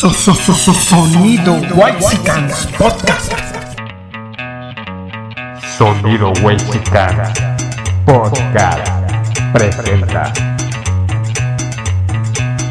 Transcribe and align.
So, 0.00 0.08
so, 0.08 0.32
so, 0.32 0.54
so, 0.54 0.72
sonido 0.72 1.60
Whitesicans 1.76 2.66
Podcast. 2.78 3.34
Sonido 5.76 6.32
Whitesicans 6.42 7.28
Podcast 8.06 8.90
presenta 9.52 10.32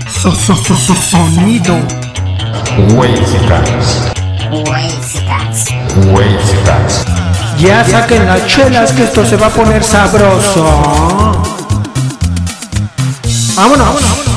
So, 0.07 0.31
so, 0.31 0.55
so, 0.55 0.73
so, 0.73 0.95
sonido 0.95 1.75
Whitesicans 2.97 4.09
Whitesicans 6.11 7.05
Ya 7.59 7.85
saquen 7.85 8.25
las 8.25 8.47
chelas 8.47 8.91
que 8.91 9.03
esto 9.03 9.23
se 9.23 9.37
va 9.37 9.45
a 9.45 9.49
poner 9.51 9.83
sabroso. 9.83 10.65
Vámonos. 13.55 14.28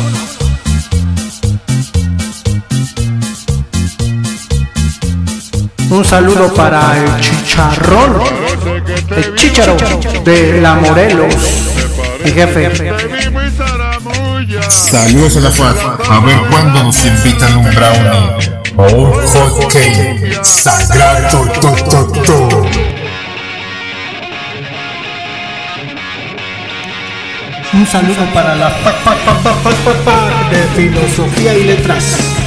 Un 5.92 6.02
saludo 6.06 6.50
para 6.54 6.96
el 6.96 7.20
chicharrón, 7.20 8.18
el 9.14 9.34
chicharo 9.34 9.76
de 10.24 10.58
la 10.62 10.74
Morelos, 10.76 11.34
mi 12.24 12.30
jefe. 12.30 12.72
Saludos 14.70 15.36
a 15.36 15.40
la 15.40 15.50
FAD. 15.50 15.76
A 16.08 16.20
ver 16.20 16.38
cuándo 16.50 16.82
nos 16.84 17.04
invitan 17.04 17.58
un 17.58 17.70
brownie 17.74 18.30
o 18.78 18.84
un 19.02 19.12
hot 19.12 19.70
cake 19.70 20.42
sagrado. 20.42 21.46
To, 21.60 21.74
to, 21.74 22.22
to. 22.22 22.62
Un 27.74 27.86
saludo 27.86 28.24
para 28.32 28.54
la 28.54 28.70
pa 28.70 28.94
de 30.50 30.62
filosofía 30.74 31.54
y 31.54 31.64
letras. 31.64 32.41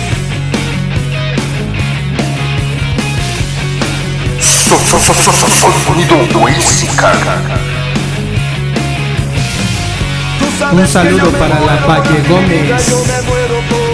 Un 10.72 10.88
saludo 10.88 11.32
para 11.32 11.60
la 11.60 11.76
Valle 11.86 12.24
Gómez, 12.28 12.96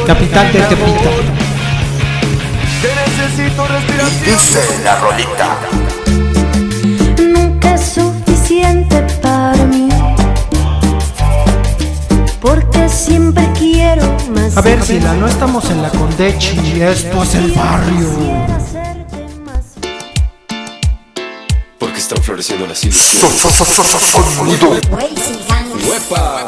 capital 0.07 0.53
de 0.53 0.59
Tepita. 0.61 1.09
Dice 4.25 4.79
la 4.83 4.95
rolita. 4.95 5.57
nunca 7.19 7.73
es 7.73 7.81
suficiente 7.81 9.01
para 9.21 9.63
mí. 9.65 9.89
Porque 12.39 12.87
siempre 12.87 13.47
quiero 13.57 14.03
más. 14.35 14.55
A 14.55 14.61
ver, 14.61 14.81
Sila, 14.83 15.13
no 15.15 15.27
estamos 15.27 15.69
en 15.69 15.81
la 15.81 15.89
Condechi, 15.89 16.81
esto 16.81 17.23
es 17.23 17.35
el 17.35 17.51
barrio. 17.51 18.60
Están 22.11 22.23
floreciendo 22.25 22.67
las 22.67 22.83
ilusiones. 22.83 23.41
Sonido. 24.35 24.71
¡Huepa! 25.87 26.47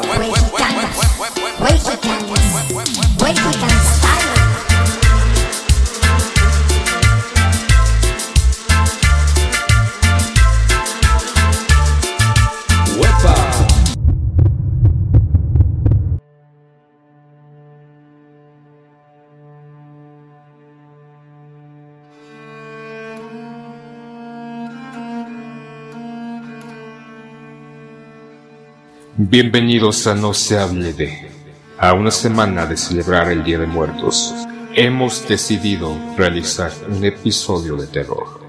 Bienvenidos 29.16 30.08
a 30.08 30.16
No 30.16 30.34
se 30.34 30.58
hable 30.58 30.92
de. 30.92 31.30
A 31.78 31.92
una 31.92 32.10
semana 32.10 32.66
de 32.66 32.76
celebrar 32.76 33.30
el 33.30 33.44
Día 33.44 33.60
de 33.60 33.66
Muertos, 33.68 34.34
hemos 34.74 35.28
decidido 35.28 35.96
realizar 36.16 36.72
un 36.88 37.04
episodio 37.04 37.76
de 37.76 37.86
terror. 37.86 38.40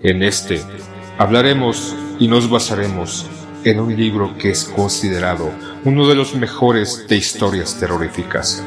En 0.00 0.22
este 0.22 0.60
hablaremos 1.16 1.96
y 2.18 2.28
nos 2.28 2.50
basaremos 2.50 3.26
en 3.64 3.80
un 3.80 3.96
libro 3.96 4.36
que 4.36 4.50
es 4.50 4.64
considerado 4.64 5.50
uno 5.86 6.06
de 6.06 6.14
los 6.14 6.34
mejores 6.34 7.06
de 7.08 7.16
historias 7.16 7.80
terroríficas. 7.80 8.62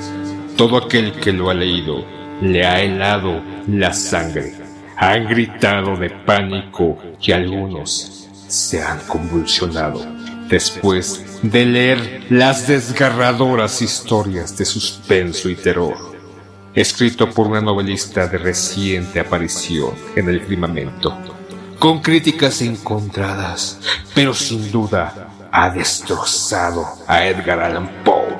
Todo 0.58 0.78
aquel 0.78 1.12
que 1.12 1.32
lo 1.32 1.52
ha 1.52 1.54
leído 1.54 2.04
le 2.42 2.66
ha 2.66 2.82
helado 2.82 3.40
la 3.68 3.94
sangre, 3.94 4.56
han 4.98 5.28
gritado 5.28 5.96
de 5.96 6.10
pánico 6.10 6.98
y 7.22 7.34
algunos 7.34 8.28
se 8.48 8.82
han 8.82 8.98
convulsionado 9.02 10.15
después 10.50 11.40
de 11.42 11.66
leer 11.66 12.26
las 12.30 12.68
desgarradoras 12.68 13.82
historias 13.82 14.58
de 14.58 14.66
suspenso 14.66 15.50
y 15.50 15.56
terror, 15.56 15.96
escrito 16.74 17.30
por 17.30 17.48
una 17.48 17.62
novelista 17.62 18.28
de 18.28 18.38
reciente 18.38 19.20
aparición 19.20 19.94
en 20.16 20.30
el 20.30 20.42
firmamento, 20.42 21.18
con 21.80 22.02
críticas 22.02 22.62
encontradas, 22.62 23.80
pero 24.14 24.34
sin 24.34 24.72
duda 24.72 25.50
ha 25.52 25.70
destrozado 25.70 26.86
a 27.08 27.26
Edgar 27.26 27.60
Allan 27.62 27.90
Poe, 28.04 28.36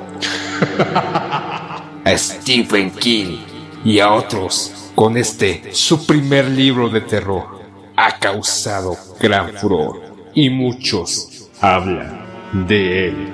a 2.04 2.16
Stephen 2.16 2.90
King 2.90 3.38
y 3.84 4.00
a 4.00 4.12
otros 4.12 4.72
con 4.94 5.16
este 5.16 5.74
su 5.74 6.06
primer 6.06 6.46
libro 6.46 6.88
de 6.88 7.02
terror 7.02 7.60
ha 7.96 8.18
causado 8.18 8.96
gran 9.20 9.52
furor 9.54 10.30
y 10.34 10.50
muchos 10.50 11.35
hablan 11.60 12.20
de 12.52 13.08
él. 13.08 13.32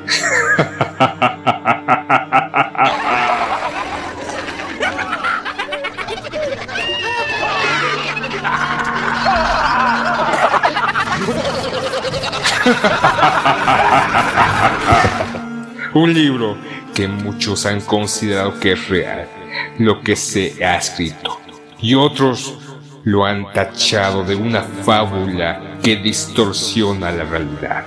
Un 15.94 16.14
libro 16.14 16.56
que 16.94 17.06
muchos 17.06 17.66
han 17.66 17.80
considerado 17.80 18.58
que 18.58 18.72
es 18.72 18.88
real, 18.88 19.28
lo 19.78 20.00
que 20.00 20.16
se 20.16 20.64
ha 20.64 20.76
escrito, 20.76 21.38
y 21.80 21.94
otros 21.94 22.58
lo 23.04 23.24
han 23.26 23.52
tachado 23.52 24.24
de 24.24 24.34
una 24.36 24.62
fábula 24.62 25.78
que 25.82 25.96
distorsiona 25.96 27.10
la 27.10 27.24
realidad. 27.24 27.84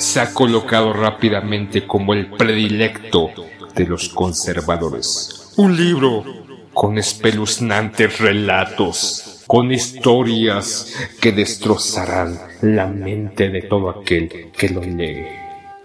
Se 0.00 0.18
ha 0.18 0.32
colocado 0.32 0.94
rápidamente 0.94 1.86
como 1.86 2.14
el 2.14 2.30
predilecto 2.30 3.28
de 3.74 3.84
los 3.84 4.08
conservadores. 4.08 5.52
Un 5.58 5.76
libro 5.76 6.24
con 6.72 6.96
espeluznantes 6.96 8.18
relatos, 8.18 9.44
con 9.46 9.70
historias 9.70 10.94
que 11.20 11.32
destrozarán 11.32 12.40
la 12.62 12.86
mente 12.86 13.50
de 13.50 13.60
todo 13.60 13.90
aquel 13.90 14.50
que 14.56 14.70
lo 14.70 14.80
lee. 14.80 15.26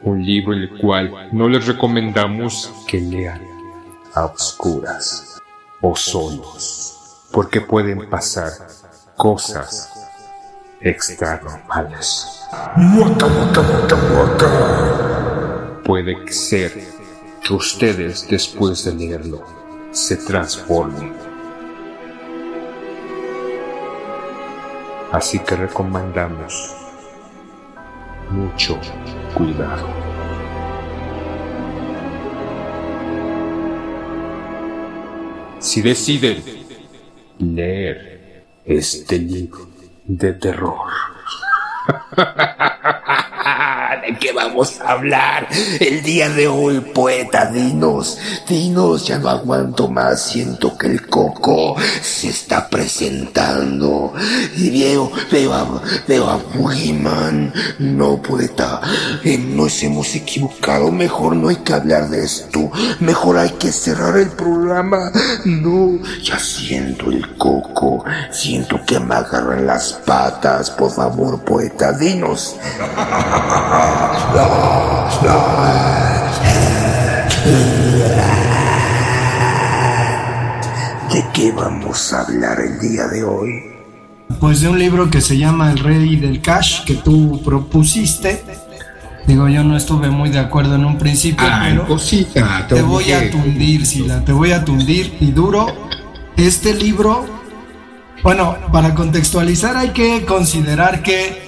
Un 0.03 0.25
libro 0.25 0.53
el 0.53 0.69
cual 0.77 1.27
no 1.33 1.49
les 1.49 1.67
recomendamos 1.67 2.71
que 2.87 3.01
lean 3.01 3.41
a 4.13 4.27
oscuras 4.27 5.41
o 5.81 5.93
solos, 5.93 6.95
porque 7.33 7.59
pueden 7.59 8.09
pasar 8.09 8.51
cosas 9.17 9.91
extranormales. 10.81 12.41
Puede 15.83 16.31
ser 16.31 16.71
que 17.43 17.53
ustedes 17.53 18.27
después 18.27 18.83
de 18.85 18.93
leerlo 18.93 19.43
se 19.91 20.17
transformen. 20.17 21.13
Así 25.11 25.39
que 25.39 25.55
recomendamos 25.55 26.75
mucho 28.29 28.77
cuidado. 29.33 29.87
Si 35.59 35.81
deciden 35.81 36.43
leer 37.39 38.45
este 38.65 39.17
libro 39.17 39.74
de 40.07 40.33
terror, 40.33 40.91
¿De 44.05 44.15
qué 44.19 44.33
vamos 44.33 44.79
a 44.81 44.91
hablar 44.91 45.47
el 45.79 46.03
día 46.03 46.29
de 46.29 46.47
hoy, 46.47 46.79
poeta? 46.79 47.47
Dinos, 47.47 48.19
dinos, 48.47 49.07
ya 49.07 49.17
no 49.17 49.29
aguanto 49.29 49.87
más. 49.87 50.21
Siento 50.21 50.77
que 50.77 50.85
el 50.85 51.07
coco 51.07 51.75
se 52.03 52.29
está 52.29 52.69
presentando. 52.69 54.13
Y 54.57 54.69
veo, 54.69 55.11
veo 55.31 55.53
a, 55.53 55.81
veo 56.07 56.29
a 56.29 56.35
Boogeyman. 56.35 57.51
No, 57.79 58.21
poeta, 58.21 58.79
eh, 59.23 59.39
nos 59.39 59.81
hemos 59.81 60.13
equivocado. 60.13 60.91
Mejor 60.91 61.35
no 61.35 61.49
hay 61.49 61.57
que 61.57 61.73
hablar 61.73 62.07
de 62.09 62.25
esto. 62.25 62.71
Mejor 62.99 63.37
hay 63.37 63.51
que 63.51 63.71
cerrar 63.71 64.17
el 64.17 64.29
programa. 64.29 65.11
No, 65.45 65.97
ya 66.21 66.37
siento 66.37 67.09
el 67.09 67.35
coco. 67.37 68.05
Siento 68.29 68.79
que 68.85 68.99
me 68.99 69.15
agarran 69.15 69.65
las 69.65 69.93
patas. 69.93 70.69
Por 70.69 70.91
favor, 70.91 71.43
poeta, 71.43 71.91
dinos. 71.91 72.55
¿De 81.11 81.25
qué 81.33 81.51
vamos 81.51 82.11
a 82.11 82.21
hablar 82.21 82.59
el 82.59 82.79
día 82.79 83.07
de 83.07 83.23
hoy? 83.23 83.63
Pues 84.39 84.61
de 84.61 84.67
un 84.67 84.77
libro 84.77 85.09
que 85.09 85.21
se 85.21 85.37
llama 85.37 85.71
El 85.71 85.79
Rey 85.79 86.17
del 86.17 86.41
Cash 86.41 86.83
que 86.83 86.95
tú 86.95 87.41
propusiste. 87.43 88.43
Digo, 89.27 89.47
yo 89.47 89.63
no 89.63 89.77
estuve 89.77 90.09
muy 90.09 90.29
de 90.29 90.39
acuerdo 90.39 90.75
en 90.75 90.85
un 90.85 90.97
principio, 90.97 91.47
Ay, 91.49 91.73
pero 91.73 91.87
cosita, 91.87 92.67
te 92.67 92.81
voy 92.81 93.11
a 93.11 93.31
tundir, 93.31 93.85
Sila, 93.85 94.23
te 94.23 94.31
voy 94.31 94.51
a 94.51 94.63
tundir 94.63 95.17
y 95.19 95.31
duro. 95.31 95.67
Este 96.35 96.73
libro, 96.73 97.25
bueno, 98.21 98.57
para 98.71 98.93
contextualizar 98.93 99.77
hay 99.77 99.89
que 99.89 100.25
considerar 100.25 101.01
que 101.01 101.44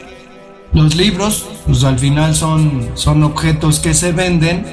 los 0.73 0.95
libros, 0.95 1.45
pues 1.65 1.83
al 1.83 1.99
final 1.99 2.35
son, 2.35 2.89
son 2.93 3.23
objetos 3.23 3.79
que 3.79 3.93
se 3.93 4.11
venden 4.11 4.65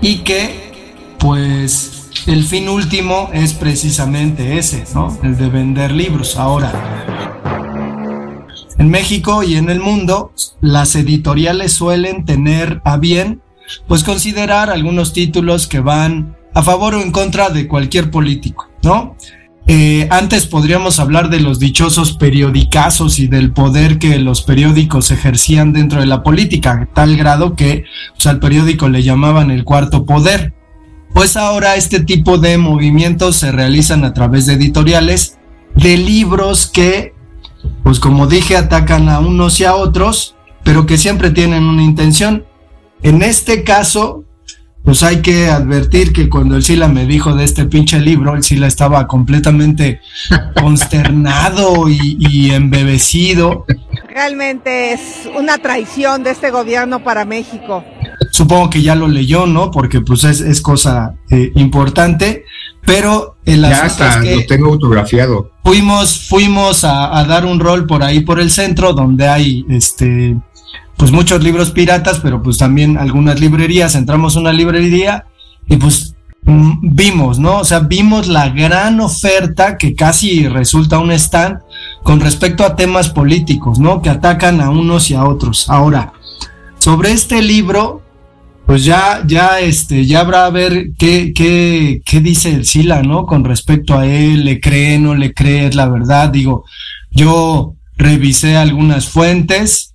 y 0.00 0.18
que, 0.18 0.72
pues, 1.18 2.10
el 2.26 2.44
fin 2.44 2.68
último 2.68 3.30
es 3.32 3.52
precisamente 3.54 4.58
ese, 4.58 4.84
¿no? 4.94 5.16
El 5.22 5.36
de 5.36 5.48
vender 5.48 5.92
libros. 5.92 6.36
Ahora, 6.36 6.72
en 8.78 8.88
México 8.88 9.42
y 9.42 9.56
en 9.56 9.70
el 9.70 9.80
mundo, 9.80 10.32
las 10.60 10.94
editoriales 10.94 11.72
suelen 11.72 12.24
tener 12.24 12.80
a 12.84 12.96
bien, 12.96 13.42
pues, 13.88 14.04
considerar 14.04 14.70
algunos 14.70 15.12
títulos 15.12 15.66
que 15.66 15.80
van 15.80 16.36
a 16.54 16.62
favor 16.62 16.94
o 16.94 17.00
en 17.00 17.12
contra 17.12 17.50
de 17.50 17.66
cualquier 17.66 18.10
político, 18.10 18.68
¿no? 18.82 19.16
Eh, 19.66 20.08
antes 20.10 20.46
podríamos 20.46 20.98
hablar 20.98 21.30
de 21.30 21.38
los 21.40 21.60
dichosos 21.60 22.12
periodicazos 22.12 23.20
y 23.20 23.28
del 23.28 23.52
poder 23.52 23.98
que 23.98 24.18
los 24.18 24.42
periódicos 24.42 25.10
ejercían 25.12 25.72
dentro 25.72 26.00
de 26.00 26.06
la 26.06 26.24
política, 26.24 26.88
tal 26.94 27.16
grado 27.16 27.54
que 27.54 27.84
pues, 28.14 28.26
al 28.26 28.40
periódico 28.40 28.88
le 28.88 29.02
llamaban 29.02 29.50
el 29.50 29.64
cuarto 29.64 30.04
poder. 30.04 30.52
Pues 31.14 31.36
ahora 31.36 31.76
este 31.76 32.00
tipo 32.00 32.38
de 32.38 32.58
movimientos 32.58 33.36
se 33.36 33.52
realizan 33.52 34.04
a 34.04 34.14
través 34.14 34.46
de 34.46 34.54
editoriales 34.54 35.38
de 35.76 35.96
libros 35.96 36.66
que, 36.66 37.14
pues 37.82 38.00
como 38.00 38.26
dije, 38.26 38.56
atacan 38.56 39.08
a 39.08 39.20
unos 39.20 39.60
y 39.60 39.64
a 39.64 39.74
otros, 39.74 40.34
pero 40.64 40.86
que 40.86 40.98
siempre 40.98 41.30
tienen 41.30 41.64
una 41.64 41.82
intención. 41.82 42.46
En 43.02 43.22
este 43.22 43.62
caso, 43.62 44.24
pues 44.84 45.02
hay 45.02 45.22
que 45.22 45.48
advertir 45.48 46.12
que 46.12 46.28
cuando 46.28 46.56
el 46.56 46.62
Sila 46.62 46.88
me 46.88 47.06
dijo 47.06 47.34
de 47.34 47.44
este 47.44 47.66
pinche 47.66 48.00
libro, 48.00 48.34
el 48.34 48.42
Sila 48.42 48.66
estaba 48.66 49.06
completamente 49.06 50.00
consternado 50.60 51.88
y, 51.88 52.16
y 52.18 52.50
embebecido. 52.50 53.64
Realmente 54.08 54.92
es 54.92 55.28
una 55.38 55.58
traición 55.58 56.22
de 56.24 56.30
este 56.30 56.50
gobierno 56.50 57.02
para 57.04 57.24
México. 57.24 57.84
Supongo 58.30 58.70
que 58.70 58.82
ya 58.82 58.94
lo 58.94 59.08
leyó, 59.08 59.46
¿no? 59.46 59.70
Porque 59.70 60.00
pues 60.00 60.24
es, 60.24 60.40
es 60.40 60.60
cosa 60.60 61.14
eh, 61.30 61.52
importante, 61.54 62.44
pero 62.84 63.36
el 63.44 63.62
Ya 63.62 63.84
asunto 63.84 64.04
hasta 64.04 64.18
es 64.18 64.24
que 64.24 64.36
lo 64.36 64.46
tengo 64.46 64.66
autografiado. 64.72 65.52
fuimos, 65.64 66.26
fuimos 66.28 66.84
a, 66.84 67.16
a 67.18 67.24
dar 67.24 67.46
un 67.46 67.60
rol 67.60 67.86
por 67.86 68.02
ahí 68.02 68.20
por 68.20 68.40
el 68.40 68.50
centro 68.50 68.92
donde 68.92 69.28
hay 69.28 69.64
este 69.68 70.36
pues 70.96 71.10
muchos 71.10 71.42
libros 71.42 71.70
piratas, 71.70 72.20
pero 72.20 72.42
pues 72.42 72.58
también 72.58 72.98
algunas 72.98 73.40
librerías. 73.40 73.94
Entramos 73.94 74.36
a 74.36 74.40
una 74.40 74.52
librería 74.52 75.26
y 75.66 75.76
pues 75.76 76.14
mm, 76.44 76.78
vimos, 76.82 77.38
¿no? 77.38 77.58
O 77.58 77.64
sea, 77.64 77.80
vimos 77.80 78.28
la 78.28 78.50
gran 78.50 79.00
oferta 79.00 79.76
que 79.78 79.94
casi 79.94 80.48
resulta 80.48 80.98
un 80.98 81.12
stand 81.12 81.58
con 82.02 82.20
respecto 82.20 82.64
a 82.64 82.76
temas 82.76 83.10
políticos, 83.10 83.78
¿no? 83.78 84.02
Que 84.02 84.10
atacan 84.10 84.60
a 84.60 84.70
unos 84.70 85.10
y 85.10 85.14
a 85.14 85.24
otros. 85.24 85.68
Ahora, 85.68 86.12
sobre 86.78 87.12
este 87.12 87.42
libro, 87.42 88.02
pues 88.66 88.84
ya, 88.84 89.22
ya, 89.26 89.60
este, 89.60 90.06
ya 90.06 90.20
habrá 90.20 90.46
a 90.46 90.50
ver 90.50 90.90
qué, 90.98 91.32
qué, 91.34 92.00
qué 92.04 92.20
dice 92.20 92.50
el 92.54 92.64
Sila, 92.64 93.02
¿no? 93.02 93.26
Con 93.26 93.44
respecto 93.44 93.98
a 93.98 94.06
él, 94.06 94.44
le 94.44 94.60
cree, 94.60 94.98
no 94.98 95.14
le 95.14 95.34
cree, 95.34 95.66
es 95.66 95.74
la 95.74 95.88
verdad. 95.88 96.30
Digo, 96.30 96.64
yo 97.10 97.74
revisé 97.96 98.56
algunas 98.56 99.08
fuentes, 99.08 99.91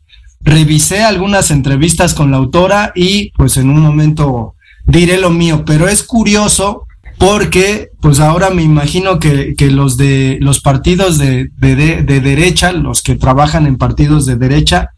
revisé 0.48 1.04
algunas 1.04 1.52
entrevistas 1.52 2.14
con 2.14 2.32
la 2.32 2.38
autora 2.38 2.94
y 2.96 3.32
pues 3.32 3.58
en 3.58 3.70
un 3.70 3.82
momento 3.82 4.56
diré 4.86 5.18
lo 5.20 5.30
mío, 5.30 5.64
pero 5.66 5.88
es 5.88 6.04
curioso 6.04 6.84
porque 7.18 7.90
pues 8.00 8.20
ahora 8.20 8.50
me 8.52 8.62
imagino 8.64 9.20
que, 9.20 9.56
que 9.58 9.70
los 9.72 9.98
de 9.98 10.38
los 10.40 10.62
partidos 10.62 11.18
de, 11.18 11.50
de, 11.58 11.76
de, 11.76 12.04
de 12.04 12.22
derecha, 12.22 12.72
los 12.72 13.02
que 13.02 13.16
trabajan 13.16 13.66
en 13.68 13.78
partidos 13.78 14.26
de 14.26 14.36
derecha, 14.38 14.92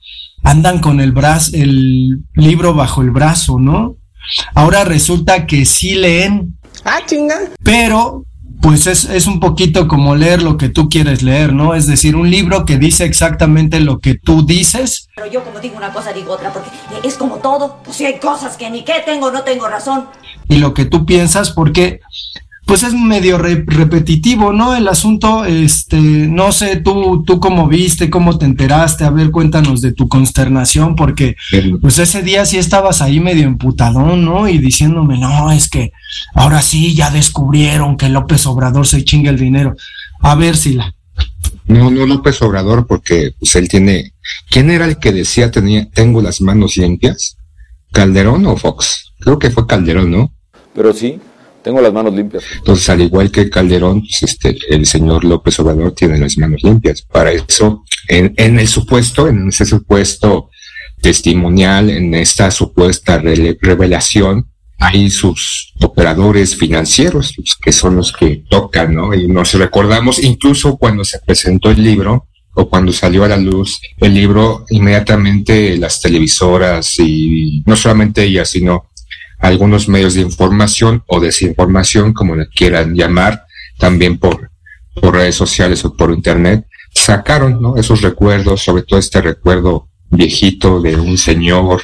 andan 0.44 0.80
con 0.80 1.00
el 1.00 1.12
brazo, 1.14 1.52
el 1.56 2.20
libro 2.36 2.74
bajo 2.74 3.02
el 3.02 3.12
brazo, 3.12 3.58
¿no? 3.60 3.96
Ahora 4.54 4.84
resulta 4.84 5.48
que 5.48 5.66
sí 5.66 5.96
leen, 5.96 6.56
Ah, 6.86 7.00
chinga. 7.06 7.36
pero 7.64 8.26
pues 8.62 8.88
es, 8.88 9.06
es 9.06 9.28
un 9.28 9.40
poquito 9.40 9.88
como 9.88 10.16
leer 10.16 10.42
lo 10.42 10.58
que 10.58 10.70
tú 10.70 10.90
quieres 10.90 11.22
leer, 11.22 11.54
¿no? 11.54 11.76
Es 11.76 11.88
decir, 11.88 12.16
un 12.16 12.30
libro 12.30 12.66
que 12.66 12.78
dice 12.78 13.06
exactamente 13.06 13.80
lo 13.80 14.00
que 14.00 14.16
tú 14.16 14.46
dices, 14.46 15.08
Pero 15.16 15.28
yo 15.32 15.44
como 15.44 15.60
digo 15.60 15.78
una 15.78 15.94
cosa 15.94 16.12
digo 16.14 16.34
otra, 16.34 16.52
porque 16.52 16.70
es 17.04 17.16
como 17.16 17.38
todo. 17.38 17.78
Pues 17.84 17.98
si 17.98 18.06
hay 18.06 18.20
cosas 18.20 18.58
que 18.58 18.70
ni 18.70 18.84
qué 18.84 19.02
tengo, 19.06 19.32
no 19.32 19.44
tengo 19.44 19.68
razón. 19.68 20.08
y 20.48 20.58
lo 20.58 20.74
que 20.74 20.86
tú 20.86 21.06
piensas 21.06 21.52
porque 21.52 22.00
pues 22.70 22.84
es 22.84 22.94
medio 22.94 23.40
re- 23.40 23.64
repetitivo, 23.66 24.54
¿no? 24.54 24.76
El 24.76 24.88
asunto, 24.88 25.44
este, 25.44 25.98
no 25.98 26.52
sé, 26.52 26.78
tú, 26.78 27.24
tú 27.26 27.40
cómo 27.40 27.68
viste, 27.68 28.12
cómo 28.12 28.38
te 28.38 28.46
enteraste, 28.46 29.04
a 29.06 29.10
ver, 29.10 29.32
cuéntanos 29.32 29.82
de 29.82 29.92
tu 29.92 30.08
consternación, 30.08 30.96
porque 30.96 31.36
pues 31.82 31.98
ese 31.98 32.22
día 32.22 32.46
sí 32.46 32.58
estabas 32.58 33.02
ahí 33.02 33.20
medio 33.20 33.48
emputadón, 33.48 34.24
¿no? 34.24 34.48
Y 34.48 34.60
diciéndome, 34.60 35.18
no, 35.18 35.52
es 35.52 35.68
que 35.68 35.92
ahora 36.36 36.62
sí 36.62 36.94
ya 36.94 37.10
descubrieron 37.10 37.98
que 37.98 38.08
López 38.08 38.46
Obrador 38.46 38.86
se 38.86 39.04
chinga 39.04 39.32
el 39.32 39.40
dinero. 39.40 39.76
A 40.22 40.36
ver, 40.36 40.56
Sila. 40.56 40.94
No, 41.66 41.90
no 41.90 42.06
López 42.06 42.40
Obrador, 42.44 42.86
porque 42.86 43.32
pues 43.40 43.56
él 43.56 43.68
tiene. 43.68 44.14
¿Quién 44.52 44.70
era 44.70 44.86
el 44.86 45.00
que 45.00 45.12
decía 45.12 45.50
tenía, 45.50 45.90
tengo 45.90 46.22
las 46.22 46.40
manos 46.40 46.78
limpias? 46.78 47.36
¿Calderón 47.92 48.46
o 48.46 48.56
Fox? 48.56 49.12
Creo 49.20 49.40
que 49.40 49.50
fue 49.50 49.66
Calderón, 49.66 50.12
¿no? 50.12 50.32
Pero 50.76 50.94
sí, 50.94 51.20
tengo 51.62 51.82
las 51.82 51.94
manos 51.94 52.14
limpias. 52.14 52.44
Entonces, 52.58 52.90
al 52.90 53.02
igual 53.02 53.32
que 53.32 53.50
Calderón, 53.50 54.02
pues, 54.02 54.24
este, 54.24 54.58
el 54.70 54.86
señor 54.86 55.24
López 55.24 55.60
Obrador 55.60 55.94
tiene 55.94 56.18
las 56.18 56.38
manos 56.38 56.64
limpias. 56.64 57.02
Para 57.02 57.32
eso, 57.32 57.84
en, 58.08 58.34
en 58.38 58.60
el 58.60 58.68
supuesto, 58.68 59.28
en 59.28 59.50
ese 59.50 59.66
supuesto 59.66 60.50
testimonial, 61.02 61.90
en 61.90 62.14
esta 62.14 62.52
supuesta 62.52 63.18
revelación, 63.18 64.48
hay 64.80 65.10
sus 65.10 65.74
operadores 65.82 66.56
financieros, 66.56 67.34
pues, 67.36 67.56
que 67.62 67.72
son 67.72 67.98
los 67.98 68.14
que 68.14 68.44
tocan, 68.50 68.96
¿no? 68.96 69.14
Y 69.14 69.28
nos 69.28 69.54
recordamos, 69.54 70.24
incluso 70.24 70.78
cuando 70.78 71.04
se 71.04 71.20
presentó 71.20 71.70
el 71.70 71.84
libro, 71.84 72.28
o 72.56 72.70
cuando 72.70 72.92
salió 72.92 73.24
a 73.24 73.30
la 73.30 73.38
luz 73.38 73.80
el 74.00 74.14
libro, 74.14 74.66
inmediatamente 74.70 75.78
las 75.78 76.02
televisoras 76.02 77.00
y 77.00 77.64
no 77.66 77.76
solamente 77.76 78.24
ellas, 78.24 78.50
sino 78.50 78.89
algunos 79.40 79.88
medios 79.88 80.14
de 80.14 80.22
información 80.22 81.04
o 81.08 81.20
desinformación, 81.20 82.14
como 82.14 82.36
le 82.36 82.48
quieran 82.48 82.94
llamar, 82.94 83.46
también 83.78 84.18
por, 84.18 84.52
por 85.02 85.16
redes 85.16 85.36
sociales 85.36 85.84
o 85.86 85.96
por 85.96 86.12
internet, 86.12 86.66
sacaron 86.94 87.62
¿no? 87.62 87.78
esos 87.78 88.02
recuerdos, 88.02 88.64
sobre 88.64 88.84
todo 88.84 89.00
este 89.00 89.22
recuerdo 89.22 89.88
viejito 90.10 90.82
de 90.82 90.96
un 90.96 91.18
señor 91.18 91.82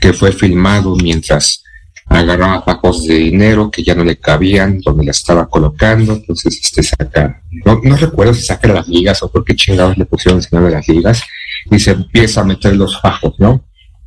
que 0.00 0.12
fue 0.12 0.32
filmado 0.32 0.94
mientras 0.96 1.62
agarraba 2.06 2.62
fajos 2.62 3.06
de 3.06 3.14
dinero 3.14 3.70
que 3.70 3.84
ya 3.84 3.94
no 3.94 4.04
le 4.04 4.18
cabían, 4.18 4.80
donde 4.80 5.04
la 5.04 5.12
estaba 5.12 5.48
colocando, 5.48 6.12
entonces 6.12 6.60
este 6.60 6.82
saca, 6.82 7.40
no, 7.64 7.96
recuerdo 7.96 8.34
si 8.34 8.42
saca 8.42 8.66
las 8.66 8.88
ligas 8.88 9.22
o 9.22 9.30
por 9.30 9.44
qué 9.44 9.54
chingados 9.54 9.96
le 9.96 10.04
pusieron 10.04 10.38
el 10.38 10.44
señor 10.44 10.64
de 10.64 10.72
las 10.72 10.88
ligas, 10.88 11.22
y 11.70 11.78
se 11.78 11.92
empieza 11.92 12.40
a 12.40 12.44
meter 12.44 12.74
los 12.74 13.00
fajos, 13.00 13.34
¿no? 13.38 13.64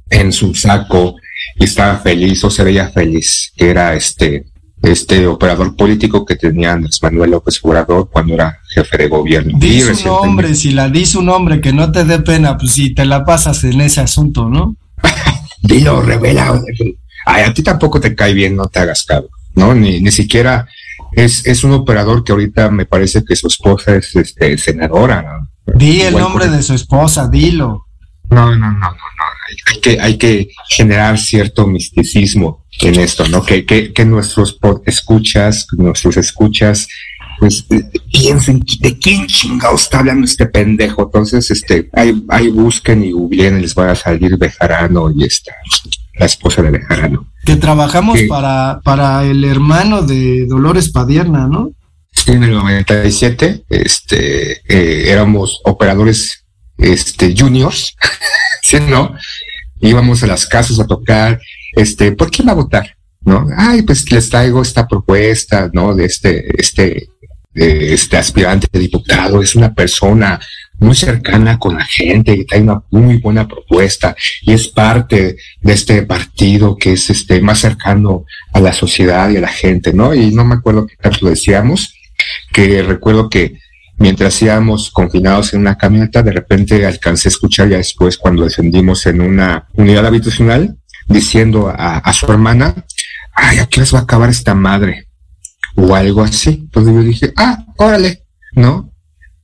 En 0.09 0.33
su 0.33 0.53
saco, 0.53 1.15
estaba 1.57 1.97
feliz 1.97 2.43
o 2.43 2.49
se 2.49 2.63
veía 2.63 2.89
feliz, 2.89 3.51
que 3.55 3.69
era 3.69 3.93
este, 3.93 4.45
este 4.81 5.27
operador 5.27 5.75
político 5.75 6.25
que 6.25 6.35
tenía 6.35 6.73
Andrés 6.73 7.01
Manuel 7.01 7.31
López 7.31 7.59
Obrador 7.63 8.09
cuando 8.11 8.33
era 8.33 8.59
jefe 8.73 8.97
de 8.97 9.07
gobierno. 9.07 9.57
Di 9.57 9.81
su 9.81 10.07
nombre, 10.07 10.55
Sila, 10.55 10.89
di 10.89 11.05
su 11.05 11.21
nombre, 11.21 11.61
que 11.61 11.73
no 11.73 11.91
te 11.91 12.03
dé 12.03 12.19
pena, 12.19 12.57
pues 12.57 12.73
si 12.73 12.93
te 12.93 13.05
la 13.05 13.25
pasas 13.25 13.63
en 13.63 13.81
ese 13.81 14.01
asunto, 14.01 14.49
¿no? 14.49 14.75
dilo, 15.61 16.01
revela. 16.01 16.61
Ay, 17.25 17.43
a 17.43 17.53
ti 17.53 17.63
tampoco 17.63 17.99
te 17.99 18.15
cae 18.15 18.33
bien, 18.33 18.55
no 18.55 18.67
te 18.67 18.79
hagas 18.79 19.05
cabrón, 19.05 19.29
¿no? 19.55 19.73
Ni, 19.73 20.01
ni 20.01 20.11
siquiera 20.11 20.67
es, 21.15 21.45
es 21.45 21.63
un 21.63 21.71
operador 21.71 22.23
que 22.23 22.31
ahorita 22.31 22.69
me 22.69 22.85
parece 22.85 23.23
que 23.23 23.35
su 23.35 23.47
esposa 23.47 23.95
es 23.95 24.15
este, 24.15 24.57
senadora. 24.57 25.21
¿no? 25.21 25.75
Di 25.77 26.01
el 26.01 26.17
nombre 26.17 26.49
de 26.49 26.61
su 26.61 26.73
esposa, 26.73 27.27
dilo. 27.27 27.87
No, 28.29 28.55
no, 28.55 28.71
no, 28.71 28.79
no. 28.79 28.97
Hay, 29.67 29.79
que, 29.79 29.99
hay 29.99 30.17
que 30.17 30.49
generar 30.69 31.17
cierto 31.17 31.67
misticismo 31.67 32.65
en 32.81 32.99
esto, 32.99 33.27
¿no? 33.27 33.43
Que, 33.43 33.65
que, 33.65 33.93
que 33.93 34.05
nuestros 34.05 34.57
escuchas, 34.85 35.67
nuestros 35.77 36.17
escuchas, 36.17 36.87
pues 37.39 37.65
eh, 37.71 37.83
piensen 38.11 38.61
de 38.79 38.97
quién 38.97 39.27
chingado 39.27 39.75
está 39.75 39.99
hablando 39.99 40.25
este 40.25 40.45
pendejo. 40.45 41.03
Entonces, 41.03 41.49
este, 41.51 41.89
ahí, 41.93 42.23
ahí 42.29 42.49
busquen 42.49 43.03
y 43.03 43.11
googleen 43.11 43.59
y 43.59 43.61
les 43.61 43.75
va 43.75 43.91
a 43.91 43.95
salir 43.95 44.37
Bejarano 44.37 45.11
y 45.11 45.25
esta, 45.25 45.53
la 46.15 46.25
esposa 46.25 46.61
de 46.61 46.71
Bejarano. 46.71 47.27
Que 47.45 47.55
trabajamos 47.55 48.19
para, 48.29 48.79
para 48.83 49.23
el 49.25 49.43
hermano 49.43 50.01
de 50.01 50.45
Dolores 50.45 50.89
Padierna, 50.89 51.47
¿no? 51.47 51.71
Sí, 52.11 52.31
en 52.31 52.43
el 52.43 52.51
97, 52.51 53.65
este, 53.69 54.51
eh, 54.67 55.11
éramos 55.11 55.59
operadores, 55.65 56.45
este, 56.77 57.33
juniors, 57.37 57.95
¿sí, 58.61 58.77
no? 58.87 59.15
Íbamos 59.83 60.23
a 60.23 60.27
las 60.27 60.45
casas 60.47 60.79
a 60.79 60.87
tocar, 60.87 61.39
este, 61.75 62.11
¿por 62.13 62.31
quién 62.31 62.47
va 62.47 62.53
a 62.53 62.55
votar? 62.55 62.95
¿No? 63.21 63.47
Ay, 63.55 63.83
pues 63.83 64.09
les 64.11 64.29
traigo 64.29 64.61
esta 64.61 64.87
propuesta, 64.87 65.69
¿no? 65.73 65.93
De 65.93 66.05
este, 66.05 66.59
este, 66.59 67.07
de 67.53 67.93
este 67.93 68.17
aspirante 68.17 68.67
de 68.71 68.79
diputado, 68.79 69.41
es 69.41 69.55
una 69.55 69.73
persona 69.73 70.39
muy 70.79 70.95
cercana 70.95 71.59
con 71.59 71.75
la 71.75 71.85
gente 71.85 72.33
y 72.33 72.45
trae 72.45 72.61
una 72.61 72.81
muy 72.91 73.17
buena 73.17 73.47
propuesta 73.47 74.15
y 74.41 74.53
es 74.53 74.67
parte 74.67 75.37
de 75.61 75.73
este 75.73 76.03
partido 76.03 76.75
que 76.77 76.93
es 76.93 77.09
este 77.09 77.41
más 77.41 77.59
cercano 77.59 78.25
a 78.53 78.59
la 78.59 78.73
sociedad 78.73 79.29
y 79.29 79.37
a 79.37 79.41
la 79.41 79.47
gente, 79.47 79.93
¿no? 79.93 80.13
Y 80.13 80.31
no 80.31 80.43
me 80.43 80.55
acuerdo 80.55 80.87
qué 80.87 80.95
tanto 80.95 81.27
decíamos, 81.27 81.93
que 82.51 82.81
recuerdo 82.83 83.29
que 83.29 83.59
mientras 83.97 84.41
íbamos 84.41 84.91
confinados 84.91 85.53
en 85.53 85.61
una 85.61 85.77
camioneta, 85.77 86.23
de 86.23 86.31
repente 86.31 86.85
alcancé 86.85 87.27
a 87.27 87.31
escuchar 87.31 87.69
ya 87.69 87.77
después 87.77 88.17
cuando 88.17 88.43
descendimos 88.43 89.05
en 89.05 89.21
una 89.21 89.67
unidad 89.73 90.05
habitacional 90.05 90.77
diciendo 91.07 91.69
a, 91.69 91.97
a 91.97 92.13
su 92.13 92.25
hermana, 92.31 92.75
ay, 93.33 93.59
¿a 93.59 93.65
qué 93.67 93.81
les 93.81 93.93
va 93.93 93.99
a 93.99 94.03
acabar 94.03 94.29
esta 94.29 94.53
madre? 94.53 95.07
O 95.75 95.95
algo 95.95 96.21
así. 96.21 96.61
Entonces 96.61 96.93
yo 96.93 97.01
dije, 97.01 97.33
ah, 97.35 97.65
órale, 97.77 98.23
¿no? 98.55 98.91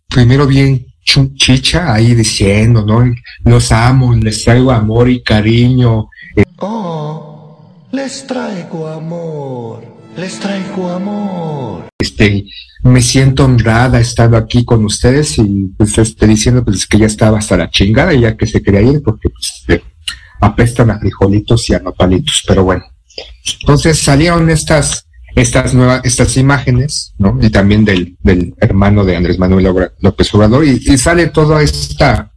Primero 0.08 0.48
bien 0.48 0.86
chicha 1.36 1.94
ahí 1.94 2.14
diciendo, 2.14 2.86
¿no? 2.86 3.04
Los 3.44 3.72
amo, 3.72 4.14
les 4.16 4.44
traigo 4.44 4.72
amor 4.72 5.10
y 5.10 5.24
cariño. 5.24 6.10
Oh, 6.58 7.88
les 7.92 8.28
traigo 8.28 8.88
amor, 8.88 9.84
les 10.16 10.40
traigo 10.40 10.92
amor. 10.92 11.88
este, 11.98 12.46
me 12.84 13.02
siento 13.02 13.46
honrada 13.46 14.00
estando 14.00 14.38
aquí 14.38 14.64
con 14.64 14.86
ustedes 14.86 15.38
y 15.38 15.72
pues 15.78 15.98
este, 15.98 16.28
diciendo 16.28 16.64
pues 16.64 16.88
que 16.88 16.98
ya 16.98 17.08
estaba 17.08 17.40
hasta 17.40 17.58
la 17.58 17.70
chingada 17.70 18.14
y 18.14 18.22
ya 18.22 18.38
que 18.38 18.48
se 18.48 18.62
quería 18.62 18.82
ir 18.82 19.02
porque 19.04 19.30
pues 19.30 19.52
este, 19.60 19.84
apestan 20.40 20.92
a 20.92 21.00
frijolitos 21.00 21.70
y 21.70 21.74
a 21.74 21.80
nopalitos, 21.80 22.44
pero 22.48 22.64
bueno. 22.64 22.86
Entonces 23.62 24.00
salieron 24.00 24.50
estas, 24.50 25.08
estas 25.36 25.74
nuevas, 25.74 26.02
estas 26.06 26.38
imágenes, 26.38 27.14
¿no? 27.18 27.38
Y 27.42 27.50
también 27.50 27.84
del, 27.84 28.18
del 28.22 28.56
hermano 28.60 29.04
de 29.04 29.18
Andrés 29.18 29.38
Manuel 29.40 29.92
López 30.00 30.34
Obrador 30.34 30.64
y, 30.66 30.82
y 30.82 30.98
sale 30.98 31.28
toda 31.28 31.62
esta, 31.62 32.32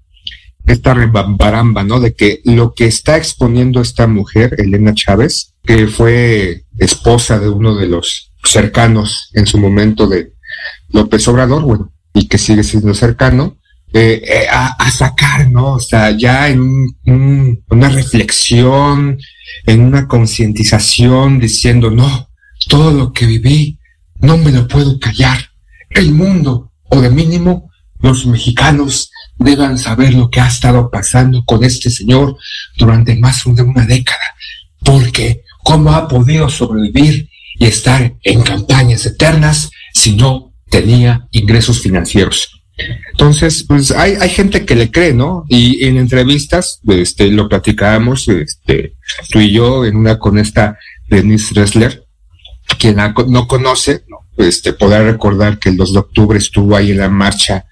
esta 0.66 0.94
rebambaramba, 0.94 1.84
¿no? 1.84 2.00
De 2.00 2.14
que 2.14 2.40
lo 2.44 2.74
que 2.74 2.86
está 2.86 3.16
exponiendo 3.16 3.80
esta 3.80 4.08
mujer, 4.08 4.56
Elena 4.58 4.92
Chávez, 4.94 5.54
que 5.62 5.86
fue 5.86 6.64
esposa 6.78 7.38
de 7.38 7.48
uno 7.48 7.76
de 7.76 7.86
los 7.86 8.31
cercanos 8.44 9.30
en 9.34 9.46
su 9.46 9.58
momento 9.58 10.06
de 10.06 10.32
López 10.90 11.26
Obrador, 11.28 11.62
bueno, 11.62 11.92
y 12.14 12.28
que 12.28 12.38
sigue 12.38 12.62
siendo 12.62 12.94
cercano, 12.94 13.56
eh, 13.94 14.22
eh, 14.24 14.46
a, 14.50 14.68
a 14.68 14.90
sacar, 14.90 15.50
¿no? 15.50 15.74
O 15.74 15.80
sea, 15.80 16.10
ya 16.16 16.48
en 16.48 16.60
un- 16.60 16.96
un- 17.06 17.64
una 17.70 17.88
reflexión, 17.88 19.18
en 19.66 19.80
una 19.80 20.08
concientización, 20.08 21.38
diciendo, 21.38 21.90
no, 21.90 22.28
todo 22.68 22.90
lo 22.92 23.12
que 23.12 23.26
viví, 23.26 23.78
no 24.20 24.36
me 24.38 24.52
lo 24.52 24.66
puedo 24.68 24.98
callar. 24.98 25.38
El 25.90 26.12
mundo, 26.12 26.72
o 26.84 27.00
de 27.00 27.10
mínimo, 27.10 27.70
los 28.00 28.26
mexicanos 28.26 29.10
deban 29.36 29.78
saber 29.78 30.14
lo 30.14 30.30
que 30.30 30.40
ha 30.40 30.48
estado 30.48 30.90
pasando 30.90 31.44
con 31.44 31.62
este 31.64 31.90
señor 31.90 32.36
durante 32.78 33.14
más 33.16 33.42
de 33.44 33.62
una 33.62 33.84
década, 33.86 34.34
porque 34.84 35.42
cómo 35.64 35.92
ha 35.92 36.08
podido 36.08 36.48
sobrevivir 36.48 37.28
y 37.62 37.66
estar 37.66 38.16
en 38.24 38.42
campañas 38.42 39.06
eternas 39.06 39.70
si 39.94 40.16
no 40.16 40.52
tenía 40.68 41.28
ingresos 41.30 41.80
financieros. 41.80 42.60
Entonces, 43.12 43.64
pues 43.68 43.92
hay, 43.92 44.16
hay 44.20 44.30
gente 44.30 44.66
que 44.66 44.74
le 44.74 44.90
cree, 44.90 45.12
¿no? 45.14 45.44
Y 45.48 45.84
en 45.86 45.96
entrevistas, 45.96 46.80
este, 46.88 47.30
lo 47.30 47.48
platicábamos, 47.48 48.26
este, 48.26 48.94
tú 49.30 49.38
y 49.38 49.52
yo, 49.52 49.84
en 49.84 49.94
una 49.94 50.18
con 50.18 50.38
esta 50.38 50.76
Denise 51.08 51.54
Ressler, 51.54 52.04
quien 52.80 52.96
la 52.96 53.14
no 53.28 53.46
conoce, 53.46 54.02
¿no? 54.08 54.26
este, 54.44 54.72
podrá 54.72 55.04
recordar 55.04 55.60
que 55.60 55.68
el 55.68 55.76
2 55.76 55.92
de 55.92 55.98
octubre 56.00 56.38
estuvo 56.38 56.74
ahí 56.74 56.90
en 56.90 56.98
la 56.98 57.10
marcha, 57.10 57.66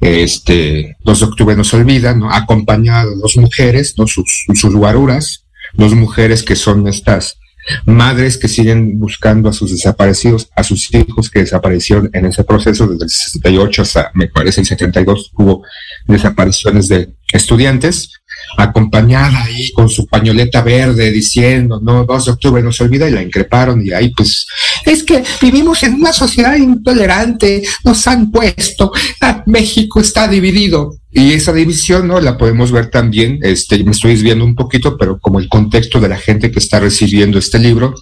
este, 0.00 0.94
2 1.00 1.18
de 1.18 1.26
octubre 1.26 1.56
nos 1.56 1.74
olvida, 1.74 2.14
¿no? 2.14 2.30
Acompañada 2.30 3.06
de 3.06 3.16
dos 3.16 3.36
mujeres, 3.38 3.94
¿no? 3.98 4.06
Sus, 4.06 4.46
sus 4.54 4.72
guaruras, 4.72 5.46
dos 5.72 5.96
mujeres 5.96 6.44
que 6.44 6.54
son 6.54 6.86
estas 6.86 7.40
madres 7.84 8.38
que 8.38 8.48
siguen 8.48 8.98
buscando 8.98 9.48
a 9.48 9.52
sus 9.52 9.70
desaparecidos, 9.70 10.50
a 10.54 10.62
sus 10.62 10.92
hijos 10.94 11.30
que 11.30 11.40
desaparecieron 11.40 12.10
en 12.12 12.26
ese 12.26 12.44
proceso 12.44 12.86
desde 12.86 13.04
el 13.04 13.10
68 13.10 13.82
hasta, 13.82 14.10
me 14.14 14.28
parece, 14.28 14.60
el 14.60 14.66
72 14.66 15.32
hubo 15.34 15.62
desapariciones 16.06 16.88
de 16.88 17.14
estudiantes, 17.32 18.12
acompañada 18.56 19.44
ahí 19.44 19.72
con 19.72 19.88
su 19.88 20.06
pañoleta 20.06 20.62
verde 20.62 21.10
diciendo, 21.10 21.80
no, 21.82 22.04
2 22.04 22.24
de 22.24 22.30
octubre 22.32 22.62
no 22.62 22.72
se 22.72 22.84
olvida 22.84 23.08
y 23.08 23.12
la 23.12 23.22
increparon 23.22 23.84
y 23.84 23.92
ahí 23.92 24.10
pues, 24.10 24.46
es 24.84 25.02
que 25.02 25.22
vivimos 25.40 25.82
en 25.82 25.94
una 25.94 26.12
sociedad 26.12 26.56
intolerante, 26.56 27.62
nos 27.84 28.06
han 28.06 28.30
puesto, 28.30 28.92
ah, 29.20 29.42
México 29.46 30.00
está 30.00 30.28
dividido. 30.28 30.96
Y 31.12 31.32
esa 31.32 31.50
división, 31.50 32.08
¿no? 32.08 32.20
La 32.20 32.36
podemos 32.36 32.70
ver 32.70 32.90
también, 32.90 33.38
este, 33.40 33.82
me 33.82 33.92
estoy 33.92 34.10
desviando 34.10 34.44
un 34.44 34.54
poquito, 34.54 34.98
pero 34.98 35.18
como 35.18 35.40
el 35.40 35.48
contexto 35.48 35.98
de 35.98 36.10
la 36.10 36.18
gente 36.18 36.50
que 36.50 36.58
está 36.58 36.78
recibiendo 36.78 37.38
este 37.38 37.58
libro, 37.58 37.94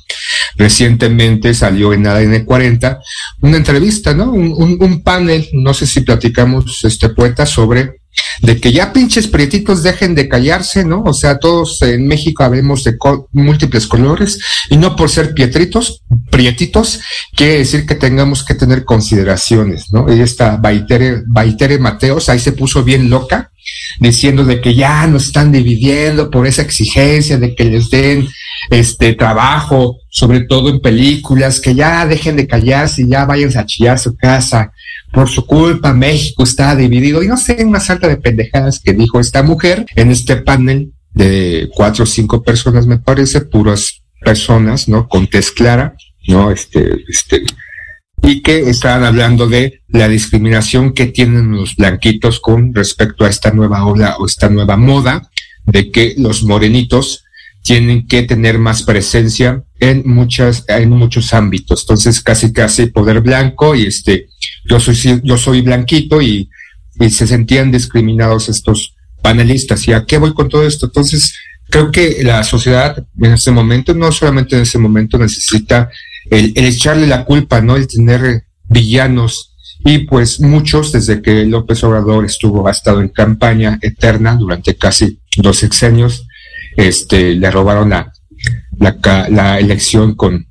recientemente 0.57 1.55
salió 1.55 1.93
en 1.93 2.09
ADN 2.09 2.45
40 2.45 2.99
una 3.43 3.57
entrevista, 3.57 4.15
¿no? 4.15 4.33
Un, 4.33 4.53
un, 4.57 4.79
un 4.81 5.03
panel, 5.05 5.49
no 5.53 5.73
sé 5.75 5.87
si 5.87 6.01
platicamos, 6.01 6.85
este 6.85 7.09
poeta, 7.11 7.47
sobre 7.47 8.01
de 8.43 8.61
que 8.61 8.73
ya 8.73 8.93
pinches 8.93 9.27
prietitos 9.29 9.83
dejen 9.83 10.15
de 10.15 10.29
callarse, 10.29 10.85
¿no? 10.85 11.03
O 11.05 11.13
sea, 11.13 11.39
todos 11.39 11.81
en 11.83 12.07
México 12.07 12.43
habemos 12.45 12.85
de 12.85 12.97
co- 12.99 13.29
múltiples 13.33 13.87
colores 13.87 14.39
y 14.71 14.77
no 14.77 14.97
por 14.97 15.11
ser 15.11 15.35
pietritos, 15.35 16.03
prietitos, 16.31 17.01
quiere 17.35 17.59
decir 17.59 17.87
que 17.87 17.95
tengamos 17.95 18.45
que 18.45 18.55
tener 18.55 18.85
consideraciones, 18.85 19.93
¿no? 19.93 20.13
Y 20.15 20.21
esta 20.21 20.57
Baitere, 20.57 21.23
Baitere 21.27 21.79
Mateos 21.79 22.29
ahí 22.29 22.39
se 22.39 22.53
puso 22.53 22.83
bien 22.85 23.09
loca 23.11 23.51
diciendo 23.99 24.45
de 24.45 24.61
que 24.61 24.75
ya 24.75 25.07
nos 25.07 25.27
están 25.27 25.51
dividiendo 25.53 26.31
por 26.31 26.47
esa 26.47 26.63
exigencia 26.63 27.39
de 27.39 27.55
que 27.55 27.65
les 27.65 27.89
den 27.89 28.29
este 28.71 29.15
trabajo, 29.15 29.99
sobre 30.11 30.41
todo 30.41 30.69
en 30.69 30.81
películas, 30.81 31.61
que 31.61 31.75
ya 31.75 32.05
dejen 32.07 32.37
de 32.37 32.47
callarse 32.47 33.03
y 33.03 33.09
ya 33.09 33.25
vayan 33.25 33.57
a 33.57 33.67
chillar 33.67 33.99
su 33.99 34.17
casa. 34.17 34.73
Por 35.15 35.29
su 35.29 35.47
culpa, 35.47 35.95
México 35.95 36.43
está 36.43 36.75
dividido. 36.75 37.23
Y 37.23 37.29
no 37.29 37.37
sé, 37.37 37.65
una 37.65 37.81
sarta 37.81 38.09
de 38.09 38.17
pendejadas 38.17 38.81
que 38.81 38.93
dijo 38.93 39.21
esta 39.21 39.43
mujer 39.43 39.87
en 39.95 40.11
este 40.11 40.37
panel 40.37 40.93
de 41.13 41.71
cuatro 41.73 42.03
o 42.03 42.07
cinco 42.07 42.43
personas, 42.43 42.87
me 42.87 42.99
parece, 42.99 43.43
puras 43.43 44.03
personas, 44.21 44.89
¿no? 44.89 45.09
Con 45.09 45.29
tez 45.29 45.53
clara, 45.53 45.95
¿no? 46.27 46.51
Este, 46.51 47.05
este, 47.09 47.45
y 48.23 48.43
que 48.43 48.71
estaban 48.71 49.05
hablando 49.05 49.47
de 49.47 49.83
la 49.89 50.09
discriminación 50.09 50.93
que 50.93 51.07
tienen 51.07 51.53
los 51.53 51.77
blanquitos 51.77 52.41
con 52.41 52.75
respecto 52.75 53.25
a 53.25 53.29
esta 53.29 53.53
nueva 53.53 53.85
ola 53.87 54.17
o 54.19 54.27
esta 54.27 54.49
nueva 54.49 54.77
moda 54.77 55.31
de 55.67 55.91
que 55.91 56.15
los 56.19 56.43
morenitos 56.43 57.25
tienen 57.63 58.07
que 58.07 58.23
tener 58.23 58.59
más 58.59 58.83
presencia 58.83 59.63
en 59.79 60.03
muchas 60.07 60.65
en 60.69 60.91
muchos 60.91 61.33
ámbitos 61.33 61.83
entonces 61.83 62.21
casi 62.21 62.53
casi 62.53 62.87
poder 62.87 63.21
blanco 63.21 63.75
y 63.75 63.87
este 63.87 64.29
yo 64.65 64.81
soy 64.81 65.21
yo 65.23 65.37
soy 65.37 65.61
blanquito 65.61 66.21
y, 66.23 66.49
y 67.01 67.11
se 67.11 67.27
sentían 67.27 67.71
discriminados 67.71 68.49
estos 68.49 68.95
panelistas 69.23 69.87
y 69.89 69.93
a 69.93 70.05
qué 70.05 70.19
voy 70.19 70.35
con 70.35 70.49
todo 70.49 70.67
esto 70.67 70.87
entonces 70.87 71.35
creo 71.71 71.91
que 71.91 72.23
la 72.23 72.43
sociedad 72.45 73.05
en 73.21 73.33
este 73.33 73.51
momento 73.51 73.95
no 73.95 74.13
solamente 74.13 74.57
en 74.57 74.63
ese 74.63 74.79
momento 74.79 75.19
necesita 75.19 75.91
el, 76.31 76.53
el 76.55 76.65
echarle 76.65 77.07
la 77.07 77.25
culpa, 77.25 77.61
¿no? 77.61 77.77
El 77.77 77.87
tener 77.87 78.45
villanos. 78.69 79.57
Y 79.85 79.99
pues 79.99 80.41
muchos, 80.41 80.93
desde 80.93 81.21
que 81.21 81.45
López 81.45 81.85
Obrador 81.85 82.25
estuvo, 82.25 82.67
ha 82.67 82.71
estado 82.71 83.01
en 83.01 83.09
campaña 83.09 83.79
eterna 83.83 84.35
durante 84.35 84.77
casi 84.77 85.21
dos 85.37 85.59
sexenios, 85.59 86.27
este, 86.77 87.35
le 87.35 87.51
robaron 87.51 87.91
la, 87.91 88.13
la, 88.79 89.29
la 89.29 89.59
elección 89.59 90.15
con, 90.15 90.47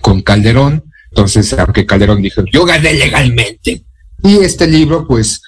con 0.00 0.22
Calderón, 0.22 0.84
entonces, 1.10 1.52
aunque 1.54 1.86
Calderón 1.86 2.22
dijo, 2.22 2.42
yo 2.52 2.64
gané 2.64 2.94
legalmente. 2.94 3.84
Y 4.22 4.38
este 4.38 4.66
libro, 4.66 5.06
pues, 5.06 5.42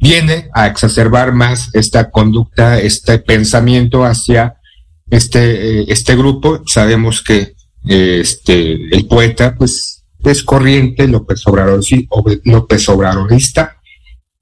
viene 0.00 0.48
a 0.54 0.66
exacerbar 0.66 1.32
más 1.32 1.70
esta 1.74 2.10
conducta, 2.10 2.80
este 2.80 3.18
pensamiento 3.18 4.04
hacia 4.04 4.56
este, 5.10 5.80
eh, 5.80 5.84
este 5.88 6.16
grupo. 6.16 6.62
Sabemos 6.66 7.22
que 7.22 7.54
eh, 7.88 8.18
este, 8.20 8.72
el 8.94 9.06
poeta, 9.06 9.54
pues, 9.56 10.04
es 10.24 10.42
corriente 10.42 11.06
López 11.08 11.42
López 12.44 12.88
Obradorista. 12.88 13.76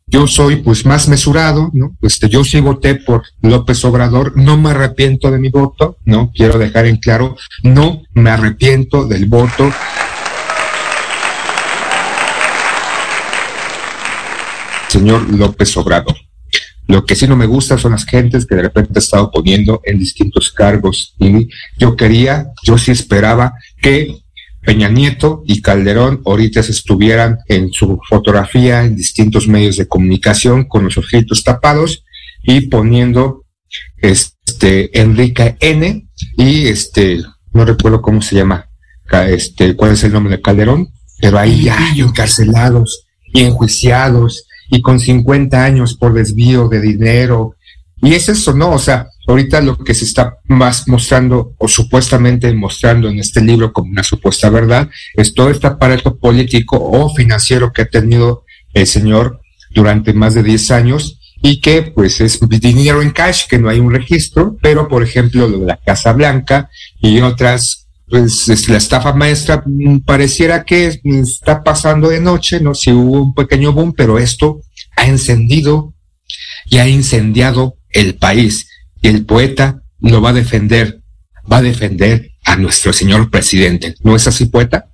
Yo 0.07 0.27
soy, 0.27 0.57
pues, 0.57 0.85
más 0.87 1.09
mesurado, 1.09 1.71
¿no? 1.73 1.97
Este, 2.03 2.29
yo 2.29 2.45
sí 2.45 2.61
voté 2.61 2.97
por 2.97 3.23
López 3.43 3.85
Obrador, 3.85 4.37
no 4.37 4.57
me 4.57 4.71
arrepiento 4.71 5.31
de 5.31 5.39
mi 5.39 5.49
voto, 5.49 5.99
¿no? 6.05 6.33
Quiero 6.35 6.59
dejar 6.59 6.87
en 6.87 6.97
claro, 6.97 7.37
no 7.63 8.03
me 8.13 8.31
arrepiento 8.31 9.07
del 9.07 9.27
voto 9.27 9.73
señor 14.91 15.33
López 15.33 15.77
Obrador. 15.77 16.17
Lo 16.89 17.07
que 17.07 17.15
sí 17.15 17.29
no 17.29 17.37
me 17.37 17.47
gusta 17.47 17.79
son 17.79 17.93
las 17.93 18.05
gentes 18.05 18.45
que 18.45 18.57
de 18.57 18.63
repente 18.63 18.95
ha 18.97 18.99
estado 18.99 19.31
poniendo 19.31 19.81
en 19.85 19.99
distintos 19.99 20.51
cargos. 20.51 21.15
Y 21.21 21.49
yo 21.79 21.95
quería, 21.95 22.49
yo 22.65 22.77
sí 22.77 22.91
esperaba 22.91 23.55
que 23.81 24.17
Peña 24.63 24.89
Nieto 24.89 25.45
y 25.47 25.63
Calderón 25.63 26.21
ahorita 26.27 26.63
se 26.65 26.73
estuvieran 26.73 27.39
en 27.47 27.73
su 27.73 28.01
fotografía 28.09 28.85
en 28.85 28.97
distintos 28.97 29.47
medios 29.47 29.77
de 29.77 29.87
comunicación 29.87 30.65
con 30.65 30.85
los 30.85 30.99
ojitos 30.99 31.45
tapados 31.45 32.05
y 32.43 32.63
poniendo 32.63 33.45
este 33.97 35.01
Enrique 35.01 35.57
N 35.61 36.09
y 36.37 36.67
este 36.67 37.23
no 37.53 37.65
recuerdo 37.65 38.03
cómo 38.03 38.21
se 38.21 38.37
llama 38.37 38.69
este 39.29 39.77
cuál 39.77 39.93
es 39.93 40.05
el 40.05 40.13
nombre 40.13 40.37
de 40.37 40.43
Calderón 40.43 40.89
pero 41.21 41.39
ahí 41.39 41.65
ya 41.65 41.79
encarcelados 41.97 43.07
y 43.33 43.43
enjuiciados 43.45 44.47
y 44.71 44.81
con 44.81 45.01
50 45.01 45.63
años 45.63 45.95
por 45.95 46.15
desvío 46.15 46.69
de 46.69 46.81
dinero. 46.81 47.57
Y 48.03 48.15
es 48.15 48.29
eso, 48.29 48.55
¿no? 48.55 48.71
O 48.73 48.79
sea, 48.79 49.09
ahorita 49.27 49.61
lo 49.61 49.77
que 49.79 49.95
se 49.95 50.05
está 50.05 50.39
más 50.49 50.89
mostrando 50.89 51.55
o 51.59 51.69
supuestamente 51.69 52.53
mostrando 52.55 53.09
en 53.09 53.19
este 53.19 53.43
libro 53.43 53.73
como 53.73 53.91
una 53.91 54.03
supuesta 54.03 54.49
verdad 54.49 54.89
es 55.15 55.35
todo 55.35 55.51
este 55.51 55.67
aparato 55.67 56.17
político 56.17 56.79
o 56.81 57.15
financiero 57.15 57.73
que 57.73 57.83
ha 57.83 57.87
tenido 57.87 58.45
el 58.73 58.87
señor 58.87 59.41
durante 59.71 60.13
más 60.13 60.35
de 60.35 60.43
10 60.43 60.71
años 60.71 61.19
y 61.43 61.61
que 61.61 61.83
pues 61.83 62.21
es 62.21 62.39
dinero 62.49 63.03
en 63.03 63.11
cash, 63.11 63.47
que 63.49 63.59
no 63.59 63.69
hay 63.69 63.81
un 63.81 63.93
registro, 63.93 64.57
pero 64.61 64.89
por 64.89 65.03
ejemplo 65.03 65.49
lo 65.49 65.59
de 65.61 65.67
la 65.67 65.77
Casa 65.77 66.13
Blanca 66.13 66.71
y 67.01 67.21
otras 67.21 67.89
pues 68.11 68.69
la 68.69 68.77
estafa 68.77 69.13
maestra 69.15 69.63
mm, 69.65 70.01
pareciera 70.01 70.65
que 70.65 71.01
está 71.05 71.63
pasando 71.63 72.09
de 72.09 72.21
noche, 72.21 72.61
¿no? 72.61 72.75
Si 72.75 72.91
hubo 72.91 73.23
un 73.23 73.35
pequeño 73.35 73.73
boom, 73.73 73.95
pero 73.97 74.19
esto 74.19 74.61
ha 74.97 75.07
encendido 75.07 75.95
y 76.67 76.79
ha 76.79 76.89
incendiado 76.89 77.77
el 77.91 78.17
país. 78.17 78.69
Y 79.01 79.09
el 79.09 79.25
poeta 79.25 79.83
lo 80.01 80.21
va 80.21 80.31
a 80.31 80.35
defender, 80.35 81.03
va 81.51 81.59
a 81.59 81.63
defender 81.63 82.33
a 82.45 82.57
nuestro 82.57 82.93
señor 82.93 83.31
presidente. 83.31 83.95
¿No 84.03 84.17
es 84.17 84.27
así, 84.27 84.47
poeta? 84.47 84.87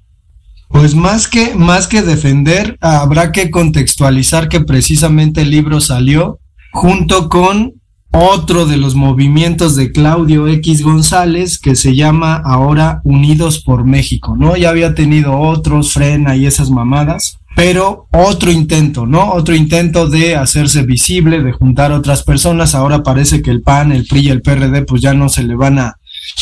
Pues 0.69 0.95
más 0.95 1.27
que, 1.27 1.55
más 1.55 1.87
que 1.87 2.03
defender, 2.03 2.77
habrá 2.81 3.33
que 3.33 3.51
contextualizar 3.51 4.49
que 4.49 4.61
precisamente 4.61 5.43
el 5.43 5.51
libro 5.51 5.81
salió 5.81 6.41
junto 6.73 7.29
con 7.29 7.81
otro 8.19 8.65
de 8.65 8.79
los 8.79 8.95
movimientos 8.95 9.77
de 9.77 9.93
Claudio 9.93 10.49
X 10.49 10.83
González 10.83 11.59
que 11.59 11.77
se 11.77 11.95
llama 11.95 12.37
ahora 12.37 13.03
Unidos 13.05 13.63
por 13.63 13.85
México, 13.85 14.37
¿no? 14.39 14.57
Ya 14.57 14.71
había 14.71 14.95
tenido 14.95 15.39
otros, 15.39 15.93
Frena 15.93 16.35
y 16.35 16.47
esas 16.47 16.71
mamadas, 16.71 17.39
pero 17.55 18.07
otro 18.13 18.51
intento, 18.51 19.05
¿no? 19.07 19.33
Otro 19.33 19.55
intento 19.55 20.09
de 20.09 20.35
hacerse 20.35 20.83
visible, 20.83 21.43
de 21.43 21.53
juntar 21.53 21.93
otras 21.93 22.23
personas. 22.23 22.75
Ahora 22.75 23.03
parece 23.03 23.43
que 23.43 23.51
el 23.51 23.61
PAN, 23.61 23.93
el 23.93 24.07
PRI 24.07 24.21
y 24.21 24.29
el 24.31 24.41
PRD 24.41 24.83
pues 24.87 25.03
ya 25.03 25.13
no 25.13 25.29
se 25.29 25.43
le 25.43 25.55
van 25.55 25.79
a, 25.79 25.99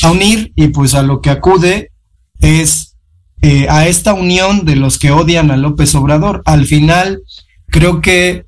unir 0.09 0.53
y 0.55 0.69
pues 0.69 0.95
a 0.95 1.03
lo 1.03 1.21
que 1.21 1.31
acude 1.31 1.91
es 2.41 2.97
eh, 3.43 3.67
a 3.69 3.87
esta 3.89 4.15
unión 4.15 4.65
de 4.65 4.77
los 4.77 4.99
que 4.99 5.11
odian 5.11 5.51
a 5.51 5.57
López 5.57 5.95
Obrador. 5.97 6.43
Al 6.45 6.67
final, 6.67 7.23
creo 7.69 8.01
que 8.01 8.47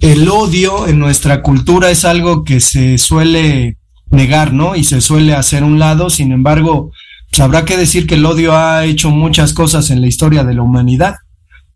el 0.00 0.28
odio 0.28 0.86
en 0.86 0.98
nuestra 0.98 1.42
cultura 1.42 1.90
es 1.90 2.04
algo 2.04 2.44
que 2.44 2.60
se 2.60 2.98
suele 2.98 3.78
negar, 4.10 4.52
¿no? 4.52 4.76
Y 4.76 4.84
se 4.84 5.00
suele 5.00 5.34
hacer 5.34 5.64
un 5.64 5.78
lado, 5.78 6.08
sin 6.10 6.32
embargo, 6.32 6.92
pues 7.30 7.40
habrá 7.40 7.64
que 7.64 7.76
decir 7.76 8.06
que 8.06 8.14
el 8.14 8.24
odio 8.24 8.56
ha 8.56 8.84
hecho 8.84 9.10
muchas 9.10 9.52
cosas 9.52 9.90
en 9.90 10.00
la 10.00 10.06
historia 10.06 10.44
de 10.44 10.54
la 10.54 10.62
humanidad, 10.62 11.16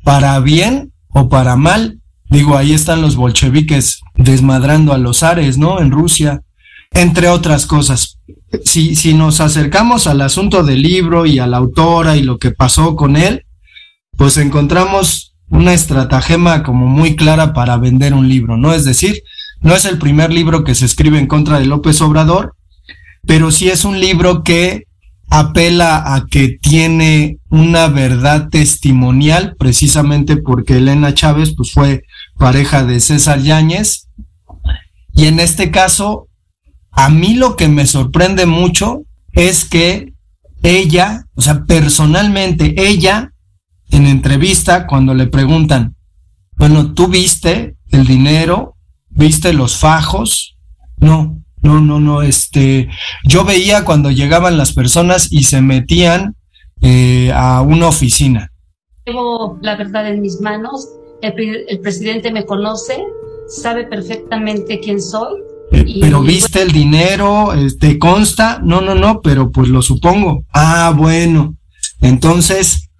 para 0.04 0.38
bien 0.40 0.92
o 1.08 1.28
para 1.28 1.56
mal. 1.56 1.98
Digo, 2.30 2.56
ahí 2.56 2.72
están 2.72 3.02
los 3.02 3.16
bolcheviques 3.16 4.00
desmadrando 4.14 4.92
a 4.92 4.98
los 4.98 5.22
ares, 5.22 5.58
¿no? 5.58 5.80
En 5.80 5.90
Rusia, 5.90 6.42
entre 6.92 7.28
otras 7.28 7.66
cosas. 7.66 8.18
Si, 8.64 8.94
si 8.94 9.14
nos 9.14 9.40
acercamos 9.40 10.06
al 10.06 10.20
asunto 10.20 10.62
del 10.62 10.82
libro 10.82 11.26
y 11.26 11.38
a 11.38 11.46
la 11.46 11.58
autora 11.58 12.16
y 12.16 12.22
lo 12.22 12.38
que 12.38 12.52
pasó 12.52 12.96
con 12.96 13.16
él, 13.16 13.44
pues 14.16 14.36
encontramos 14.38 15.31
una 15.52 15.74
estratagema 15.74 16.62
como 16.62 16.86
muy 16.86 17.14
clara 17.14 17.52
para 17.52 17.76
vender 17.76 18.14
un 18.14 18.26
libro, 18.26 18.56
¿no? 18.56 18.72
Es 18.72 18.86
decir, 18.86 19.22
no 19.60 19.74
es 19.74 19.84
el 19.84 19.98
primer 19.98 20.32
libro 20.32 20.64
que 20.64 20.74
se 20.74 20.86
escribe 20.86 21.18
en 21.18 21.26
contra 21.26 21.58
de 21.58 21.66
López 21.66 22.00
Obrador, 22.00 22.54
pero 23.26 23.50
sí 23.50 23.68
es 23.68 23.84
un 23.84 24.00
libro 24.00 24.42
que 24.42 24.86
apela 25.28 26.14
a 26.14 26.24
que 26.26 26.56
tiene 26.60 27.36
una 27.50 27.88
verdad 27.88 28.48
testimonial, 28.48 29.54
precisamente 29.58 30.38
porque 30.38 30.78
Elena 30.78 31.12
Chávez 31.12 31.54
pues 31.54 31.72
fue 31.72 32.04
pareja 32.38 32.84
de 32.84 32.98
César 33.00 33.42
Yáñez. 33.42 34.08
Y 35.12 35.26
en 35.26 35.38
este 35.38 35.70
caso, 35.70 36.28
a 36.90 37.10
mí 37.10 37.34
lo 37.34 37.56
que 37.56 37.68
me 37.68 37.86
sorprende 37.86 38.46
mucho 38.46 39.02
es 39.32 39.66
que 39.66 40.14
ella, 40.62 41.26
o 41.34 41.42
sea, 41.42 41.64
personalmente, 41.64 42.74
ella 42.78 43.31
en 43.92 44.06
entrevista 44.06 44.86
cuando 44.86 45.14
le 45.14 45.26
preguntan, 45.26 45.94
bueno, 46.56 46.92
¿tú 46.94 47.08
viste 47.08 47.76
el 47.90 48.06
dinero? 48.06 48.76
¿Viste 49.08 49.52
los 49.52 49.76
fajos? 49.76 50.56
No, 50.96 51.38
no, 51.60 51.80
no, 51.80 52.00
no, 52.00 52.22
este, 52.22 52.88
yo 53.24 53.44
veía 53.44 53.84
cuando 53.84 54.10
llegaban 54.10 54.56
las 54.56 54.72
personas 54.72 55.30
y 55.30 55.44
se 55.44 55.60
metían 55.60 56.36
eh, 56.80 57.30
a 57.34 57.60
una 57.62 57.88
oficina. 57.88 58.50
Tengo 59.04 59.58
la 59.60 59.76
verdad 59.76 60.08
en 60.08 60.22
mis 60.22 60.40
manos, 60.40 60.88
el, 61.20 61.80
presidente 61.80 62.32
me 62.32 62.46
conoce, 62.46 62.98
sabe 63.48 63.84
perfectamente 63.84 64.80
quién 64.80 65.00
soy. 65.00 65.34
Eh, 65.72 65.98
pero 66.00 66.22
viste 66.22 66.62
el 66.62 66.72
dinero, 66.72 67.52
¿te 67.78 67.98
consta? 67.98 68.60
No, 68.62 68.80
no, 68.80 68.94
no, 68.94 69.20
pero 69.20 69.50
pues 69.50 69.68
lo 69.68 69.82
supongo. 69.82 70.44
Ah, 70.52 70.92
bueno. 70.96 71.56
Entonces, 72.00 72.90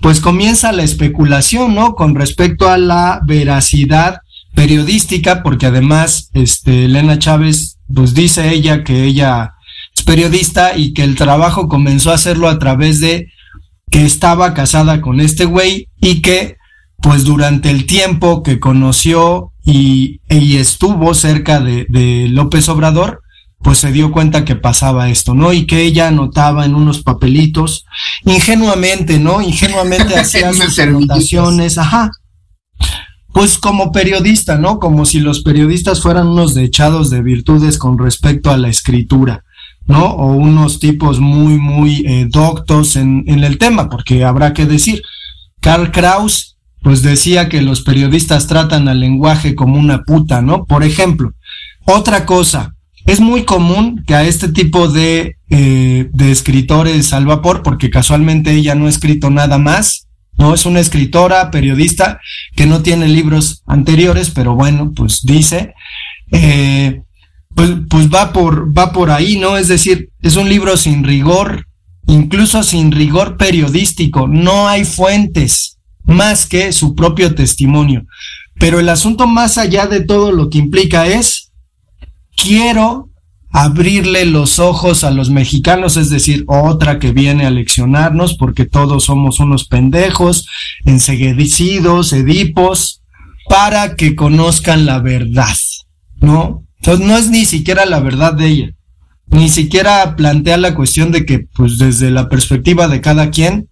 pues 0.00 0.20
comienza 0.20 0.72
la 0.72 0.82
especulación, 0.82 1.74
¿no? 1.74 1.94
Con 1.94 2.14
respecto 2.14 2.68
a 2.68 2.78
la 2.78 3.20
veracidad 3.26 4.20
periodística, 4.54 5.42
porque 5.42 5.66
además, 5.66 6.30
este, 6.34 6.86
Elena 6.86 7.18
Chávez, 7.18 7.78
pues 7.92 8.14
dice 8.14 8.52
ella 8.52 8.82
que 8.82 9.04
ella 9.04 9.52
es 9.94 10.02
periodista 10.02 10.76
y 10.76 10.92
que 10.94 11.04
el 11.04 11.16
trabajo 11.16 11.68
comenzó 11.68 12.10
a 12.10 12.14
hacerlo 12.14 12.48
a 12.48 12.58
través 12.58 13.00
de 13.00 13.28
que 13.90 14.04
estaba 14.04 14.54
casada 14.54 15.00
con 15.00 15.20
este 15.20 15.44
güey 15.44 15.88
y 16.00 16.22
que, 16.22 16.56
pues 17.02 17.24
durante 17.24 17.70
el 17.70 17.86
tiempo 17.86 18.42
que 18.42 18.60
conoció 18.60 19.52
y, 19.64 20.20
estuvo 20.28 21.14
cerca 21.14 21.60
de, 21.60 21.86
de 21.88 22.28
López 22.28 22.68
Obrador, 22.68 23.19
pues 23.62 23.78
se 23.78 23.92
dio 23.92 24.10
cuenta 24.10 24.44
que 24.44 24.56
pasaba 24.56 25.10
esto, 25.10 25.34
¿no? 25.34 25.52
Y 25.52 25.66
que 25.66 25.82
ella 25.82 26.08
anotaba 26.08 26.64
en 26.64 26.74
unos 26.74 27.02
papelitos, 27.02 27.84
ingenuamente, 28.24 29.18
¿no? 29.18 29.42
Ingenuamente 29.42 30.16
hacía 30.18 30.52
sus 30.52 30.78
anotaciones, 30.78 31.76
ajá. 31.76 32.10
Pues 33.32 33.58
como 33.58 33.92
periodista, 33.92 34.56
¿no? 34.56 34.78
Como 34.78 35.04
si 35.04 35.20
los 35.20 35.42
periodistas 35.42 36.00
fueran 36.00 36.28
unos 36.28 36.54
dechados 36.54 37.10
de 37.10 37.22
virtudes 37.22 37.78
con 37.78 37.98
respecto 37.98 38.50
a 38.50 38.56
la 38.56 38.68
escritura, 38.68 39.44
¿no? 39.86 40.06
O 40.06 40.32
unos 40.32 40.80
tipos 40.80 41.20
muy, 41.20 41.58
muy 41.58 42.02
eh, 42.06 42.26
doctos 42.28 42.96
en, 42.96 43.24
en 43.26 43.44
el 43.44 43.58
tema, 43.58 43.88
porque 43.88 44.24
habrá 44.24 44.54
que 44.54 44.64
decir, 44.64 45.02
Karl 45.60 45.92
Kraus, 45.92 46.56
pues 46.82 47.02
decía 47.02 47.50
que 47.50 47.60
los 47.60 47.82
periodistas 47.82 48.46
tratan 48.46 48.88
al 48.88 49.00
lenguaje 49.00 49.54
como 49.54 49.78
una 49.78 50.02
puta, 50.02 50.40
¿no? 50.40 50.64
Por 50.64 50.82
ejemplo, 50.82 51.34
otra 51.84 52.24
cosa, 52.24 52.74
es 53.06 53.20
muy 53.20 53.44
común 53.44 54.04
que 54.06 54.14
a 54.14 54.24
este 54.24 54.48
tipo 54.48 54.88
de, 54.88 55.36
eh, 55.48 56.08
de 56.12 56.30
escritores 56.30 57.12
al 57.12 57.26
vapor, 57.26 57.62
porque 57.62 57.90
casualmente 57.90 58.52
ella 58.52 58.74
no 58.74 58.86
ha 58.86 58.90
escrito 58.90 59.30
nada 59.30 59.58
más, 59.58 60.08
no 60.36 60.54
es 60.54 60.66
una 60.66 60.80
escritora, 60.80 61.50
periodista, 61.50 62.20
que 62.56 62.66
no 62.66 62.82
tiene 62.82 63.08
libros 63.08 63.62
anteriores, 63.66 64.30
pero 64.30 64.54
bueno, 64.54 64.92
pues 64.94 65.22
dice, 65.22 65.74
eh, 66.32 67.02
pues, 67.54 67.70
pues 67.88 68.08
va 68.08 68.32
por, 68.32 68.76
va 68.76 68.92
por 68.92 69.10
ahí, 69.10 69.38
¿no? 69.38 69.56
Es 69.56 69.68
decir, 69.68 70.10
es 70.22 70.36
un 70.36 70.48
libro 70.48 70.76
sin 70.76 71.04
rigor, 71.04 71.66
incluso 72.06 72.62
sin 72.62 72.92
rigor 72.92 73.36
periodístico, 73.36 74.28
no 74.28 74.68
hay 74.68 74.84
fuentes 74.84 75.78
más 76.04 76.46
que 76.46 76.72
su 76.72 76.94
propio 76.94 77.34
testimonio. 77.34 78.04
Pero 78.58 78.78
el 78.78 78.88
asunto 78.88 79.26
más 79.26 79.58
allá 79.58 79.86
de 79.86 80.02
todo 80.02 80.32
lo 80.32 80.50
que 80.50 80.58
implica 80.58 81.06
es, 81.06 81.39
quiero 82.40 83.10
abrirle 83.52 84.26
los 84.26 84.58
ojos 84.58 85.02
a 85.02 85.10
los 85.10 85.30
mexicanos, 85.30 85.96
es 85.96 86.08
decir, 86.08 86.44
otra 86.46 86.98
que 86.98 87.12
viene 87.12 87.46
a 87.46 87.50
leccionarnos 87.50 88.34
porque 88.34 88.64
todos 88.64 89.04
somos 89.04 89.40
unos 89.40 89.66
pendejos, 89.66 90.46
enseguecidos, 90.84 92.12
edipos, 92.12 93.02
para 93.48 93.96
que 93.96 94.14
conozcan 94.14 94.86
la 94.86 95.00
verdad, 95.00 95.56
¿no? 96.20 96.64
Entonces 96.76 97.06
no 97.06 97.16
es 97.16 97.28
ni 97.28 97.44
siquiera 97.44 97.84
la 97.86 97.98
verdad 97.98 98.34
de 98.34 98.46
ella, 98.46 98.70
ni 99.26 99.48
siquiera 99.48 100.14
plantea 100.14 100.56
la 100.56 100.74
cuestión 100.76 101.10
de 101.10 101.26
que, 101.26 101.40
pues 101.40 101.76
desde 101.78 102.12
la 102.12 102.28
perspectiva 102.28 102.86
de 102.86 103.00
cada 103.00 103.30
quien, 103.30 103.68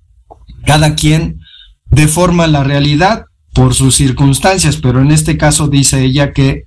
cada 0.66 0.96
quien 0.96 1.38
deforma 1.87 2.48
la 2.48 2.64
realidad 2.64 3.24
por 3.54 3.74
sus 3.74 3.94
circunstancias, 3.94 4.76
pero 4.76 5.00
en 5.00 5.12
este 5.12 5.37
caso 5.37 5.68
dice 5.68 6.02
ella 6.02 6.33
que, 6.33 6.64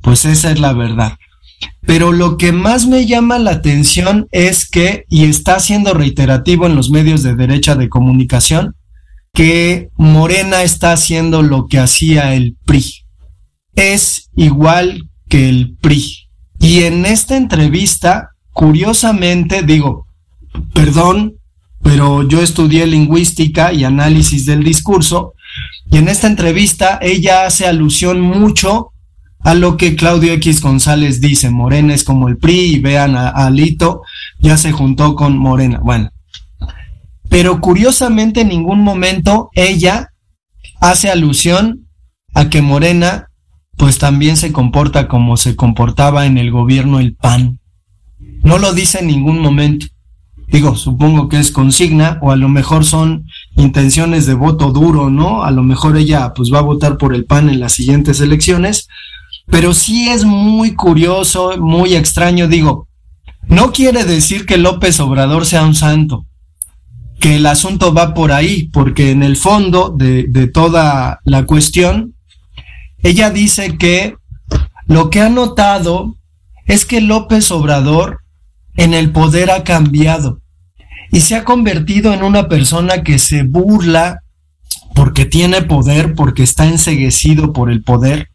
pues 0.00 0.24
esa 0.24 0.52
es 0.52 0.60
la 0.60 0.72
verdad. 0.72 1.18
Pero 1.84 2.12
lo 2.12 2.36
que 2.36 2.52
más 2.52 2.86
me 2.86 3.06
llama 3.06 3.38
la 3.38 3.52
atención 3.52 4.28
es 4.30 4.68
que, 4.68 5.04
y 5.08 5.24
está 5.24 5.58
siendo 5.58 5.94
reiterativo 5.94 6.66
en 6.66 6.76
los 6.76 6.90
medios 6.90 7.22
de 7.22 7.34
derecha 7.34 7.74
de 7.74 7.88
comunicación, 7.88 8.76
que 9.34 9.88
Morena 9.96 10.62
está 10.62 10.92
haciendo 10.92 11.42
lo 11.42 11.66
que 11.66 11.78
hacía 11.78 12.34
el 12.34 12.56
PRI. 12.64 12.84
Es 13.74 14.30
igual 14.36 15.08
que 15.28 15.48
el 15.48 15.76
PRI. 15.80 16.28
Y 16.60 16.84
en 16.84 17.04
esta 17.04 17.36
entrevista, 17.36 18.30
curiosamente, 18.52 19.62
digo, 19.62 20.06
perdón, 20.74 21.34
pero 21.82 22.28
yo 22.28 22.42
estudié 22.42 22.86
lingüística 22.86 23.72
y 23.72 23.82
análisis 23.82 24.46
del 24.46 24.62
discurso, 24.62 25.34
y 25.90 25.98
en 25.98 26.08
esta 26.08 26.28
entrevista 26.28 26.98
ella 27.02 27.44
hace 27.44 27.66
alusión 27.66 28.20
mucho 28.20 28.91
a 29.44 29.54
lo 29.54 29.76
que 29.76 29.96
Claudio 29.96 30.32
X 30.34 30.60
González 30.60 31.20
dice, 31.20 31.50
Morena 31.50 31.94
es 31.94 32.04
como 32.04 32.28
el 32.28 32.36
PRI, 32.36 32.76
y 32.76 32.78
vean 32.78 33.16
a, 33.16 33.28
Alito, 33.28 34.02
ya 34.38 34.56
se 34.56 34.72
juntó 34.72 35.14
con 35.14 35.36
Morena. 35.36 35.80
Bueno, 35.82 36.10
pero 37.28 37.60
curiosamente 37.60 38.42
en 38.42 38.48
ningún 38.48 38.80
momento 38.80 39.50
ella 39.54 40.12
hace 40.80 41.10
alusión 41.10 41.88
a 42.34 42.50
que 42.50 42.62
Morena 42.62 43.28
pues 43.76 43.98
también 43.98 44.36
se 44.36 44.52
comporta 44.52 45.08
como 45.08 45.36
se 45.36 45.56
comportaba 45.56 46.26
en 46.26 46.38
el 46.38 46.50
gobierno 46.50 47.00
el 47.00 47.16
PAN. 47.16 47.58
No 48.42 48.58
lo 48.58 48.72
dice 48.72 49.00
en 49.00 49.06
ningún 49.06 49.40
momento. 49.40 49.86
Digo, 50.48 50.76
supongo 50.76 51.28
que 51.30 51.38
es 51.38 51.50
consigna 51.50 52.18
o 52.20 52.30
a 52.30 52.36
lo 52.36 52.48
mejor 52.48 52.84
son 52.84 53.24
intenciones 53.56 54.26
de 54.26 54.34
voto 54.34 54.70
duro, 54.70 55.08
¿no? 55.08 55.44
A 55.44 55.50
lo 55.50 55.62
mejor 55.62 55.96
ella 55.96 56.34
pues 56.34 56.52
va 56.52 56.58
a 56.58 56.62
votar 56.62 56.98
por 56.98 57.14
el 57.14 57.24
PAN 57.24 57.48
en 57.48 57.60
las 57.60 57.72
siguientes 57.72 58.20
elecciones, 58.20 58.88
pero 59.46 59.74
sí 59.74 60.08
es 60.08 60.24
muy 60.24 60.74
curioso, 60.74 61.56
muy 61.58 61.94
extraño, 61.94 62.48
digo, 62.48 62.88
no 63.48 63.72
quiere 63.72 64.04
decir 64.04 64.46
que 64.46 64.56
López 64.56 65.00
Obrador 65.00 65.46
sea 65.46 65.64
un 65.64 65.74
santo, 65.74 66.26
que 67.20 67.36
el 67.36 67.46
asunto 67.46 67.92
va 67.92 68.14
por 68.14 68.32
ahí, 68.32 68.68
porque 68.72 69.10
en 69.10 69.22
el 69.22 69.36
fondo 69.36 69.90
de, 69.90 70.26
de 70.28 70.46
toda 70.46 71.20
la 71.24 71.44
cuestión, 71.44 72.14
ella 73.02 73.30
dice 73.30 73.76
que 73.78 74.16
lo 74.86 75.10
que 75.10 75.20
ha 75.20 75.28
notado 75.28 76.16
es 76.66 76.84
que 76.84 77.00
López 77.00 77.50
Obrador 77.50 78.20
en 78.76 78.94
el 78.94 79.10
poder 79.12 79.50
ha 79.50 79.64
cambiado 79.64 80.40
y 81.10 81.20
se 81.20 81.36
ha 81.36 81.44
convertido 81.44 82.14
en 82.14 82.22
una 82.22 82.48
persona 82.48 83.02
que 83.02 83.18
se 83.18 83.42
burla 83.42 84.22
porque 84.94 85.24
tiene 85.24 85.62
poder, 85.62 86.14
porque 86.14 86.42
está 86.42 86.66
enseguecido 86.66 87.52
por 87.52 87.70
el 87.70 87.82
poder, 87.82 88.30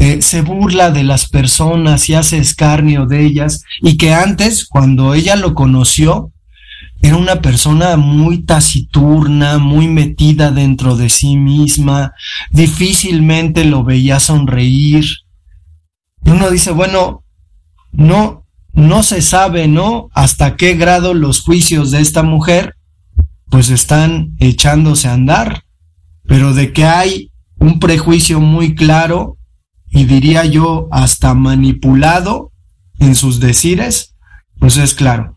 eh, 0.00 0.22
se 0.22 0.40
burla 0.40 0.90
de 0.90 1.04
las 1.04 1.28
personas 1.28 2.08
y 2.08 2.14
hace 2.14 2.38
escarnio 2.38 3.04
de 3.04 3.22
ellas, 3.22 3.64
y 3.82 3.98
que 3.98 4.14
antes, 4.14 4.66
cuando 4.66 5.12
ella 5.12 5.36
lo 5.36 5.54
conoció, 5.54 6.32
era 7.02 7.16
una 7.16 7.42
persona 7.42 7.98
muy 7.98 8.42
taciturna, 8.44 9.58
muy 9.58 9.88
metida 9.88 10.52
dentro 10.52 10.96
de 10.96 11.10
sí 11.10 11.36
misma, 11.36 12.14
difícilmente 12.50 13.66
lo 13.66 13.84
veía 13.84 14.20
sonreír. 14.20 15.04
Uno 16.22 16.50
dice, 16.50 16.70
bueno, 16.70 17.22
no, 17.92 18.46
no 18.72 19.02
se 19.02 19.20
sabe, 19.20 19.68
¿no? 19.68 20.08
Hasta 20.14 20.56
qué 20.56 20.76
grado 20.76 21.12
los 21.12 21.42
juicios 21.42 21.90
de 21.90 22.00
esta 22.00 22.22
mujer, 22.22 22.74
pues 23.50 23.68
están 23.68 24.32
echándose 24.38 25.08
a 25.08 25.12
andar, 25.12 25.64
pero 26.24 26.54
de 26.54 26.72
que 26.72 26.86
hay 26.86 27.32
un 27.58 27.78
prejuicio 27.80 28.40
muy 28.40 28.74
claro 28.74 29.36
y 29.90 30.04
diría 30.04 30.44
yo 30.44 30.88
hasta 30.90 31.34
manipulado 31.34 32.52
en 32.98 33.14
sus 33.14 33.40
decires, 33.40 34.14
pues 34.58 34.76
es 34.76 34.94
claro. 34.94 35.36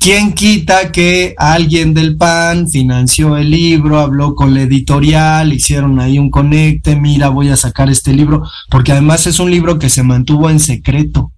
¿Quién 0.00 0.32
quita 0.32 0.92
que 0.92 1.34
alguien 1.36 1.92
del 1.92 2.16
PAN 2.16 2.68
financió 2.68 3.36
el 3.36 3.50
libro, 3.50 3.98
habló 3.98 4.34
con 4.34 4.54
la 4.54 4.62
editorial, 4.62 5.52
hicieron 5.52 5.98
ahí 5.98 6.18
un 6.18 6.30
conecte, 6.30 6.94
mira, 6.94 7.28
voy 7.30 7.48
a 7.48 7.56
sacar 7.56 7.90
este 7.90 8.12
libro, 8.12 8.42
porque 8.70 8.92
además 8.92 9.26
es 9.26 9.40
un 9.40 9.50
libro 9.50 9.78
que 9.78 9.90
se 9.90 10.04
mantuvo 10.04 10.50
en 10.50 10.60
secreto. 10.60 11.32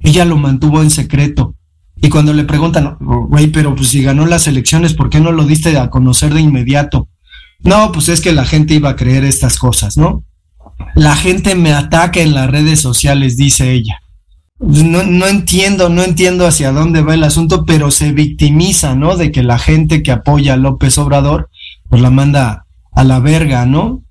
Ella 0.00 0.24
lo 0.24 0.36
mantuvo 0.36 0.82
en 0.82 0.90
secreto. 0.90 1.56
Y 1.96 2.08
cuando 2.08 2.32
le 2.32 2.44
preguntan, 2.44 2.96
güey, 3.00 3.48
pero 3.48 3.74
pues 3.74 3.88
si 3.88 4.02
ganó 4.02 4.26
las 4.26 4.46
elecciones, 4.46 4.94
¿por 4.94 5.10
qué 5.10 5.20
no 5.20 5.32
lo 5.32 5.44
diste 5.44 5.76
a 5.78 5.90
conocer 5.90 6.32
de 6.34 6.40
inmediato? 6.40 7.08
No, 7.60 7.92
pues 7.92 8.08
es 8.08 8.20
que 8.20 8.32
la 8.32 8.44
gente 8.44 8.74
iba 8.74 8.90
a 8.90 8.96
creer 8.96 9.24
estas 9.24 9.58
cosas, 9.58 9.96
¿no? 9.96 10.24
La 10.94 11.16
gente 11.16 11.54
me 11.54 11.72
ataca 11.72 12.20
en 12.20 12.34
las 12.34 12.50
redes 12.50 12.80
sociales, 12.80 13.36
dice 13.36 13.72
ella. 13.72 14.00
No, 14.58 15.02
no, 15.02 15.26
entiendo, 15.26 15.88
no 15.88 16.02
entiendo 16.02 16.46
hacia 16.46 16.70
dónde 16.72 17.00
va 17.00 17.14
el 17.14 17.24
asunto, 17.24 17.64
pero 17.64 17.90
se 17.90 18.12
victimiza, 18.12 18.94
¿no? 18.94 19.16
De 19.16 19.32
que 19.32 19.42
la 19.42 19.58
gente 19.58 20.02
que 20.02 20.12
apoya 20.12 20.54
a 20.54 20.58
López 20.58 20.98
Obrador, 20.98 21.48
pues 21.88 22.02
la 22.02 22.10
manda 22.10 22.66
a 22.92 23.04
la 23.04 23.20
verga, 23.20 23.64
¿no? 23.64 24.02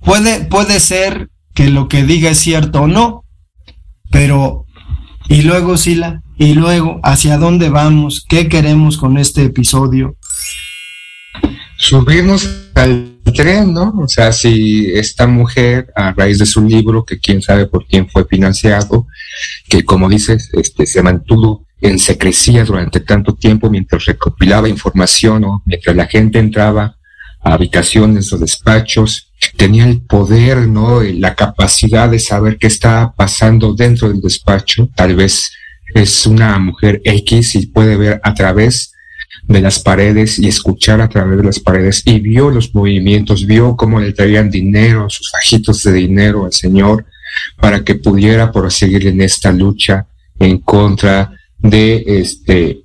Puede, 0.00 0.44
puede 0.46 0.80
ser 0.80 1.30
que 1.54 1.70
lo 1.70 1.88
que 1.88 2.04
diga 2.04 2.30
es 2.30 2.38
cierto 2.38 2.82
o 2.82 2.86
no, 2.88 3.24
pero, 4.10 4.66
y 5.28 5.42
luego, 5.42 5.76
Sila, 5.76 6.22
y 6.36 6.54
luego, 6.54 6.98
¿hacia 7.04 7.38
dónde 7.38 7.68
vamos? 7.68 8.24
¿Qué 8.28 8.48
queremos 8.48 8.96
con 8.96 9.16
este 9.16 9.44
episodio? 9.44 10.16
Subimos 11.78 12.48
al 12.74 13.13
tren, 13.34 13.72
¿no? 13.74 13.92
O 13.98 14.08
sea, 14.08 14.32
si 14.32 14.90
esta 14.92 15.26
mujer, 15.26 15.92
a 15.94 16.12
raíz 16.12 16.38
de 16.38 16.46
su 16.46 16.62
libro, 16.62 17.04
que 17.04 17.18
quién 17.18 17.42
sabe 17.42 17.66
por 17.66 17.86
quién 17.86 18.08
fue 18.08 18.24
financiado, 18.24 19.06
que 19.68 19.84
como 19.84 20.08
dices, 20.08 20.50
este, 20.52 20.86
se 20.86 21.02
mantuvo 21.02 21.66
en 21.80 21.98
secrecía 21.98 22.64
durante 22.64 23.00
tanto 23.00 23.34
tiempo 23.34 23.68
mientras 23.68 24.06
recopilaba 24.06 24.68
información 24.68 25.44
o 25.44 25.62
mientras 25.66 25.94
la 25.94 26.06
gente 26.06 26.38
entraba 26.38 26.96
a 27.42 27.52
habitaciones 27.52 28.32
o 28.32 28.38
despachos, 28.38 29.30
tenía 29.56 29.84
el 29.84 30.00
poder, 30.00 30.66
¿no? 30.66 31.02
La 31.02 31.34
capacidad 31.34 32.08
de 32.08 32.18
saber 32.18 32.56
qué 32.56 32.68
estaba 32.68 33.12
pasando 33.14 33.74
dentro 33.74 34.08
del 34.08 34.22
despacho. 34.22 34.88
Tal 34.94 35.14
vez 35.14 35.52
es 35.94 36.26
una 36.26 36.58
mujer 36.58 37.02
X 37.04 37.54
y 37.56 37.66
puede 37.66 37.96
ver 37.96 38.20
a 38.24 38.32
través 38.32 38.93
de 39.46 39.60
las 39.60 39.78
paredes 39.78 40.38
y 40.38 40.48
escuchar 40.48 41.00
a 41.00 41.08
través 41.08 41.38
de 41.38 41.44
las 41.44 41.60
paredes 41.60 42.02
y 42.06 42.18
vio 42.20 42.50
los 42.50 42.74
movimientos, 42.74 43.46
vio 43.46 43.76
cómo 43.76 44.00
le 44.00 44.12
traían 44.12 44.50
dinero, 44.50 45.08
sus 45.10 45.30
fajitos 45.30 45.82
de 45.82 45.92
dinero 45.92 46.46
al 46.46 46.52
Señor 46.52 47.06
para 47.60 47.84
que 47.84 47.96
pudiera 47.96 48.52
proseguir 48.52 49.06
en 49.06 49.20
esta 49.20 49.52
lucha 49.52 50.06
en 50.38 50.58
contra 50.58 51.32
de 51.58 52.04
este 52.06 52.80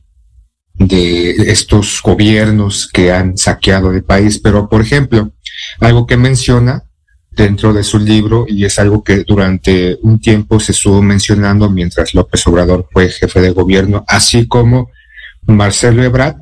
de 0.74 1.32
estos 1.52 2.02
gobiernos 2.02 2.88
que 2.88 3.12
han 3.12 3.38
saqueado 3.38 3.91
el 3.91 4.04
país. 4.04 4.39
Pero, 4.39 4.69
por 4.69 4.82
ejemplo, 4.82 5.34
algo 5.82 6.08
que 6.08 6.15
menciona 6.15 6.84
dentro 7.32 7.74
de 7.74 7.84
su 7.84 8.00
libro, 8.00 8.45
y 8.48 8.65
es 8.65 8.80
algo 8.80 9.04
que 9.04 9.24
durante 9.24 9.98
un 10.02 10.19
tiempo 10.19 10.60
se 10.60 10.72
estuvo 10.72 11.02
mencionando 11.02 11.69
mientras 11.69 12.13
López 12.13 12.45
Obrador 12.48 12.88
fue 12.91 13.10
jefe 13.10 13.41
de 13.41 13.52
gobierno, 13.52 14.04
así 14.08 14.48
como 14.48 14.89
Marcelo 15.45 16.04
Ebrard, 16.04 16.38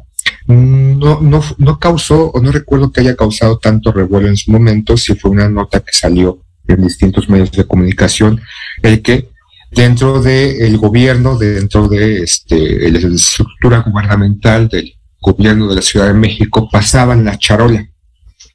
no, 0.47 1.21
no, 1.21 1.43
no 1.57 1.79
causó, 1.79 2.31
o 2.31 2.41
no 2.41 2.51
recuerdo 2.51 2.91
que 2.91 3.01
haya 3.01 3.15
causado 3.15 3.57
tanto 3.57 3.91
revuelo 3.91 4.27
en 4.27 4.37
su 4.37 4.51
momento, 4.51 4.97
si 4.97 5.15
fue 5.15 5.31
una 5.31 5.49
nota 5.49 5.79
que 5.81 5.91
salió 5.91 6.41
en 6.67 6.83
distintos 6.83 7.29
medios 7.29 7.51
de 7.51 7.65
comunicación, 7.65 8.41
el 8.81 9.01
que 9.01 9.29
dentro 9.71 10.21
del 10.21 10.77
gobierno, 10.77 11.37
dentro 11.37 11.87
de 11.87 12.23
este, 12.23 12.89
la 12.89 12.99
estructura 12.99 13.79
gubernamental 13.79 14.67
del 14.69 14.93
gobierno 15.19 15.67
de 15.67 15.75
la 15.75 15.81
Ciudad 15.81 16.07
de 16.07 16.13
México, 16.13 16.69
pasaban 16.71 17.25
la 17.25 17.37
charola. 17.37 17.85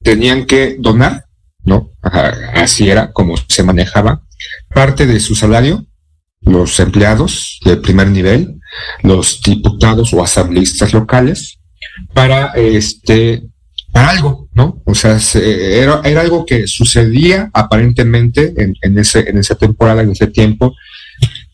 Tenían 0.03 0.47
que 0.47 0.77
donar, 0.79 1.27
¿no? 1.65 1.91
así 2.03 2.91
era 2.91 3.13
como 3.13 3.37
se 3.37 3.63
manejaba, 3.63 4.23
parte 4.75 5.07
de 5.07 5.21
su 5.21 5.35
salario 5.35 5.87
los 6.43 6.81
empleados 6.81 7.61
de 7.65 7.77
primer 7.77 8.09
nivel, 8.09 8.61
los 9.03 9.41
diputados 9.43 10.13
o 10.13 10.23
asambleístas 10.23 10.93
locales, 10.93 11.59
para 12.13 12.53
este 12.55 13.43
para 13.93 14.09
algo, 14.09 14.49
¿no? 14.55 14.81
O 14.87 14.95
sea, 14.95 15.19
era, 15.35 16.01
era, 16.03 16.21
algo 16.23 16.47
que 16.47 16.67
sucedía 16.67 17.51
aparentemente 17.53 18.55
en, 18.57 18.75
en, 18.81 18.99
ese, 18.99 19.29
en 19.29 19.37
esa 19.37 19.55
temporada, 19.55 20.01
en 20.01 20.13
ese 20.13 20.29
tiempo, 20.29 20.75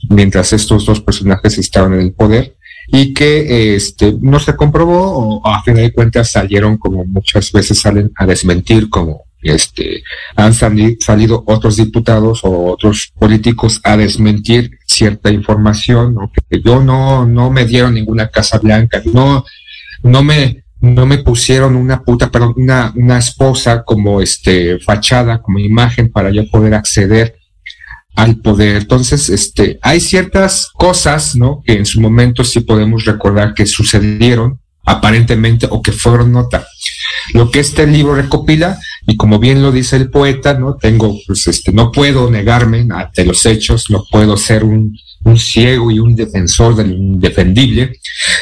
mientras 0.09 0.53
estos 0.53 0.87
dos 0.87 1.01
personajes 1.01 1.59
estaban 1.59 1.95
en 1.95 2.01
el 2.01 2.13
poder, 2.13 2.55
y 2.91 3.13
que 3.13 3.75
este, 3.75 4.15
no 4.21 4.41
se 4.41 4.57
comprobó 4.57 5.41
o 5.41 5.47
a 5.47 5.63
fin 5.63 5.75
de 5.75 5.93
cuentas 5.93 6.31
salieron 6.31 6.79
como 6.79 7.05
muchas 7.05 7.53
veces 7.53 7.81
salen 7.81 8.11
a 8.17 8.27
desmentir 8.27 8.89
como 8.89 9.25
este 9.43 10.03
han 10.35 10.53
salido 10.53 11.45
otros 11.47 11.77
diputados 11.77 12.41
o 12.43 12.73
otros 12.73 13.13
políticos 13.17 13.81
a 13.85 13.97
desmentir 13.97 14.79
cierta 14.87 15.31
información 15.31 16.17
o 16.19 16.33
que 16.33 16.61
yo 16.61 16.83
no 16.83 17.25
no 17.25 17.51
me 17.51 17.65
dieron 17.65 17.95
ninguna 17.95 18.29
casa 18.29 18.59
blanca 18.59 19.03
no 19.13 19.45
no 20.03 20.23
me 20.23 20.65
no 20.81 21.07
me 21.07 21.19
pusieron 21.19 21.75
una 21.75 22.03
puta 22.03 22.31
perdón 22.31 22.55
una 22.57 22.93
una 22.95 23.19
esposa 23.19 23.83
como 23.83 24.21
este 24.21 24.79
fachada 24.79 25.43
como 25.43 25.59
imagen 25.59 26.11
para 26.11 26.31
yo 26.31 26.49
poder 26.49 26.75
acceder 26.75 27.39
al 28.19 28.37
poder. 28.39 28.79
Entonces, 28.79 29.29
este, 29.29 29.79
hay 29.81 30.01
ciertas 30.01 30.71
cosas, 30.75 31.37
¿no? 31.37 31.63
Que 31.65 31.75
en 31.75 31.87
su 31.87 32.01
momento 32.01 32.43
sí 32.43 32.61
podemos 32.61 33.05
recordar 33.05 33.55
que 33.55 33.65
sucedieron 33.65 34.59
aparentemente 34.85 35.69
o 35.71 35.81
que 35.81 35.93
fueron 35.93 36.33
nota. 36.33 36.67
Lo 37.33 37.53
que 37.53 37.61
este 37.61 37.87
libro 37.87 38.17
recopila, 38.17 38.77
y 39.07 39.17
como 39.17 39.39
bien 39.39 39.63
lo 39.63 39.71
dice 39.71 39.95
el 39.95 40.11
poeta, 40.11 40.55
¿no? 40.55 40.75
Tengo, 40.75 41.17
pues, 41.29 41.47
este, 41.47 41.73
no 41.73 41.93
puedo 41.93 42.29
negarme 42.29 42.89
ante 42.91 43.25
los 43.25 43.47
hechos, 43.47 43.85
no 43.89 44.05
puedo 44.11 44.37
ser 44.37 44.65
un, 44.65 44.99
un 45.29 45.39
ciego 45.39 45.91
y 45.91 45.99
un 45.99 46.15
defensor 46.15 46.75
del 46.75 46.93
indefendible, 46.93 47.93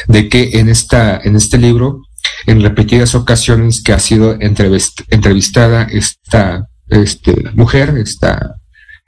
de 0.07 0.29
que 0.29 0.59
en 0.59 0.69
esta, 0.69 1.19
en 1.23 1.35
este 1.35 1.57
libro, 1.57 2.03
en 2.45 2.61
repetidas 2.61 3.15
ocasiones 3.15 3.81
que 3.83 3.93
ha 3.93 3.99
sido 3.99 4.37
entrevistada 4.39 5.83
esta, 5.83 6.67
este, 6.87 7.35
mujer, 7.53 7.95
esta 7.97 8.55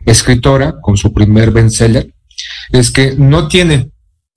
escritora 0.06 0.76
con 0.82 0.98
su 0.98 1.14
primer 1.14 1.52
bestseller 1.52 2.14
es 2.72 2.92
que 2.92 3.16
no 3.18 3.48
tiene 3.48 3.92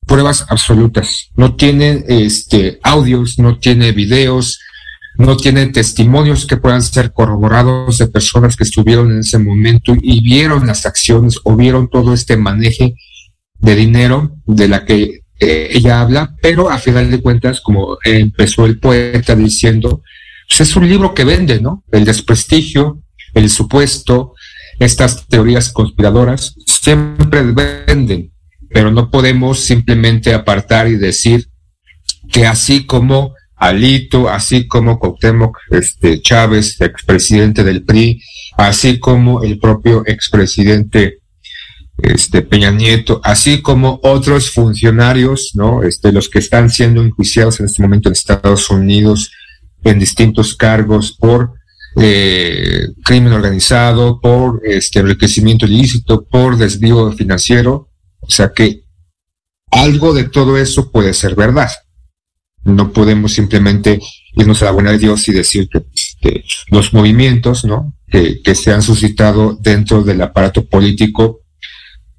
pruebas 0.06 0.46
absolutas, 0.48 1.30
no 1.36 1.54
tiene 1.54 2.04
este, 2.08 2.80
audios, 2.82 3.38
no 3.38 3.58
tiene 3.58 3.92
videos, 3.92 4.58
no 5.16 5.36
tiene 5.36 5.66
testimonios 5.66 6.46
que 6.46 6.56
puedan 6.56 6.82
ser 6.82 7.12
corroborados 7.12 7.98
de 7.98 8.08
personas 8.08 8.56
que 8.56 8.64
estuvieron 8.64 9.12
en 9.12 9.20
ese 9.20 9.38
momento 9.38 9.94
y 10.00 10.22
vieron 10.22 10.66
las 10.66 10.86
acciones 10.86 11.38
o 11.44 11.54
vieron 11.54 11.88
todo 11.88 12.14
este 12.14 12.36
maneje 12.36 12.94
de 13.62 13.74
dinero 13.74 14.36
de 14.44 14.68
la 14.68 14.84
que 14.84 15.22
eh, 15.40 15.68
ella 15.72 16.00
habla, 16.00 16.34
pero 16.42 16.70
a 16.70 16.78
final 16.78 17.10
de 17.10 17.22
cuentas, 17.22 17.60
como 17.60 17.96
empezó 18.04 18.66
el 18.66 18.78
poeta 18.78 19.34
diciendo, 19.34 20.02
pues 20.48 20.60
es 20.60 20.76
un 20.76 20.88
libro 20.88 21.14
que 21.14 21.24
vende, 21.24 21.60
¿no? 21.60 21.84
El 21.90 22.04
desprestigio, 22.04 23.02
el 23.34 23.48
supuesto, 23.48 24.34
estas 24.78 25.26
teorías 25.26 25.72
conspiradoras 25.72 26.54
siempre 26.66 27.42
venden, 27.42 28.32
pero 28.68 28.90
no 28.90 29.10
podemos 29.10 29.60
simplemente 29.60 30.34
apartar 30.34 30.88
y 30.88 30.96
decir 30.96 31.48
que 32.30 32.46
así 32.46 32.84
como 32.84 33.34
Alito, 33.56 34.28
así 34.28 34.66
como 34.66 34.98
Cuauhtémoc 34.98 35.56
este, 35.70 36.20
Chávez, 36.20 36.80
expresidente 36.80 37.62
del 37.62 37.84
PRI, 37.84 38.20
así 38.56 38.98
como 38.98 39.42
el 39.42 39.58
propio 39.60 40.02
expresidente 40.04 41.21
este, 41.98 42.42
Peña 42.42 42.70
Nieto, 42.70 43.20
así 43.22 43.60
como 43.62 44.00
otros 44.02 44.50
funcionarios, 44.50 45.52
¿no? 45.54 45.82
Este, 45.82 46.12
los 46.12 46.28
que 46.28 46.38
están 46.38 46.70
siendo 46.70 47.02
enjuiciados 47.02 47.60
en 47.60 47.66
este 47.66 47.82
momento 47.82 48.08
en 48.08 48.14
Estados 48.14 48.70
Unidos 48.70 49.30
en 49.84 49.98
distintos 49.98 50.56
cargos 50.56 51.12
por 51.12 51.54
eh, 51.96 52.88
crimen 53.04 53.32
organizado, 53.32 54.20
por 54.20 54.62
este 54.64 55.00
enriquecimiento 55.00 55.66
ilícito, 55.66 56.24
por 56.24 56.56
desvío 56.56 57.12
financiero. 57.12 57.90
O 58.20 58.30
sea 58.30 58.52
que 58.52 58.84
algo 59.70 60.14
de 60.14 60.24
todo 60.24 60.56
eso 60.56 60.90
puede 60.90 61.12
ser 61.14 61.34
verdad. 61.34 61.70
No 62.64 62.92
podemos 62.92 63.32
simplemente 63.32 64.00
irnos 64.34 64.62
a 64.62 64.66
la 64.66 64.70
buena 64.70 64.92
de 64.92 64.98
Dios 64.98 65.28
y 65.28 65.32
decir 65.32 65.68
que, 65.68 66.44
los 66.68 66.94
movimientos 66.94 67.64
¿no? 67.64 67.96
que 68.06 68.54
se 68.54 68.72
han 68.72 68.82
suscitado 68.82 69.58
dentro 69.60 70.04
del 70.04 70.22
aparato 70.22 70.64
político 70.64 71.41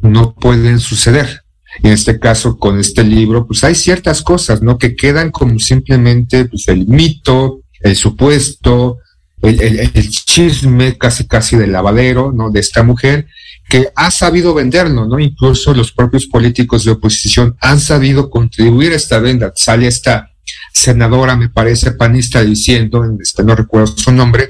no 0.04 0.36
pueden 0.36 0.80
suceder. 0.80 1.44
En 1.82 1.92
este 1.92 2.20
caso, 2.20 2.60
con 2.60 2.80
este 2.80 3.04
libro, 3.04 3.48
pues 3.48 3.64
hay 3.64 3.74
ciertas 3.74 4.22
cosas, 4.22 4.62
¿no? 4.62 4.78
Que 4.78 4.96
quedan 4.96 5.32
como 5.32 5.58
simplemente 5.58 6.46
pues, 6.46 6.68
el 6.68 6.86
mito, 6.86 7.62
el 7.82 7.96
supuesto, 7.96 9.00
el, 9.42 10.10
chisme 10.10 10.98
casi 10.98 11.28
casi 11.28 11.58
del 11.58 11.72
lavadero, 11.72 12.32
¿no? 12.32 12.52
De 12.52 12.60
esta 12.60 12.84
mujer 12.84 13.28
que 13.70 13.90
ha 13.96 14.12
sabido 14.12 14.54
venderlo, 14.54 15.08
¿no? 15.08 15.20
Incluso 15.20 15.74
los 15.74 15.92
propios 15.92 16.28
políticos 16.28 16.86
de 16.86 16.92
oposición 16.92 17.56
han 17.60 17.80
sabido 17.80 18.30
contribuir 18.30 18.94
a 18.94 18.98
esta 18.98 19.20
venda. 19.20 19.52
Sale 19.56 19.88
esta 19.88 20.32
senadora, 20.74 21.36
me 21.36 21.50
parece, 21.50 21.92
panista, 21.92 22.44
diciendo, 22.44 23.04
este, 23.22 23.44
no 23.44 23.56
recuerdo 23.56 23.88
su 23.98 24.12
nombre, 24.12 24.50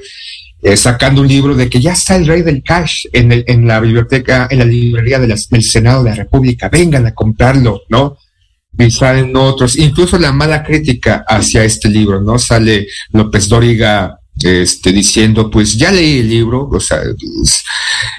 eh, 0.64 0.78
sacando 0.78 1.20
un 1.20 1.28
libro 1.28 1.54
de 1.54 1.68
que 1.68 1.78
ya 1.78 1.92
está 1.92 2.16
el 2.16 2.26
rey 2.26 2.40
del 2.40 2.62
cash 2.62 3.04
en, 3.12 3.30
el, 3.32 3.44
en 3.46 3.66
la 3.66 3.80
biblioteca, 3.80 4.48
en 4.50 4.60
la 4.60 4.64
librería 4.64 5.18
de 5.18 5.26
del 5.26 5.62
Senado 5.62 6.02
de 6.02 6.08
la 6.08 6.16
República, 6.16 6.70
vengan 6.70 7.06
a 7.06 7.12
comprarlo, 7.12 7.82
¿no? 7.90 8.16
Y 8.78 8.90
salen 8.90 9.36
otros, 9.36 9.76
incluso 9.76 10.18
la 10.18 10.32
mala 10.32 10.62
crítica 10.62 11.22
hacia 11.28 11.64
este 11.64 11.90
libro, 11.90 12.22
¿no? 12.22 12.38
Sale 12.38 12.86
López 13.12 13.46
Dóriga 13.46 14.18
este, 14.42 14.90
diciendo, 14.92 15.50
pues 15.50 15.76
ya 15.76 15.92
leí 15.92 16.20
el 16.20 16.30
libro, 16.30 16.66
o 16.72 16.80
sea, 16.80 16.98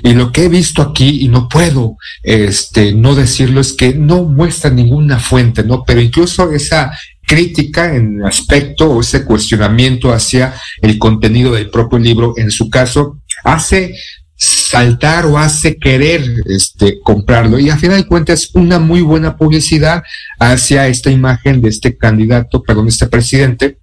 y 0.03 0.13
lo 0.13 0.31
que 0.31 0.45
he 0.45 0.49
visto 0.49 0.83
aquí, 0.83 1.21
y 1.21 1.27
no 1.29 1.49
puedo 1.49 1.97
este, 2.21 2.93
no 2.93 3.15
decirlo, 3.15 3.59
es 3.59 3.73
que 3.73 3.95
no 3.95 4.23
muestra 4.23 4.69
ninguna 4.69 5.17
fuente, 5.17 5.63
¿no? 5.63 5.83
Pero 5.83 5.99
incluso 5.99 6.51
esa 6.51 6.91
crítica 7.25 7.95
en 7.95 8.23
aspecto 8.23 8.91
o 8.91 9.01
ese 9.01 9.25
cuestionamiento 9.25 10.13
hacia 10.13 10.53
el 10.81 10.97
contenido 10.97 11.53
del 11.53 11.69
propio 11.69 11.99
libro, 11.99 12.33
en 12.37 12.51
su 12.51 12.69
caso, 12.69 13.19
hace 13.43 13.95
saltar 14.37 15.25
o 15.25 15.37
hace 15.37 15.77
querer 15.77 16.23
este, 16.45 16.99
comprarlo. 17.01 17.57
Y 17.59 17.69
a 17.69 17.77
final 17.77 18.01
de 18.01 18.07
cuentas, 18.07 18.49
una 18.53 18.79
muy 18.79 19.01
buena 19.01 19.37
publicidad 19.37 20.03
hacia 20.39 20.87
esta 20.87 21.09
imagen 21.09 21.61
de 21.61 21.69
este 21.69 21.97
candidato, 21.97 22.61
perdón, 22.61 22.87
este 22.87 23.07
presidente, 23.07 23.79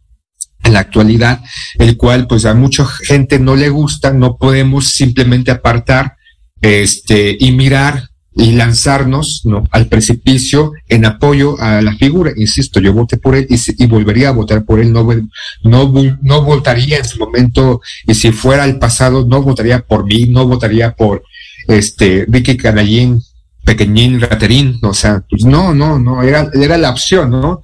en 0.65 0.75
la 0.75 0.81
actualidad, 0.81 1.41
el 1.79 1.97
cual 1.97 2.27
pues 2.27 2.45
a 2.45 2.55
mucha 2.55 2.87
gente 2.87 3.39
no 3.39 3.57
le 3.57 3.69
gusta, 3.69 4.13
no 4.13 4.37
podemos 4.37 4.91
simplemente 4.91 5.51
apartar 5.51 6.17
este 6.61 7.37
y 7.39 7.51
mirar 7.51 8.12
y 8.35 8.53
lanzarnos 8.53 9.43
¿no? 9.45 9.65
al 9.71 9.87
precipicio 9.87 10.73
en 10.89 11.05
apoyo 11.05 11.61
a 11.61 11.83
la 11.83 11.95
figura. 11.97 12.33
Insisto, 12.37 12.81
yo 12.81 12.93
voté 12.93 13.19
por 13.19 13.35
él 13.35 13.47
y, 13.49 13.87
volvería 13.87 14.31
a 14.31 14.33
votar 14.33 14.65
por 14.65 14.81
él. 14.81 14.93
No, 14.93 15.07
no, 15.63 15.93
no 16.23 16.43
votaría 16.43 16.99
en 16.99 17.05
su 17.05 17.19
momento, 17.19 17.81
y 18.07 18.15
si 18.15 18.33
fuera 18.33 18.65
el 18.65 18.79
pasado, 18.79 19.27
no 19.27 19.43
votaría 19.43 19.81
por 19.81 20.05
mí, 20.05 20.27
no 20.27 20.47
votaría 20.47 20.93
por 20.93 21.23
este 21.69 22.27
Ricky 22.29 22.57
Canallín, 22.57 23.21
Pequeñín, 23.65 24.21
Raterín. 24.21 24.79
O 24.83 24.95
sea, 24.95 25.23
pues 25.29 25.45
no, 25.45 25.75
no, 25.75 25.99
no, 25.99 26.23
era, 26.23 26.51
era 26.55 26.79
la 26.79 26.91
opción, 26.91 27.31
¿no? 27.31 27.63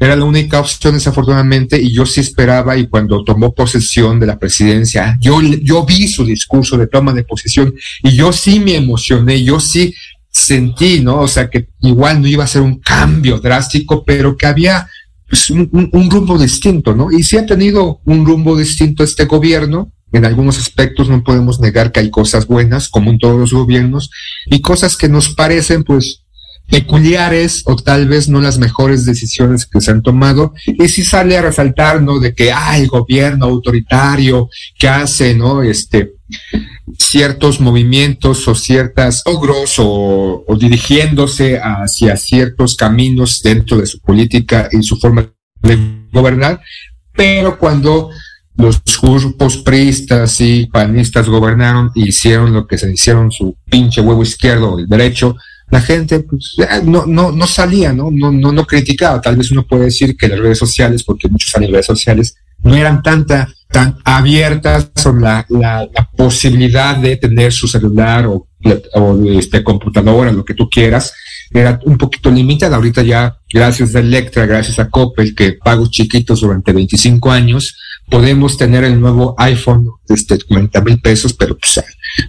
Era 0.00 0.14
la 0.14 0.24
única 0.24 0.60
opción, 0.60 0.94
desafortunadamente, 0.94 1.80
y 1.80 1.92
yo 1.92 2.06
sí 2.06 2.20
esperaba, 2.20 2.76
y 2.76 2.86
cuando 2.86 3.24
tomó 3.24 3.52
posesión 3.52 4.20
de 4.20 4.26
la 4.26 4.38
presidencia, 4.38 5.18
yo, 5.20 5.40
yo 5.42 5.84
vi 5.84 6.06
su 6.06 6.24
discurso 6.24 6.78
de 6.78 6.86
toma 6.86 7.12
de 7.12 7.24
posesión, 7.24 7.74
y 8.04 8.12
yo 8.12 8.32
sí 8.32 8.60
me 8.60 8.76
emocioné, 8.76 9.42
yo 9.42 9.58
sí 9.58 9.92
sentí, 10.30 11.00
¿no? 11.00 11.20
O 11.20 11.28
sea, 11.28 11.48
que 11.48 11.68
igual 11.80 12.20
no 12.20 12.28
iba 12.28 12.44
a 12.44 12.48
ser 12.48 12.62
un 12.62 12.80
cambio 12.80 13.38
drástico, 13.38 14.04
pero 14.04 14.36
que 14.36 14.46
había 14.46 14.88
pues, 15.28 15.50
un, 15.50 15.68
un, 15.72 16.10
rumbo 16.10 16.38
distinto, 16.38 16.94
¿no? 16.94 17.10
Y 17.10 17.22
sí 17.22 17.36
ha 17.36 17.46
tenido 17.46 18.00
un 18.04 18.24
rumbo 18.24 18.56
distinto 18.56 19.04
este 19.04 19.26
gobierno. 19.26 19.92
En 20.10 20.24
algunos 20.24 20.58
aspectos 20.58 21.10
no 21.10 21.22
podemos 21.22 21.60
negar 21.60 21.92
que 21.92 22.00
hay 22.00 22.10
cosas 22.10 22.46
buenas, 22.46 22.88
como 22.88 23.10
en 23.10 23.18
todos 23.18 23.38
los 23.38 23.52
gobiernos, 23.52 24.10
y 24.46 24.60
cosas 24.62 24.96
que 24.96 25.08
nos 25.08 25.34
parecen, 25.34 25.84
pues, 25.84 26.22
peculiares 26.68 27.62
o 27.64 27.76
tal 27.76 28.08
vez 28.08 28.28
no 28.28 28.40
las 28.40 28.58
mejores 28.58 29.04
decisiones 29.04 29.66
que 29.66 29.80
se 29.80 29.90
han 29.90 30.02
tomado. 30.02 30.52
Y 30.66 30.88
si 30.88 31.02
sale 31.02 31.36
a 31.36 31.42
resaltar 31.42 32.02
no 32.02 32.18
de 32.18 32.34
que 32.34 32.52
hay 32.52 32.82
el 32.82 32.88
gobierno 32.88 33.46
autoritario 33.46 34.48
que 34.78 34.88
hace 34.88 35.34
no 35.34 35.62
este 35.62 36.14
ciertos 36.98 37.60
movimientos 37.60 38.46
o 38.48 38.54
ciertas 38.54 39.22
logros 39.24 39.76
o, 39.78 40.44
dirigiéndose 40.58 41.58
hacia 41.58 42.16
ciertos 42.16 42.76
caminos 42.76 43.40
dentro 43.42 43.78
de 43.78 43.86
su 43.86 44.00
política 44.00 44.68
y 44.70 44.82
su 44.82 44.96
forma 44.96 45.30
de 45.62 45.78
gobernar. 46.12 46.60
Pero 47.12 47.58
cuando 47.58 48.10
los 48.56 48.82
grupos 49.00 49.56
priistas 49.58 50.40
y 50.40 50.66
panistas 50.66 51.28
gobernaron 51.28 51.90
y 51.94 52.08
hicieron 52.08 52.52
lo 52.52 52.66
que 52.66 52.76
se 52.76 52.92
hicieron 52.92 53.30
su 53.30 53.56
pinche 53.70 54.00
huevo 54.00 54.22
izquierdo 54.22 54.78
el 54.78 54.88
derecho 54.88 55.36
la 55.70 55.80
gente 55.80 56.20
pues, 56.20 56.56
no, 56.84 57.04
no, 57.06 57.30
no 57.30 57.46
salía, 57.46 57.92
¿no? 57.92 58.10
No, 58.10 58.32
no, 58.32 58.52
no 58.52 58.64
criticaba. 58.66 59.20
Tal 59.20 59.36
vez 59.36 59.50
uno 59.50 59.66
puede 59.66 59.84
decir 59.84 60.16
que 60.16 60.28
las 60.28 60.38
redes 60.38 60.58
sociales, 60.58 61.04
porque 61.04 61.28
muchos 61.28 61.54
en 61.56 61.70
redes 61.70 61.86
sociales, 61.86 62.36
no 62.62 62.74
eran 62.74 63.02
tanta, 63.02 63.48
tan 63.70 63.98
abiertas 64.04 64.90
sobre 64.96 65.22
la, 65.22 65.46
la, 65.48 65.88
la 65.92 66.10
posibilidad 66.16 66.96
de 66.96 67.16
tener 67.16 67.52
su 67.52 67.68
celular 67.68 68.26
o, 68.26 68.46
este 69.38 69.62
computadora, 69.62 70.32
lo 70.32 70.44
que 70.44 70.54
tú 70.54 70.68
quieras, 70.68 71.12
era 71.52 71.78
un 71.84 71.96
poquito 71.96 72.30
limitada. 72.30 72.76
Ahorita 72.76 73.02
ya, 73.02 73.38
gracias 73.52 73.94
a 73.94 74.00
Electra, 74.00 74.46
gracias 74.46 74.78
a 74.78 74.88
Coppel, 74.90 75.34
que 75.34 75.52
pagos 75.52 75.90
chiquitos 75.90 76.40
durante 76.40 76.72
25 76.72 77.30
años, 77.30 77.76
podemos 78.10 78.56
tener 78.56 78.84
el 78.84 79.00
nuevo 79.00 79.34
iPhone 79.38 79.88
este 80.08 80.38
40 80.38 80.80
mil 80.80 81.00
pesos, 81.00 81.34
pero 81.34 81.56
pues 81.56 81.80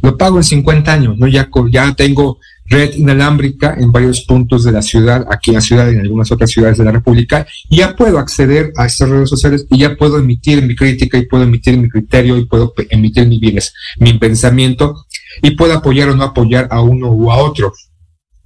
lo 0.01 0.17
pago 0.17 0.37
en 0.37 0.43
50 0.43 0.93
años, 0.93 1.17
¿no? 1.17 1.27
Ya, 1.27 1.49
ya 1.71 1.93
tengo 1.95 2.39
red 2.69 2.93
inalámbrica 2.93 3.75
en 3.77 3.91
varios 3.91 4.21
puntos 4.21 4.63
de 4.63 4.71
la 4.71 4.81
ciudad, 4.81 5.25
aquí 5.29 5.49
en 5.51 5.55
la 5.55 5.61
ciudad 5.61 5.89
y 5.89 5.95
en 5.95 6.01
algunas 6.01 6.31
otras 6.31 6.51
ciudades 6.51 6.77
de 6.77 6.85
la 6.85 6.91
República, 6.91 7.45
y 7.69 7.77
ya 7.77 7.95
puedo 7.95 8.19
acceder 8.19 8.71
a 8.77 8.85
estas 8.85 9.09
redes 9.09 9.29
sociales 9.29 9.65
y 9.69 9.79
ya 9.79 9.95
puedo 9.95 10.19
emitir 10.19 10.61
mi 10.63 10.75
crítica 10.75 11.17
y 11.17 11.25
puedo 11.25 11.43
emitir 11.43 11.77
mi 11.77 11.89
criterio 11.89 12.37
y 12.37 12.45
puedo 12.45 12.73
emitir 12.89 13.27
mi 13.27 13.39
bienes, 13.39 13.73
mi 13.97 14.13
pensamiento 14.13 15.05
y 15.41 15.51
puedo 15.51 15.73
apoyar 15.73 16.09
o 16.09 16.15
no 16.15 16.23
apoyar 16.23 16.67
a 16.71 16.81
uno 16.81 17.11
u 17.11 17.31
a 17.31 17.37
otro. 17.37 17.73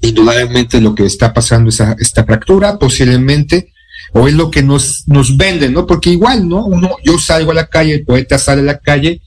Indudablemente 0.02 0.82
lo 0.82 0.96
que 0.96 1.06
está 1.06 1.34
pasando 1.34 1.70
es 1.70 1.80
esta 2.00 2.26
fractura, 2.26 2.78
posiblemente, 2.78 3.72
o 4.14 4.28
es 4.28 4.34
lo 4.34 4.52
que 4.52 4.62
nos, 4.62 5.04
nos 5.08 5.38
venden, 5.38 5.74
¿no? 5.74 5.86
Porque 5.88 6.10
igual, 6.10 6.48
¿no? 6.48 6.66
Uno, 6.66 6.98
yo 7.04 7.18
salgo 7.18 7.52
a 7.52 7.56
la 7.56 7.68
calle, 7.68 7.96
el 7.96 8.06
poeta 8.06 8.38
sale 8.38 8.62
a 8.62 8.66
la 8.66 8.80
calle, 8.80 9.22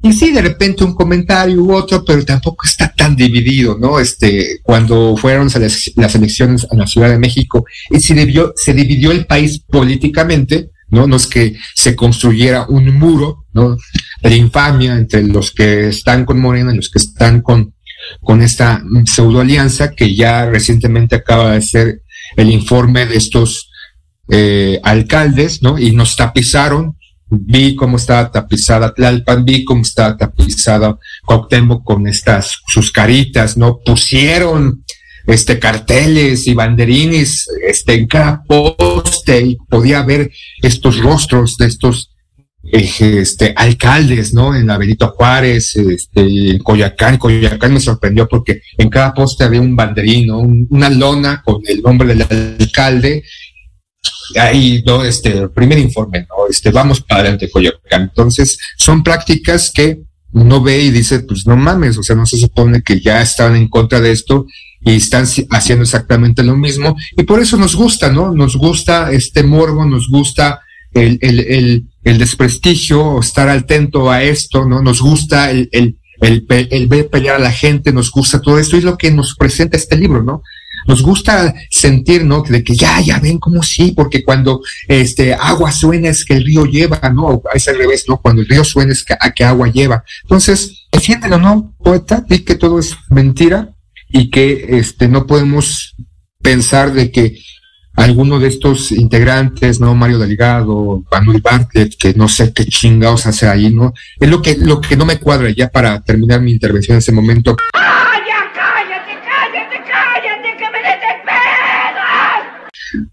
y 0.00 0.12
sí, 0.12 0.32
de 0.32 0.42
repente 0.42 0.84
un 0.84 0.94
comentario 0.94 1.60
u 1.60 1.74
otro, 1.74 2.04
pero 2.04 2.24
tampoco 2.24 2.66
está 2.66 2.92
tan 2.92 3.16
dividido, 3.16 3.76
¿no? 3.78 3.98
Este, 3.98 4.60
cuando 4.62 5.16
fueron 5.16 5.48
las 5.96 6.14
elecciones 6.14 6.66
a 6.70 6.76
la 6.76 6.86
Ciudad 6.86 7.10
de 7.10 7.18
México 7.18 7.64
y 7.90 7.98
se 7.98 8.14
dividió, 8.14 8.52
se 8.54 8.74
dividió 8.74 9.10
el 9.10 9.26
país 9.26 9.58
políticamente, 9.58 10.70
¿no? 10.88 11.08
No 11.08 11.16
es 11.16 11.26
que 11.26 11.56
se 11.74 11.96
construyera 11.96 12.66
un 12.68 12.96
muro, 12.96 13.46
¿no? 13.52 13.76
De 14.22 14.36
infamia 14.36 14.94
entre 14.94 15.24
los 15.24 15.50
que 15.50 15.88
están 15.88 16.24
con 16.24 16.38
Morena 16.38 16.72
y 16.72 16.76
los 16.76 16.90
que 16.90 17.00
están 17.00 17.40
con, 17.42 17.74
con 18.20 18.40
esta 18.40 18.80
pseudo 19.04 19.40
alianza 19.40 19.90
que 19.90 20.14
ya 20.14 20.46
recientemente 20.46 21.16
acaba 21.16 21.54
de 21.54 21.62
ser 21.62 22.02
el 22.36 22.50
informe 22.50 23.06
de 23.06 23.16
estos 23.16 23.68
eh, 24.28 24.78
alcaldes, 24.84 25.60
¿no? 25.60 25.76
Y 25.76 25.90
nos 25.90 26.14
tapizaron 26.14 26.97
vi 27.30 27.74
cómo 27.74 27.96
estaba 27.96 28.30
tapizada 28.30 28.92
Tlalpan, 28.92 29.44
vi 29.44 29.64
cómo 29.64 29.82
estaba 29.82 30.16
tapizada 30.16 30.98
Cuauhtémoc 31.24 31.84
con 31.84 32.06
estas, 32.06 32.58
sus 32.66 32.90
caritas, 32.90 33.56
¿no? 33.56 33.78
Pusieron 33.84 34.84
este 35.26 35.58
carteles 35.58 36.46
y 36.46 36.54
banderines 36.54 37.46
este, 37.66 37.94
en 37.94 38.06
cada 38.06 38.42
poste 38.44 39.42
y 39.42 39.56
podía 39.68 40.02
ver 40.02 40.30
estos 40.62 40.98
rostros 40.98 41.58
de 41.58 41.66
estos 41.66 42.14
este, 42.72 43.52
alcaldes, 43.56 44.32
¿no? 44.32 44.54
En 44.54 44.66
la 44.66 44.78
Benito 44.78 45.08
Juárez, 45.08 45.76
este, 45.76 46.20
en 46.22 46.58
Coyacán. 46.58 47.18
Coyacán 47.18 47.74
me 47.74 47.80
sorprendió 47.80 48.26
porque 48.28 48.62
en 48.76 48.88
cada 48.88 49.12
poste 49.14 49.44
había 49.44 49.60
un 49.60 49.76
banderín, 49.76 50.28
¿no? 50.28 50.38
una 50.40 50.90
lona 50.90 51.42
con 51.44 51.62
el 51.66 51.82
nombre 51.82 52.08
del 52.08 52.22
alcalde 52.22 53.22
ahí, 54.36 54.82
¿no? 54.86 55.04
Este, 55.04 55.48
primer 55.48 55.78
informe, 55.78 56.26
¿no? 56.28 56.48
Este, 56.48 56.70
vamos 56.70 57.00
para 57.00 57.20
adelante, 57.20 57.50
Coyoacán. 57.50 58.02
Entonces, 58.02 58.58
son 58.76 59.02
prácticas 59.02 59.70
que 59.70 60.00
uno 60.32 60.62
ve 60.62 60.82
y 60.82 60.90
dice, 60.90 61.20
pues 61.20 61.46
no 61.46 61.56
mames, 61.56 61.96
o 61.96 62.02
sea, 62.02 62.14
no 62.14 62.26
se 62.26 62.36
supone 62.36 62.82
que 62.82 63.00
ya 63.00 63.22
están 63.22 63.56
en 63.56 63.68
contra 63.68 64.00
de 64.00 64.12
esto 64.12 64.46
y 64.80 64.96
están 64.96 65.26
haciendo 65.50 65.84
exactamente 65.84 66.42
lo 66.42 66.56
mismo. 66.56 66.96
Y 67.16 67.22
por 67.22 67.40
eso 67.40 67.56
nos 67.56 67.74
gusta, 67.74 68.12
¿no? 68.12 68.32
Nos 68.32 68.56
gusta 68.56 69.10
este 69.10 69.42
morbo, 69.42 69.84
nos 69.84 70.08
gusta 70.08 70.60
el, 70.92 71.18
el, 71.22 71.40
el, 71.40 71.84
el 72.04 72.18
desprestigio, 72.18 73.20
estar 73.20 73.48
atento 73.48 74.10
a 74.10 74.22
esto, 74.22 74.66
¿no? 74.66 74.82
Nos 74.82 75.00
gusta 75.00 75.50
el, 75.50 75.68
el, 75.72 75.98
el, 76.20 76.46
el 76.48 76.86
ver 76.88 77.08
pelear 77.08 77.36
a 77.36 77.40
la 77.40 77.52
gente, 77.52 77.92
nos 77.92 78.10
gusta 78.10 78.40
todo 78.40 78.58
esto, 78.58 78.76
y 78.76 78.80
es 78.80 78.84
lo 78.84 78.98
que 78.98 79.10
nos 79.10 79.34
presenta 79.34 79.76
este 79.76 79.96
libro, 79.96 80.22
¿no? 80.22 80.42
Nos 80.88 81.02
gusta 81.02 81.54
sentir, 81.70 82.24
¿no? 82.24 82.42
De 82.42 82.64
que 82.64 82.74
ya, 82.74 83.00
ya 83.00 83.20
ven 83.20 83.38
como 83.38 83.62
sí, 83.62 83.92
porque 83.94 84.24
cuando 84.24 84.62
este 84.88 85.34
agua 85.34 85.70
suena 85.70 86.08
es 86.08 86.24
que 86.24 86.34
el 86.34 86.44
río 86.46 86.64
lleva, 86.64 86.98
¿no? 87.10 87.42
Es 87.52 87.68
al 87.68 87.76
revés, 87.76 88.06
¿no? 88.08 88.16
Cuando 88.16 88.40
el 88.40 88.48
río 88.48 88.64
suena 88.64 88.92
es 88.92 89.04
a 89.20 89.30
que 89.30 89.44
agua 89.44 89.68
lleva. 89.68 90.02
Entonces, 90.22 90.86
defiéndelo, 90.90 91.38
¿no, 91.38 91.74
poeta? 91.78 92.24
Di 92.26 92.38
que 92.38 92.54
todo 92.54 92.78
es 92.78 92.96
mentira 93.10 93.74
y 94.08 94.30
que 94.30 94.78
este 94.78 95.08
no 95.08 95.26
podemos 95.26 95.94
pensar 96.40 96.94
de 96.94 97.12
que 97.12 97.38
alguno 97.94 98.38
de 98.38 98.48
estos 98.48 98.90
integrantes, 98.90 99.80
¿no? 99.80 99.94
Mario 99.94 100.18
Delgado, 100.18 101.04
Manuel 101.12 101.42
Bartlett, 101.42 101.96
que 101.98 102.14
no 102.14 102.28
sé 102.28 102.52
qué 102.54 102.64
chingados 102.64 103.26
hace 103.26 103.46
ahí, 103.46 103.74
¿no? 103.74 103.92
Es 104.18 104.30
lo 104.30 104.40
que, 104.40 104.56
lo 104.56 104.80
que 104.80 104.96
no 104.96 105.04
me 105.04 105.18
cuadra 105.18 105.50
ya 105.50 105.68
para 105.68 106.00
terminar 106.02 106.40
mi 106.40 106.52
intervención 106.52 106.94
en 106.94 107.00
ese 107.00 107.12
momento. 107.12 107.56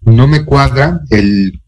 No 0.01 0.27
me 0.27 0.45
cuadra 0.45 1.01
el 1.09 1.61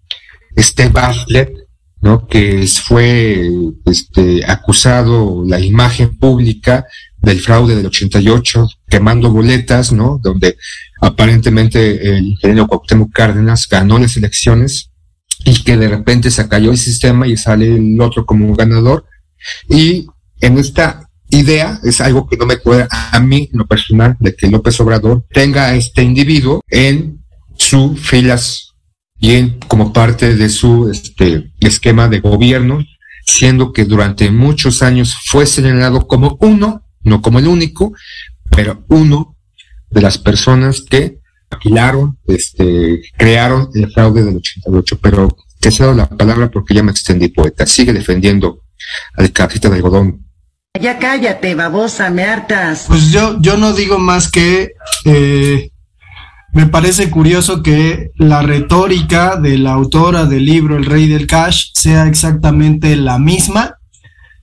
este 0.56 0.90
Bartlett, 0.90 1.54
¿no? 2.02 2.28
Que 2.28 2.68
fue 2.68 3.50
este, 3.86 4.44
acusado 4.46 5.44
la 5.46 5.60
imagen 5.60 6.18
pública 6.18 6.86
del 7.18 7.40
fraude 7.40 7.76
del 7.76 7.86
88, 7.86 8.68
quemando 8.90 9.32
boletas, 9.32 9.92
¿no? 9.92 10.20
Donde 10.22 10.58
aparentemente 11.02 12.10
el 12.10 12.26
ingeniero 12.26 12.68
Cuauhtémoc 12.68 13.12
Cárdenas 13.12 13.68
ganó 13.70 14.00
las 14.00 14.18
elecciones 14.18 14.92
y 15.46 15.64
que 15.64 15.78
de 15.78 15.88
repente 15.88 16.32
se 16.32 16.48
cayó 16.48 16.72
el 16.72 16.78
sistema 16.78 17.28
y 17.28 17.38
sale 17.38 17.76
el 17.76 18.00
otro 18.02 18.26
como 18.26 18.56
ganador. 18.56 19.06
Y 19.70 20.08
en 20.42 20.58
esta 20.58 21.08
idea 21.30 21.80
es 21.84 22.02
algo 22.02 22.28
que 22.28 22.38
no 22.38 22.46
me 22.46 22.58
cuadra 22.58 22.88
a 22.90 23.20
mí, 23.20 23.50
en 23.52 23.60
lo 23.60 23.68
personal, 23.68 24.16
de 24.20 24.36
que 24.36 24.48
López 24.48 24.80
Obrador 24.80 25.26
tenga 25.32 25.68
a 25.68 25.76
este 25.76 26.04
individuo 26.04 26.62
en 26.70 27.17
sus 27.70 28.00
filas 28.00 28.74
y 29.20 29.52
como 29.68 29.92
parte 29.92 30.36
de 30.36 30.50
su 30.50 30.90
este, 30.90 31.52
esquema 31.60 32.08
de 32.08 32.20
gobierno, 32.20 32.80
siendo 33.26 33.74
que 33.74 33.84
durante 33.86 34.32
muchos 34.32 34.82
años 34.82 35.16
fue 35.26 35.46
señalado 35.46 36.08
como 36.08 36.38
uno, 36.40 36.84
no 37.04 37.22
como 37.22 37.40
el 37.40 37.48
único, 37.48 37.94
pero 38.52 38.86
uno 38.90 39.36
de 39.90 40.02
las 40.02 40.18
personas 40.18 40.82
que 40.82 41.20
alquilaron, 41.50 42.18
este, 42.28 43.02
crearon 43.18 43.70
el 43.74 43.92
fraude 43.92 44.24
del 44.24 44.38
88. 44.38 45.00
Pero 45.02 45.36
te 45.60 45.72
cedo 45.72 45.94
la 45.94 46.08
palabra 46.08 46.50
porque 46.50 46.74
ya 46.74 46.84
me 46.84 46.92
extendí, 46.92 47.30
poeta. 47.30 47.66
Sigue 47.66 47.94
defendiendo 47.94 48.64
al 49.16 49.32
capitán 49.32 49.72
de 49.72 49.78
algodón. 49.78 50.26
Ya 50.80 51.00
cállate, 51.00 51.56
babosa, 51.56 52.10
me 52.12 52.24
hartas. 52.24 52.86
Pues 52.88 53.12
yo, 53.12 53.42
yo 53.42 53.58
no 53.58 53.74
digo 53.74 53.98
más 53.98 54.30
que 54.30 54.74
eh, 55.06 55.72
me 56.58 56.66
parece 56.66 57.12
curioso 57.12 57.62
que 57.62 58.10
la 58.16 58.42
retórica 58.42 59.36
de 59.36 59.60
la 59.60 59.74
autora 59.74 60.26
del 60.26 60.44
libro 60.44 60.76
El 60.76 60.86
Rey 60.86 61.08
del 61.08 61.28
Cash 61.28 61.68
sea 61.76 62.08
exactamente 62.08 62.96
la 62.96 63.20
misma 63.20 63.76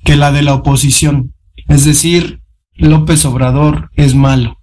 que 0.04 0.14
la 0.14 0.30
de 0.30 0.42
la 0.42 0.54
oposición. 0.54 1.34
Es 1.66 1.84
decir, 1.84 2.40
López 2.74 3.24
Obrador 3.24 3.90
es 3.96 4.14
malo. 4.14 4.60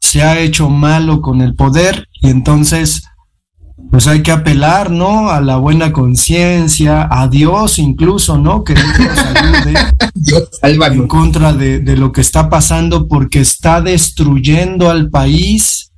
Se 0.00 0.22
ha 0.22 0.40
hecho 0.40 0.70
malo 0.70 1.20
con 1.20 1.42
el 1.42 1.54
poder 1.56 2.08
y 2.22 2.30
entonces 2.30 3.02
pues 3.90 4.06
hay 4.06 4.22
que 4.22 4.32
apelar, 4.32 4.90
¿no? 4.90 5.28
A 5.28 5.42
la 5.42 5.58
buena 5.58 5.92
conciencia, 5.92 7.06
a 7.10 7.28
Dios 7.28 7.78
incluso, 7.78 8.38
¿no? 8.38 8.64
Que 8.64 8.72
nos 10.32 10.62
ayude 10.62 10.94
en 10.94 11.06
contra 11.06 11.52
de, 11.52 11.80
de 11.80 11.98
lo 11.98 12.12
que 12.12 12.22
está 12.22 12.48
pasando 12.48 13.08
porque 13.08 13.40
está 13.40 13.82
destruyendo 13.82 14.88
al 14.88 15.10
país 15.10 15.91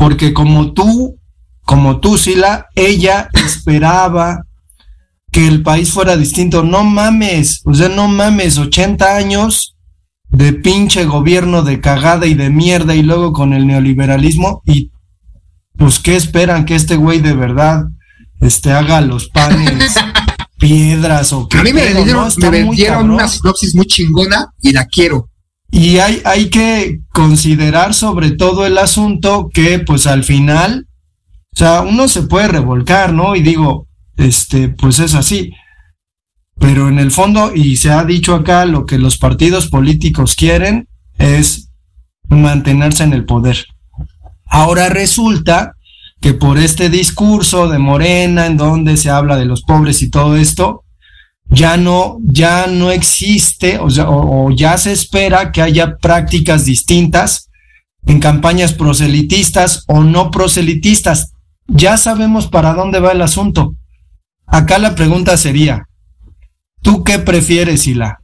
porque 0.00 0.32
como 0.32 0.72
tú, 0.72 1.20
como 1.60 2.00
tú, 2.00 2.16
Sila, 2.16 2.68
ella 2.74 3.28
esperaba 3.34 4.46
que 5.30 5.46
el 5.46 5.62
país 5.62 5.92
fuera 5.92 6.16
distinto. 6.16 6.62
No 6.62 6.84
mames, 6.84 7.60
o 7.66 7.74
sea, 7.74 7.90
no 7.90 8.08
mames, 8.08 8.56
80 8.56 9.14
años 9.14 9.76
de 10.30 10.54
pinche 10.54 11.04
gobierno 11.04 11.60
de 11.60 11.82
cagada 11.82 12.26
y 12.26 12.32
de 12.32 12.48
mierda 12.48 12.94
y 12.94 13.02
luego 13.02 13.34
con 13.34 13.52
el 13.52 13.66
neoliberalismo 13.66 14.62
y 14.64 14.90
pues 15.76 15.98
qué 15.98 16.16
esperan 16.16 16.64
que 16.64 16.76
este 16.76 16.96
güey 16.96 17.20
de 17.20 17.34
verdad 17.34 17.84
este 18.40 18.72
haga 18.72 19.02
los 19.02 19.28
panes 19.28 19.96
piedras 20.58 21.32
o 21.34 21.46
qué 21.48 21.58
a 21.58 21.62
mí 21.62 21.72
me 21.72 21.92
vendieron, 21.92 22.28
me 22.38 22.50
vendieron 22.50 23.10
una 23.10 23.28
sinopsis 23.28 23.74
muy 23.74 23.86
chingona 23.86 24.46
y 24.62 24.72
la 24.72 24.86
quiero 24.86 25.29
y 25.70 25.98
hay, 25.98 26.20
hay 26.24 26.50
que 26.50 27.00
considerar 27.12 27.94
sobre 27.94 28.32
todo 28.32 28.66
el 28.66 28.78
asunto 28.78 29.48
que 29.52 29.78
pues 29.78 30.06
al 30.06 30.24
final, 30.24 30.88
o 31.52 31.56
sea, 31.56 31.82
uno 31.82 32.08
se 32.08 32.22
puede 32.22 32.48
revolcar, 32.48 33.12
¿no? 33.12 33.36
Y 33.36 33.42
digo, 33.42 33.86
este, 34.16 34.68
pues 34.68 34.98
es 34.98 35.14
así. 35.14 35.52
Pero 36.58 36.88
en 36.88 36.98
el 36.98 37.10
fondo, 37.10 37.52
y 37.54 37.76
se 37.76 37.90
ha 37.90 38.04
dicho 38.04 38.34
acá, 38.34 38.66
lo 38.66 38.84
que 38.84 38.98
los 38.98 39.16
partidos 39.16 39.68
políticos 39.68 40.34
quieren 40.34 40.88
es 41.16 41.70
mantenerse 42.28 43.04
en 43.04 43.12
el 43.12 43.24
poder. 43.24 43.64
Ahora 44.44 44.88
resulta 44.88 45.74
que 46.20 46.34
por 46.34 46.58
este 46.58 46.90
discurso 46.90 47.68
de 47.68 47.78
Morena, 47.78 48.46
en 48.46 48.56
donde 48.56 48.96
se 48.96 49.08
habla 49.08 49.36
de 49.36 49.46
los 49.46 49.62
pobres 49.62 50.02
y 50.02 50.10
todo 50.10 50.36
esto, 50.36 50.79
ya 51.50 51.76
no, 51.76 52.18
ya 52.22 52.66
no 52.68 52.90
existe, 52.90 53.78
o, 53.78 53.86
o 53.86 54.50
ya 54.50 54.78
se 54.78 54.92
espera 54.92 55.50
que 55.50 55.62
haya 55.62 55.96
prácticas 55.96 56.64
distintas 56.64 57.50
en 58.06 58.20
campañas 58.20 58.72
proselitistas 58.72 59.84
o 59.88 60.02
no 60.02 60.30
proselitistas. 60.30 61.32
Ya 61.66 61.96
sabemos 61.96 62.46
para 62.46 62.72
dónde 62.74 63.00
va 63.00 63.12
el 63.12 63.22
asunto. 63.22 63.74
Acá 64.46 64.78
la 64.78 64.94
pregunta 64.94 65.36
sería, 65.36 65.88
¿tú 66.82 67.04
qué 67.04 67.18
prefieres, 67.18 67.82
Sila? 67.82 68.20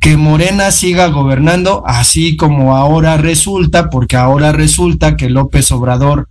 ¿Que 0.00 0.16
Morena 0.16 0.70
siga 0.70 1.06
gobernando 1.08 1.82
así 1.86 2.36
como 2.36 2.76
ahora 2.76 3.16
resulta, 3.16 3.88
porque 3.88 4.16
ahora 4.16 4.52
resulta 4.52 5.16
que 5.16 5.30
López 5.30 5.72
Obrador, 5.72 6.28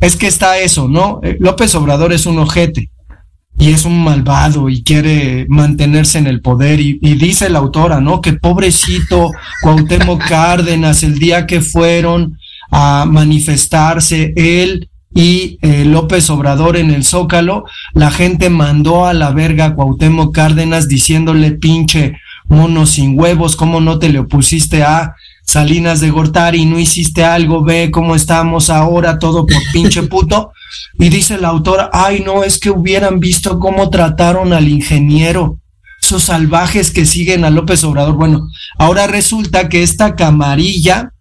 es 0.00 0.16
que 0.16 0.26
está 0.26 0.58
eso, 0.58 0.88
¿no? 0.88 1.20
Eh, 1.22 1.36
López 1.40 1.74
Obrador 1.74 2.12
es 2.12 2.26
un 2.26 2.38
ojete 2.38 2.90
y 3.58 3.72
es 3.72 3.84
un 3.84 4.02
malvado 4.04 4.68
y 4.68 4.82
quiere 4.82 5.46
mantenerse 5.48 6.18
en 6.18 6.26
el 6.26 6.40
poder 6.40 6.80
y, 6.80 6.98
y 7.02 7.14
dice 7.14 7.48
la 7.48 7.58
autora, 7.58 8.00
¿no? 8.00 8.20
Que 8.20 8.34
pobrecito 8.34 9.30
Cuauhtémoc 9.62 10.24
Cárdenas 10.28 11.02
el 11.02 11.18
día 11.18 11.46
que 11.46 11.60
fueron 11.60 12.38
a 12.70 13.04
manifestarse 13.06 14.32
él 14.36 14.88
y 15.14 15.58
eh, 15.62 15.84
López 15.84 16.30
Obrador 16.30 16.76
en 16.76 16.90
el 16.90 17.04
Zócalo, 17.04 17.64
la 17.94 18.10
gente 18.10 18.50
mandó 18.50 19.06
a 19.06 19.14
la 19.14 19.30
verga 19.30 19.66
a 19.66 19.74
Cuauhtémoc 19.74 20.34
Cárdenas 20.34 20.86
diciéndole 20.86 21.52
pinche 21.52 22.14
mono 22.48 22.86
sin 22.86 23.18
huevos, 23.18 23.56
¿cómo 23.56 23.80
no 23.80 23.98
te 23.98 24.08
le 24.08 24.20
opusiste 24.20 24.82
a 24.82 25.14
Salinas 25.42 26.00
de 26.00 26.10
Gortari? 26.10 26.64
No 26.66 26.78
hiciste 26.78 27.24
algo, 27.24 27.64
ve 27.64 27.90
cómo 27.90 28.14
estamos 28.14 28.70
ahora, 28.70 29.18
todo 29.18 29.46
por 29.46 29.62
pinche 29.72 30.02
puto. 30.04 30.52
Y 30.98 31.08
dice 31.08 31.38
la 31.38 31.48
autora, 31.48 31.90
ay 31.92 32.22
no, 32.24 32.44
es 32.44 32.58
que 32.58 32.70
hubieran 32.70 33.20
visto 33.20 33.58
cómo 33.58 33.90
trataron 33.90 34.52
al 34.52 34.68
ingeniero, 34.68 35.60
esos 36.00 36.24
salvajes 36.24 36.90
que 36.90 37.06
siguen 37.06 37.44
a 37.44 37.50
López 37.50 37.84
Obrador. 37.84 38.14
Bueno, 38.14 38.48
ahora 38.78 39.06
resulta 39.06 39.68
que 39.68 39.82
esta 39.82 40.16
camarilla 40.16 41.12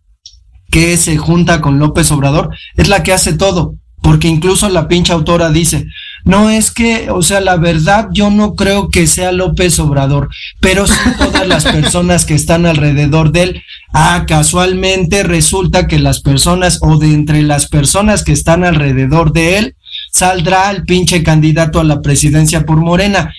que 0.70 0.98
se 0.98 1.18
junta 1.18 1.62
con 1.62 1.80
López 1.80 2.12
Obrador 2.12 2.56
es 2.76 2.88
la 2.88 3.04
que 3.04 3.14
hace 3.14 3.34
todo, 3.34 3.76
porque 4.02 4.28
incluso 4.28 4.70
la 4.70 4.88
pinche 4.88 5.14
autora 5.14 5.50
dice, 5.50 5.88
no 6.28 6.49
es 6.49 6.71
que, 6.71 7.09
o 7.09 7.21
sea, 7.21 7.39
la 7.39 7.55
verdad 7.55 8.09
yo 8.11 8.30
no 8.30 8.55
creo 8.55 8.89
que 8.89 9.07
sea 9.07 9.32
López 9.32 9.80
Obrador, 9.80 10.28
pero 10.59 10.86
sí 10.86 10.99
todas 11.17 11.47
las 11.47 11.63
personas 11.71 12.25
que 12.25 12.36
están 12.36 12.65
alrededor 12.65 13.32
de 13.32 13.43
él. 13.43 13.63
Ah, 13.93 14.25
casualmente 14.28 15.23
resulta 15.23 15.88
que 15.88 15.99
las 15.99 16.19
personas 16.19 16.80
o 16.82 16.97
de 16.97 17.13
entre 17.13 17.43
las 17.43 17.69
personas 17.69 18.25
que 18.25 18.34
están 18.34 18.65
alrededor 18.65 19.32
de 19.32 19.57
él 19.57 19.75
saldrá 20.11 20.69
el 20.71 20.84
pinche 20.84 21.23
candidato 21.23 21.80
a 21.80 21.86
la 21.86 22.01
presidencia 22.01 22.65
por 22.65 22.78
Morena. 22.78 23.34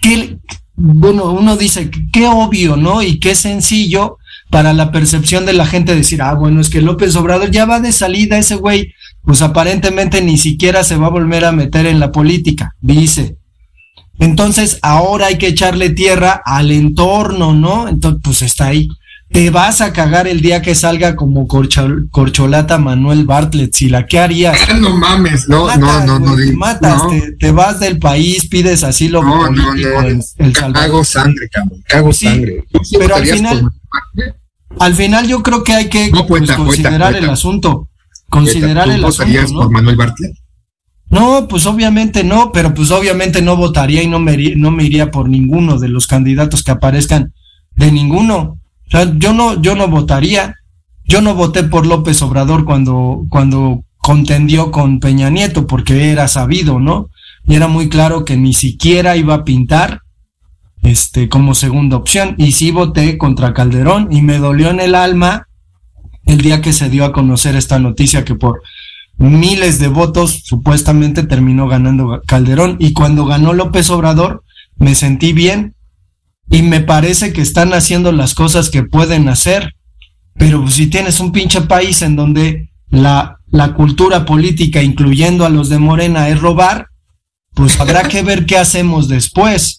Que, 0.00 0.38
bueno, 0.76 1.32
uno 1.32 1.56
dice, 1.56 1.90
qué 2.12 2.28
obvio, 2.28 2.76
¿no? 2.76 3.02
Y 3.02 3.18
qué 3.18 3.34
sencillo 3.34 4.17
para 4.50 4.72
la 4.72 4.90
percepción 4.92 5.44
de 5.46 5.52
la 5.52 5.66
gente 5.66 5.94
decir, 5.94 6.22
ah, 6.22 6.34
bueno, 6.34 6.60
es 6.60 6.70
que 6.70 6.80
López 6.82 7.14
Obrador 7.16 7.50
ya 7.50 7.64
va 7.66 7.80
de 7.80 7.92
salida 7.92 8.38
ese 8.38 8.54
güey, 8.56 8.94
pues 9.22 9.42
aparentemente 9.42 10.22
ni 10.22 10.38
siquiera 10.38 10.84
se 10.84 10.96
va 10.96 11.06
a 11.08 11.10
volver 11.10 11.44
a 11.44 11.52
meter 11.52 11.86
en 11.86 12.00
la 12.00 12.12
política, 12.12 12.74
dice. 12.80 13.36
Entonces, 14.20 14.78
ahora 14.82 15.26
hay 15.26 15.38
que 15.38 15.48
echarle 15.48 15.90
tierra 15.90 16.42
al 16.44 16.72
entorno, 16.72 17.54
¿no? 17.54 17.88
Entonces, 17.88 18.20
pues 18.24 18.42
está 18.42 18.66
ahí. 18.66 18.88
Te 19.30 19.50
vas 19.50 19.82
a 19.82 19.92
cagar 19.92 20.26
el 20.26 20.40
día 20.40 20.62
que 20.62 20.74
salga 20.74 21.14
como 21.14 21.46
corchol, 21.46 22.08
corcholata 22.10 22.78
Manuel 22.78 23.26
Bartlett, 23.26 23.74
si 23.74 23.90
la 23.90 24.06
que 24.06 24.18
harías. 24.18 24.56
No 24.80 24.96
mames, 24.96 25.46
no, 25.48 25.66
Matas, 25.66 26.06
no, 26.06 26.18
no, 26.18 26.18
no, 26.30 26.36
di- 26.36 26.52
matas, 26.52 26.96
no. 27.04 27.10
Te, 27.10 27.32
te 27.32 27.50
vas 27.52 27.78
del 27.78 27.98
país, 27.98 28.48
pides 28.48 28.82
asilo 28.82 29.22
No, 29.22 29.50
no, 29.50 29.62
político 29.66 30.00
no, 30.02 30.08
en 30.08 30.22
El 30.38 30.56
Salvador. 30.56 30.86
Cago 30.88 31.04
sangre, 31.04 31.48
cabrón, 31.52 31.84
cago 31.86 32.12
Sí, 32.14 32.26
sangre. 32.26 32.64
¿Tú 32.72 32.80
sí 32.82 32.96
pero 32.98 33.16
al 33.16 33.26
final- 33.26 33.60
por- 33.60 33.72
Al 34.78 34.94
final 34.94 35.26
yo 35.26 35.42
creo 35.42 35.64
que 35.64 35.72
hay 35.74 35.88
que 35.88 36.10
No, 36.10 36.26
pues, 36.26 36.50
considerar 36.52 37.14
el 37.16 37.28
asunto. 37.30 37.88
Considerar 38.28 38.84
¿Tú 38.84 38.90
el 38.92 39.02
votarías 39.02 39.44
asunto, 39.44 39.62
por 39.62 39.66
¿no? 39.70 39.72
Manuel 39.78 39.96
Bartlett? 39.96 40.36
No, 41.10 41.48
pues 41.48 41.64
obviamente 41.64 42.22
no, 42.22 42.52
pero 42.52 42.74
pues 42.74 42.90
obviamente 42.90 43.40
no 43.40 43.56
votaría 43.56 44.02
y 44.02 44.06
no 44.08 44.18
me, 44.18 44.34
iría- 44.34 44.54
no 44.56 44.70
me 44.70 44.84
iría 44.84 45.10
por 45.10 45.28
ninguno 45.30 45.78
de 45.78 45.88
los 45.88 46.06
candidatos 46.06 46.62
que 46.62 46.70
aparezcan, 46.70 47.32
de 47.76 47.90
ninguno. 47.90 48.58
O 48.86 48.90
sea, 48.90 49.10
yo 49.16 49.32
no, 49.32 49.60
yo 49.62 49.74
no 49.74 49.88
votaría. 49.88 50.54
Yo 51.04 51.22
no 51.22 51.34
voté 51.34 51.64
por 51.64 51.86
López 51.86 52.20
Obrador 52.20 52.66
cuando, 52.66 53.24
cuando 53.30 53.84
contendió 53.96 54.70
con 54.70 55.00
Peña 55.00 55.30
Nieto, 55.30 55.66
porque 55.66 56.10
era 56.12 56.28
sabido, 56.28 56.78
¿no? 56.78 57.08
Y 57.46 57.54
era 57.54 57.66
muy 57.68 57.88
claro 57.88 58.26
que 58.26 58.36
ni 58.36 58.52
siquiera 58.52 59.16
iba 59.16 59.34
a 59.34 59.44
pintar 59.44 60.02
este 60.90 61.28
como 61.28 61.54
segunda 61.54 61.96
opción. 61.96 62.34
Y 62.38 62.52
sí 62.52 62.70
voté 62.70 63.18
contra 63.18 63.54
Calderón 63.54 64.08
y 64.10 64.22
me 64.22 64.38
dolió 64.38 64.70
en 64.70 64.80
el 64.80 64.94
alma 64.94 65.48
el 66.24 66.40
día 66.40 66.60
que 66.60 66.72
se 66.72 66.90
dio 66.90 67.04
a 67.04 67.12
conocer 67.12 67.56
esta 67.56 67.78
noticia 67.78 68.24
que 68.24 68.34
por 68.34 68.62
miles 69.16 69.78
de 69.78 69.88
votos 69.88 70.42
supuestamente 70.44 71.24
terminó 71.24 71.68
ganando 71.68 72.22
Calderón 72.26 72.76
y 72.78 72.92
cuando 72.92 73.24
ganó 73.24 73.52
López 73.52 73.90
Obrador 73.90 74.44
me 74.76 74.94
sentí 74.94 75.32
bien 75.32 75.74
y 76.50 76.62
me 76.62 76.80
parece 76.80 77.32
que 77.32 77.42
están 77.42 77.72
haciendo 77.74 78.12
las 78.12 78.34
cosas 78.34 78.70
que 78.70 78.82
pueden 78.82 79.28
hacer, 79.28 79.74
pero 80.34 80.68
si 80.68 80.86
tienes 80.86 81.20
un 81.20 81.32
pinche 81.32 81.62
país 81.62 82.00
en 82.02 82.16
donde 82.16 82.70
la, 82.88 83.38
la 83.48 83.74
cultura 83.74 84.24
política, 84.24 84.82
incluyendo 84.82 85.44
a 85.44 85.50
los 85.50 85.68
de 85.68 85.78
Morena, 85.78 86.28
es 86.28 86.40
robar, 86.40 86.86
pues 87.54 87.78
habrá 87.80 88.04
que 88.04 88.22
ver 88.22 88.46
qué 88.46 88.56
hacemos 88.56 89.08
después. 89.08 89.77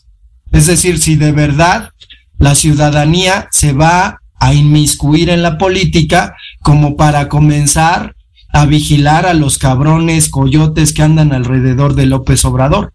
Es 0.51 0.67
decir, 0.67 0.99
si 0.99 1.15
de 1.15 1.31
verdad 1.31 1.91
la 2.37 2.55
ciudadanía 2.55 3.47
se 3.51 3.73
va 3.73 4.21
a 4.39 4.53
inmiscuir 4.53 5.29
en 5.29 5.43
la 5.43 5.57
política 5.57 6.35
como 6.61 6.95
para 6.95 7.27
comenzar 7.27 8.15
a 8.51 8.65
vigilar 8.65 9.25
a 9.25 9.33
los 9.33 9.57
cabrones 9.57 10.29
coyotes 10.29 10.93
que 10.93 11.03
andan 11.03 11.33
alrededor 11.33 11.93
de 11.93 12.05
López 12.05 12.43
Obrador. 12.45 12.93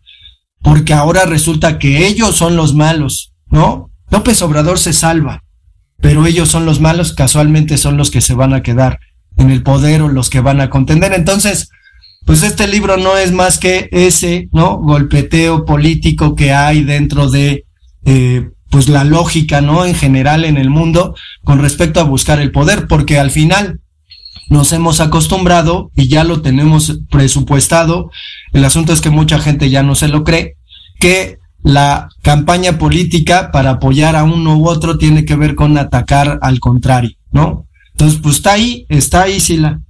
Porque 0.62 0.94
ahora 0.94 1.26
resulta 1.26 1.78
que 1.78 2.06
ellos 2.06 2.36
son 2.36 2.56
los 2.56 2.74
malos, 2.74 3.32
¿no? 3.48 3.90
López 4.10 4.40
Obrador 4.42 4.78
se 4.78 4.92
salva, 4.92 5.44
pero 6.00 6.26
ellos 6.26 6.48
son 6.48 6.64
los 6.64 6.80
malos, 6.80 7.12
casualmente 7.12 7.76
son 7.76 7.96
los 7.96 8.10
que 8.10 8.20
se 8.20 8.34
van 8.34 8.54
a 8.54 8.62
quedar 8.62 8.98
en 9.36 9.50
el 9.50 9.62
poder 9.62 10.02
o 10.02 10.08
los 10.08 10.30
que 10.30 10.40
van 10.40 10.60
a 10.60 10.70
contender. 10.70 11.12
Entonces, 11.12 11.68
pues 12.24 12.42
este 12.42 12.66
libro 12.66 12.96
no 12.96 13.16
es 13.16 13.32
más 13.32 13.58
que 13.58 13.88
ese, 13.92 14.48
¿no? 14.52 14.78
Golpeteo 14.78 15.64
político 15.64 16.34
que 16.34 16.52
hay 16.52 16.82
dentro 16.82 17.30
de, 17.30 17.66
eh, 18.04 18.48
pues 18.70 18.88
la 18.88 19.04
lógica, 19.04 19.60
¿no? 19.60 19.84
En 19.84 19.94
general 19.94 20.44
en 20.44 20.56
el 20.56 20.70
mundo 20.70 21.14
con 21.44 21.60
respecto 21.60 22.00
a 22.00 22.04
buscar 22.04 22.40
el 22.40 22.50
poder, 22.50 22.86
porque 22.88 23.18
al 23.18 23.30
final 23.30 23.80
nos 24.48 24.72
hemos 24.72 25.00
acostumbrado 25.00 25.90
y 25.94 26.08
ya 26.08 26.24
lo 26.24 26.42
tenemos 26.42 27.00
presupuestado. 27.10 28.10
El 28.52 28.64
asunto 28.64 28.92
es 28.92 29.00
que 29.00 29.10
mucha 29.10 29.38
gente 29.38 29.70
ya 29.70 29.82
no 29.82 29.94
se 29.94 30.08
lo 30.08 30.24
cree, 30.24 30.56
que 30.98 31.38
la 31.62 32.08
campaña 32.22 32.78
política 32.78 33.50
para 33.50 33.70
apoyar 33.70 34.16
a 34.16 34.24
uno 34.24 34.56
u 34.56 34.68
otro 34.68 34.98
tiene 34.98 35.24
que 35.24 35.36
ver 35.36 35.54
con 35.54 35.78
atacar 35.78 36.38
al 36.42 36.60
contrario, 36.60 37.16
¿no? 37.32 37.66
Entonces, 37.92 38.20
pues 38.22 38.36
está 38.36 38.52
ahí, 38.52 38.86
está 38.88 39.22
ahí, 39.22 39.40
Sila. 39.40 39.80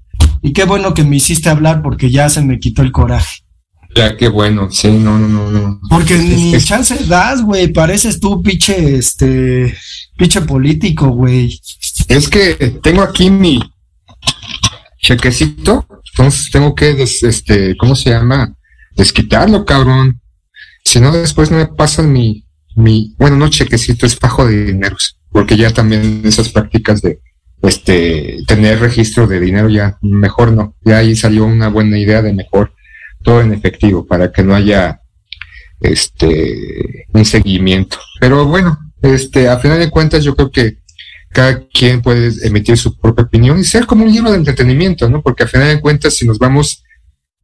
Y 0.44 0.52
qué 0.52 0.64
bueno 0.64 0.92
que 0.92 1.02
me 1.04 1.16
hiciste 1.16 1.48
hablar 1.48 1.82
porque 1.82 2.10
ya 2.10 2.28
se 2.28 2.42
me 2.42 2.58
quitó 2.60 2.82
el 2.82 2.92
coraje. 2.92 3.38
Ya, 3.96 4.14
qué 4.16 4.28
bueno, 4.28 4.70
sí, 4.70 4.88
no, 4.90 5.18
no, 5.18 5.26
no, 5.26 5.50
no. 5.50 5.80
Porque 5.88 6.18
ni 6.18 6.52
chance 6.58 6.94
das, 7.06 7.40
güey. 7.42 7.72
Pareces 7.72 8.20
tú, 8.20 8.42
pinche, 8.42 8.96
este, 8.96 9.74
pinche 10.18 10.42
político, 10.42 11.08
güey. 11.08 11.58
Es 12.08 12.28
que 12.28 12.78
tengo 12.82 13.00
aquí 13.02 13.30
mi 13.30 13.58
chequecito, 15.00 15.86
entonces 16.12 16.50
tengo 16.50 16.74
que, 16.74 16.94
des- 16.94 17.22
este, 17.22 17.76
¿cómo 17.76 17.94
se 17.96 18.10
llama? 18.10 18.54
Desquitarlo, 18.96 19.64
cabrón. 19.64 20.20
Si 20.84 21.00
no, 21.00 21.12
después 21.12 21.50
no 21.50 21.56
me 21.58 21.66
pasan 21.66 22.12
mi, 22.12 22.44
mi, 22.76 23.14
bueno, 23.18 23.36
no 23.36 23.48
chequecito, 23.48 24.06
es 24.06 24.16
fajo 24.16 24.44
de 24.46 24.66
dineros, 24.66 25.18
porque 25.30 25.56
ya 25.56 25.72
también 25.72 26.22
esas 26.24 26.48
prácticas 26.50 27.00
de, 27.00 27.20
este, 27.66 28.38
tener 28.46 28.80
registro 28.80 29.26
de 29.26 29.40
dinero 29.40 29.68
ya, 29.68 29.98
mejor 30.02 30.52
no. 30.52 30.76
Ya 30.84 30.98
ahí 30.98 31.16
salió 31.16 31.44
una 31.44 31.68
buena 31.68 31.98
idea 31.98 32.22
de 32.22 32.32
mejor 32.32 32.74
todo 33.22 33.40
en 33.40 33.54
efectivo, 33.54 34.06
para 34.06 34.30
que 34.30 34.42
no 34.42 34.54
haya, 34.54 35.00
este, 35.80 37.06
un 37.12 37.24
seguimiento. 37.24 37.98
Pero 38.20 38.46
bueno, 38.46 38.78
este, 39.02 39.48
a 39.48 39.58
final 39.58 39.78
de 39.78 39.90
cuentas 39.90 40.22
yo 40.24 40.34
creo 40.34 40.50
que 40.50 40.78
cada 41.30 41.66
quien 41.66 42.00
puede 42.00 42.32
emitir 42.46 42.76
su 42.76 42.96
propia 42.98 43.24
opinión 43.24 43.58
y 43.58 43.64
ser 43.64 43.86
como 43.86 44.04
un 44.04 44.12
libro 44.12 44.30
de 44.30 44.36
entretenimiento, 44.36 45.08
¿no? 45.08 45.20
Porque 45.20 45.42
a 45.42 45.48
final 45.48 45.68
de 45.68 45.80
cuentas, 45.80 46.14
si 46.14 46.26
nos 46.26 46.38
vamos 46.38 46.84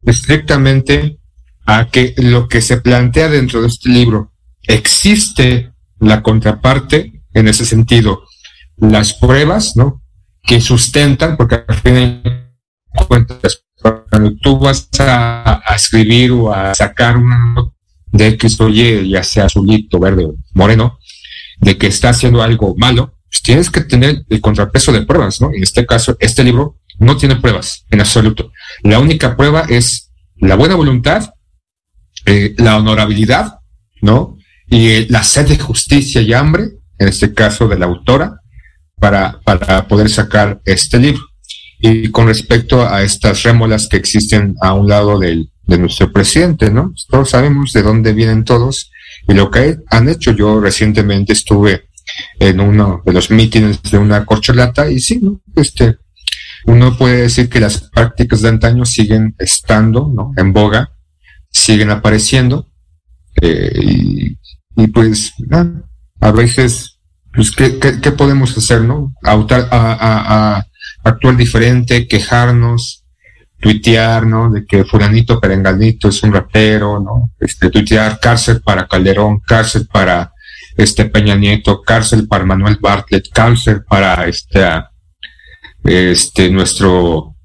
estrictamente 0.03 1.19
a 1.65 1.87
que 1.89 2.13
lo 2.17 2.47
que 2.47 2.61
se 2.61 2.77
plantea 2.77 3.27
dentro 3.27 3.61
de 3.61 3.67
este 3.67 3.89
libro, 3.89 4.31
existe 4.63 5.71
la 5.99 6.23
contraparte 6.23 7.21
en 7.33 7.47
ese 7.47 7.65
sentido, 7.65 8.23
las 8.77 9.13
pruebas, 9.13 9.75
¿no? 9.75 10.00
Que 10.43 10.59
sustentan, 10.59 11.37
porque 11.37 11.63
al 11.67 11.75
fin 11.75 11.93
de 11.93 12.51
cuentas, 13.07 13.63
cuando 14.09 14.33
tú 14.41 14.59
vas 14.59 14.89
a, 14.99 15.61
escribir 15.75 16.31
o 16.31 16.53
a 16.53 16.73
sacar 16.73 17.17
una 17.17 17.55
de 18.11 18.27
X 18.29 18.59
o 18.59 18.69
Y, 18.69 19.09
ya 19.09 19.23
sea 19.23 19.45
azulito, 19.45 19.99
verde 19.99 20.25
o 20.25 20.35
moreno, 20.53 20.99
de 21.59 21.77
que 21.77 21.87
está 21.87 22.09
haciendo 22.09 22.41
algo 22.41 22.75
malo, 22.77 23.13
pues 23.29 23.41
tienes 23.41 23.69
que 23.69 23.81
tener 23.81 24.25
el 24.29 24.41
contrapeso 24.41 24.91
de 24.91 25.03
pruebas, 25.03 25.39
¿no? 25.41 25.51
En 25.53 25.63
este 25.63 25.85
caso, 25.85 26.17
este 26.19 26.43
libro 26.43 26.79
no 26.99 27.17
tiene 27.17 27.37
pruebas 27.37 27.85
en 27.89 28.01
absoluto. 28.01 28.51
La 28.83 28.99
única 28.99 29.37
prueba 29.37 29.65
es 29.69 30.11
la 30.37 30.55
buena 30.55 30.75
voluntad, 30.75 31.33
eh, 32.25 32.53
la 32.57 32.77
honorabilidad, 32.77 33.59
¿no? 34.01 34.37
Y 34.67 34.89
eh, 34.89 35.07
la 35.09 35.23
sed 35.23 35.47
de 35.47 35.57
justicia 35.57 36.21
y 36.21 36.33
hambre, 36.33 36.63
en 36.97 37.07
este 37.07 37.33
caso 37.33 37.67
de 37.67 37.79
la 37.79 37.85
autora, 37.85 38.40
para, 39.01 39.41
para 39.41 39.87
poder 39.87 40.09
sacar 40.09 40.61
este 40.63 40.99
libro. 40.99 41.23
Y 41.79 42.09
con 42.11 42.27
respecto 42.27 42.87
a 42.87 43.01
estas 43.01 43.41
rémolas 43.41 43.87
que 43.89 43.97
existen 43.97 44.55
a 44.61 44.73
un 44.73 44.87
lado 44.87 45.17
del, 45.17 45.51
de 45.63 45.79
nuestro 45.79 46.11
presidente, 46.13 46.69
¿no? 46.69 46.93
Todos 47.09 47.31
sabemos 47.31 47.73
de 47.73 47.81
dónde 47.81 48.13
vienen 48.13 48.45
todos 48.45 48.91
y 49.27 49.33
lo 49.33 49.49
que 49.49 49.77
han 49.87 50.07
hecho. 50.07 50.31
Yo 50.33 50.59
recientemente 50.59 51.33
estuve 51.33 51.89
en 52.39 52.59
uno 52.59 53.01
de 53.03 53.13
los 53.13 53.31
mítines 53.31 53.81
de 53.81 53.97
una 53.97 54.23
corcholata 54.23 54.91
y 54.91 54.99
sí, 54.99 55.19
¿no? 55.19 55.41
Este, 55.55 55.97
uno 56.65 56.95
puede 56.95 57.23
decir 57.23 57.49
que 57.49 57.59
las 57.59 57.89
prácticas 57.89 58.41
de 58.43 58.49
antaño 58.49 58.85
siguen 58.85 59.33
estando, 59.39 60.11
¿no? 60.13 60.33
En 60.37 60.53
boga, 60.53 60.91
siguen 61.49 61.89
apareciendo 61.89 62.67
eh, 63.41 63.71
y, 63.81 64.37
y, 64.75 64.87
pues, 64.93 65.33
a 66.19 66.31
veces, 66.31 66.90
pues, 67.33 67.51
¿qué, 67.51 67.79
qué, 67.79 67.99
qué 68.01 68.11
podemos 68.11 68.57
hacer, 68.57 68.81
no? 68.81 69.13
A, 69.23 69.33
a, 69.33 70.57
a 70.57 70.67
actuar 71.03 71.37
diferente, 71.37 72.07
quejarnos, 72.07 73.05
tuitear, 73.61 74.25
¿no? 74.25 74.49
De 74.49 74.65
que 74.65 74.83
fulanito 74.83 75.39
perenganito 75.39 76.09
es 76.09 76.21
un 76.23 76.33
rapero, 76.33 76.99
¿no? 76.99 77.31
Este, 77.39 77.69
tuitear 77.69 78.19
cárcel 78.19 78.61
para 78.61 78.87
Calderón, 78.87 79.39
cárcel 79.39 79.87
para 79.87 80.33
este 80.75 81.05
Peña 81.05 81.35
Nieto, 81.35 81.81
cárcel 81.81 82.27
para 82.27 82.43
Manuel 82.43 82.77
Bartlett, 82.81 83.29
cárcel 83.31 83.83
para 83.83 84.25
este, 84.27 84.65
este, 85.83 86.49
nuestro 86.49 87.35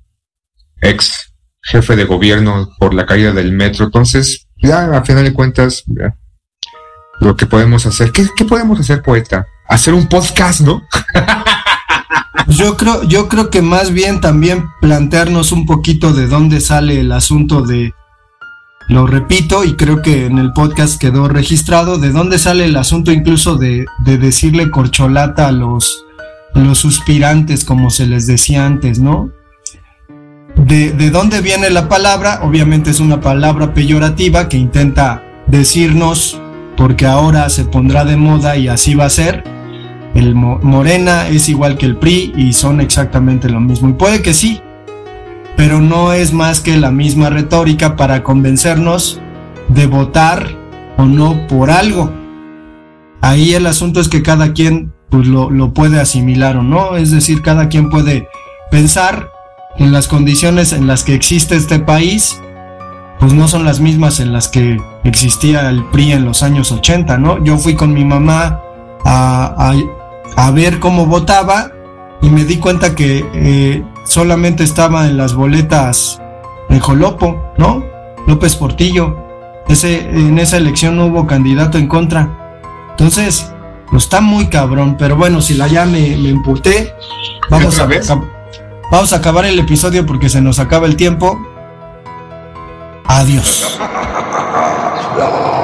ex 0.81 1.33
jefe 1.63 1.97
de 1.97 2.05
gobierno 2.05 2.71
por 2.79 2.95
la 2.95 3.05
caída 3.07 3.33
del 3.33 3.53
metro. 3.53 3.85
Entonces, 3.85 4.47
ya 4.57 4.97
a 4.97 5.05
final 5.05 5.25
de 5.25 5.35
cuentas, 5.35 5.85
ya, 5.87 6.17
lo 7.21 7.37
que 7.37 7.47
podemos 7.47 7.85
hacer, 7.87 8.11
¿qué, 8.13 8.27
¿qué 8.37 8.45
podemos 8.45 8.81
hacer, 8.81 9.03
poeta? 9.03 9.47
Hacer 9.69 9.95
un 9.95 10.09
podcast, 10.09 10.61
¿no? 10.61 10.83
Yo 12.49 12.77
creo, 12.77 13.03
yo 13.03 13.29
creo 13.29 13.51
que 13.51 13.61
más 13.61 13.93
bien 13.93 14.21
también 14.21 14.67
plantearnos 14.81 15.51
un 15.51 15.67
poquito 15.67 16.13
de 16.13 16.29
dónde 16.29 16.61
sale 16.61 17.01
el 17.01 17.11
asunto 17.11 17.63
de, 17.63 17.93
lo 18.89 19.07
repito 19.07 19.65
y 19.65 19.75
creo 19.75 20.01
que 20.01 20.27
en 20.27 20.39
el 20.39 20.53
podcast 20.53 21.01
quedó 21.01 21.29
registrado, 21.29 21.99
de 21.99 22.11
dónde 22.11 22.39
sale 22.39 22.67
el 22.67 22.77
asunto 22.77 23.11
incluso 23.11 23.57
de, 23.57 23.85
de 24.05 24.17
decirle 24.17 24.71
corcholata 24.71 25.49
a 25.49 25.53
los, 25.53 26.05
los 26.55 26.79
suspirantes, 26.79 27.65
como 27.65 27.91
se 27.91 28.07
les 28.07 28.29
decía 28.29 28.65
antes, 28.65 29.01
¿no? 29.01 29.31
De, 30.55 30.93
de 30.93 31.11
dónde 31.11 31.41
viene 31.41 31.69
la 31.71 31.89
palabra, 31.89 32.41
obviamente 32.43 32.91
es 32.91 33.01
una 33.01 33.21
palabra 33.21 33.75
peyorativa 33.75 34.49
que 34.49 34.57
intenta 34.57 35.23
decirnos, 35.49 36.41
porque 36.77 37.07
ahora 37.07 37.49
se 37.51 37.65
pondrá 37.65 38.05
de 38.05 38.17
moda 38.17 38.57
y 38.57 38.69
así 38.69 38.95
va 38.95 39.07
a 39.07 39.11
ser, 39.11 39.43
el 40.15 40.35
Morena 40.35 41.29
es 41.29 41.49
igual 41.49 41.77
que 41.77 41.87
el 41.87 41.97
PRI 41.97 42.33
y 42.37 42.53
son 42.53 42.81
exactamente 42.81 43.49
lo 43.49 43.61
mismo. 43.61 43.89
Y 43.89 43.95
puede 43.95 44.23
que 44.23 44.35
sí, 44.35 44.61
pero 45.57 45.81
no 45.81 46.13
es 46.13 46.33
más 46.33 46.61
que 46.61 46.77
la 46.77 46.91
misma 46.91 47.31
retórica 47.31 47.97
para 47.97 48.23
convencernos 48.23 49.21
de 49.69 49.87
votar 49.87 50.49
o 50.97 51.05
no 51.05 51.47
por 51.47 51.71
algo. 51.71 52.13
Ahí 53.21 53.55
el 53.55 53.67
asunto 53.67 54.01
es 54.01 54.09
que 54.09 54.23
cada 54.23 54.53
quien 54.53 54.93
pues, 55.11 55.27
lo, 55.27 55.51
lo 55.51 55.73
puede 55.73 56.01
asimilar 56.01 56.57
o 56.57 56.63
no, 56.63 56.97
es 56.97 57.11
decir, 57.11 57.43
cada 57.43 57.69
quien 57.69 57.91
puede 57.91 58.29
pensar 58.71 59.31
en 59.79 59.93
las 59.93 60.09
condiciones 60.09 60.73
en 60.73 60.87
las 60.87 61.05
que 61.05 61.15
existe 61.15 61.57
este 61.57 61.79
país, 61.79 62.41
pues 63.19 63.33
no 63.33 63.49
son 63.49 63.65
las 63.65 63.81
mismas 63.81 64.21
en 64.21 64.33
las 64.33 64.49
que 64.49 64.79
existía 65.05 65.69
el 65.71 65.85
PRI 65.87 66.13
en 66.13 66.25
los 66.25 66.43
años 66.43 66.73
80, 66.73 67.19
¿no? 67.19 67.43
Yo 67.43 67.59
fui 67.59 67.75
con 67.75 67.93
mi 67.93 68.05
mamá 68.05 68.61
a, 69.05 69.75
a, 70.35 70.51
ver 70.51 70.81
cómo 70.81 71.07
votaba 71.07 71.71
y 72.23 72.31
me 72.31 72.45
di 72.45 72.59
cuenta 72.59 72.95
que 72.95 73.25
eh, 73.35 73.85
solamente 74.05 74.65
estaba 74.65 75.07
en 75.07 75.17
las 75.17 75.35
boletas 75.35 76.21
el 76.69 76.81
Jolopo, 76.81 77.53
¿no? 77.59 77.85
López 78.27 78.57
Portillo. 78.57 79.17
Ese, 79.69 80.09
en 80.11 80.39
esa 80.39 80.57
elección 80.57 80.97
no 80.97 81.07
hubo 81.07 81.27
candidato 81.27 81.79
en 81.79 81.89
contra. 81.89 82.57
Entonces, 82.91 83.53
pues 83.91 84.05
está 84.05 84.21
muy 84.21 84.47
cabrón, 84.47 84.97
pero 84.99 85.17
bueno, 85.17 85.41
si 85.41 85.55
la 85.55 85.67
ya 85.67 85.85
me, 85.85 86.17
me 86.17 86.31
emputé, 86.31 86.95
vamos 87.51 87.79
a, 87.79 87.89
vamos 88.91 89.13
a 89.13 89.17
acabar 89.17 89.45
el 89.45 89.59
episodio 89.59 90.07
porque 90.07 90.29
se 90.29 90.41
nos 90.41 90.59
acaba 90.59 90.87
el 90.87 90.97
tiempo. 90.97 91.39
Adiós. 93.07 93.79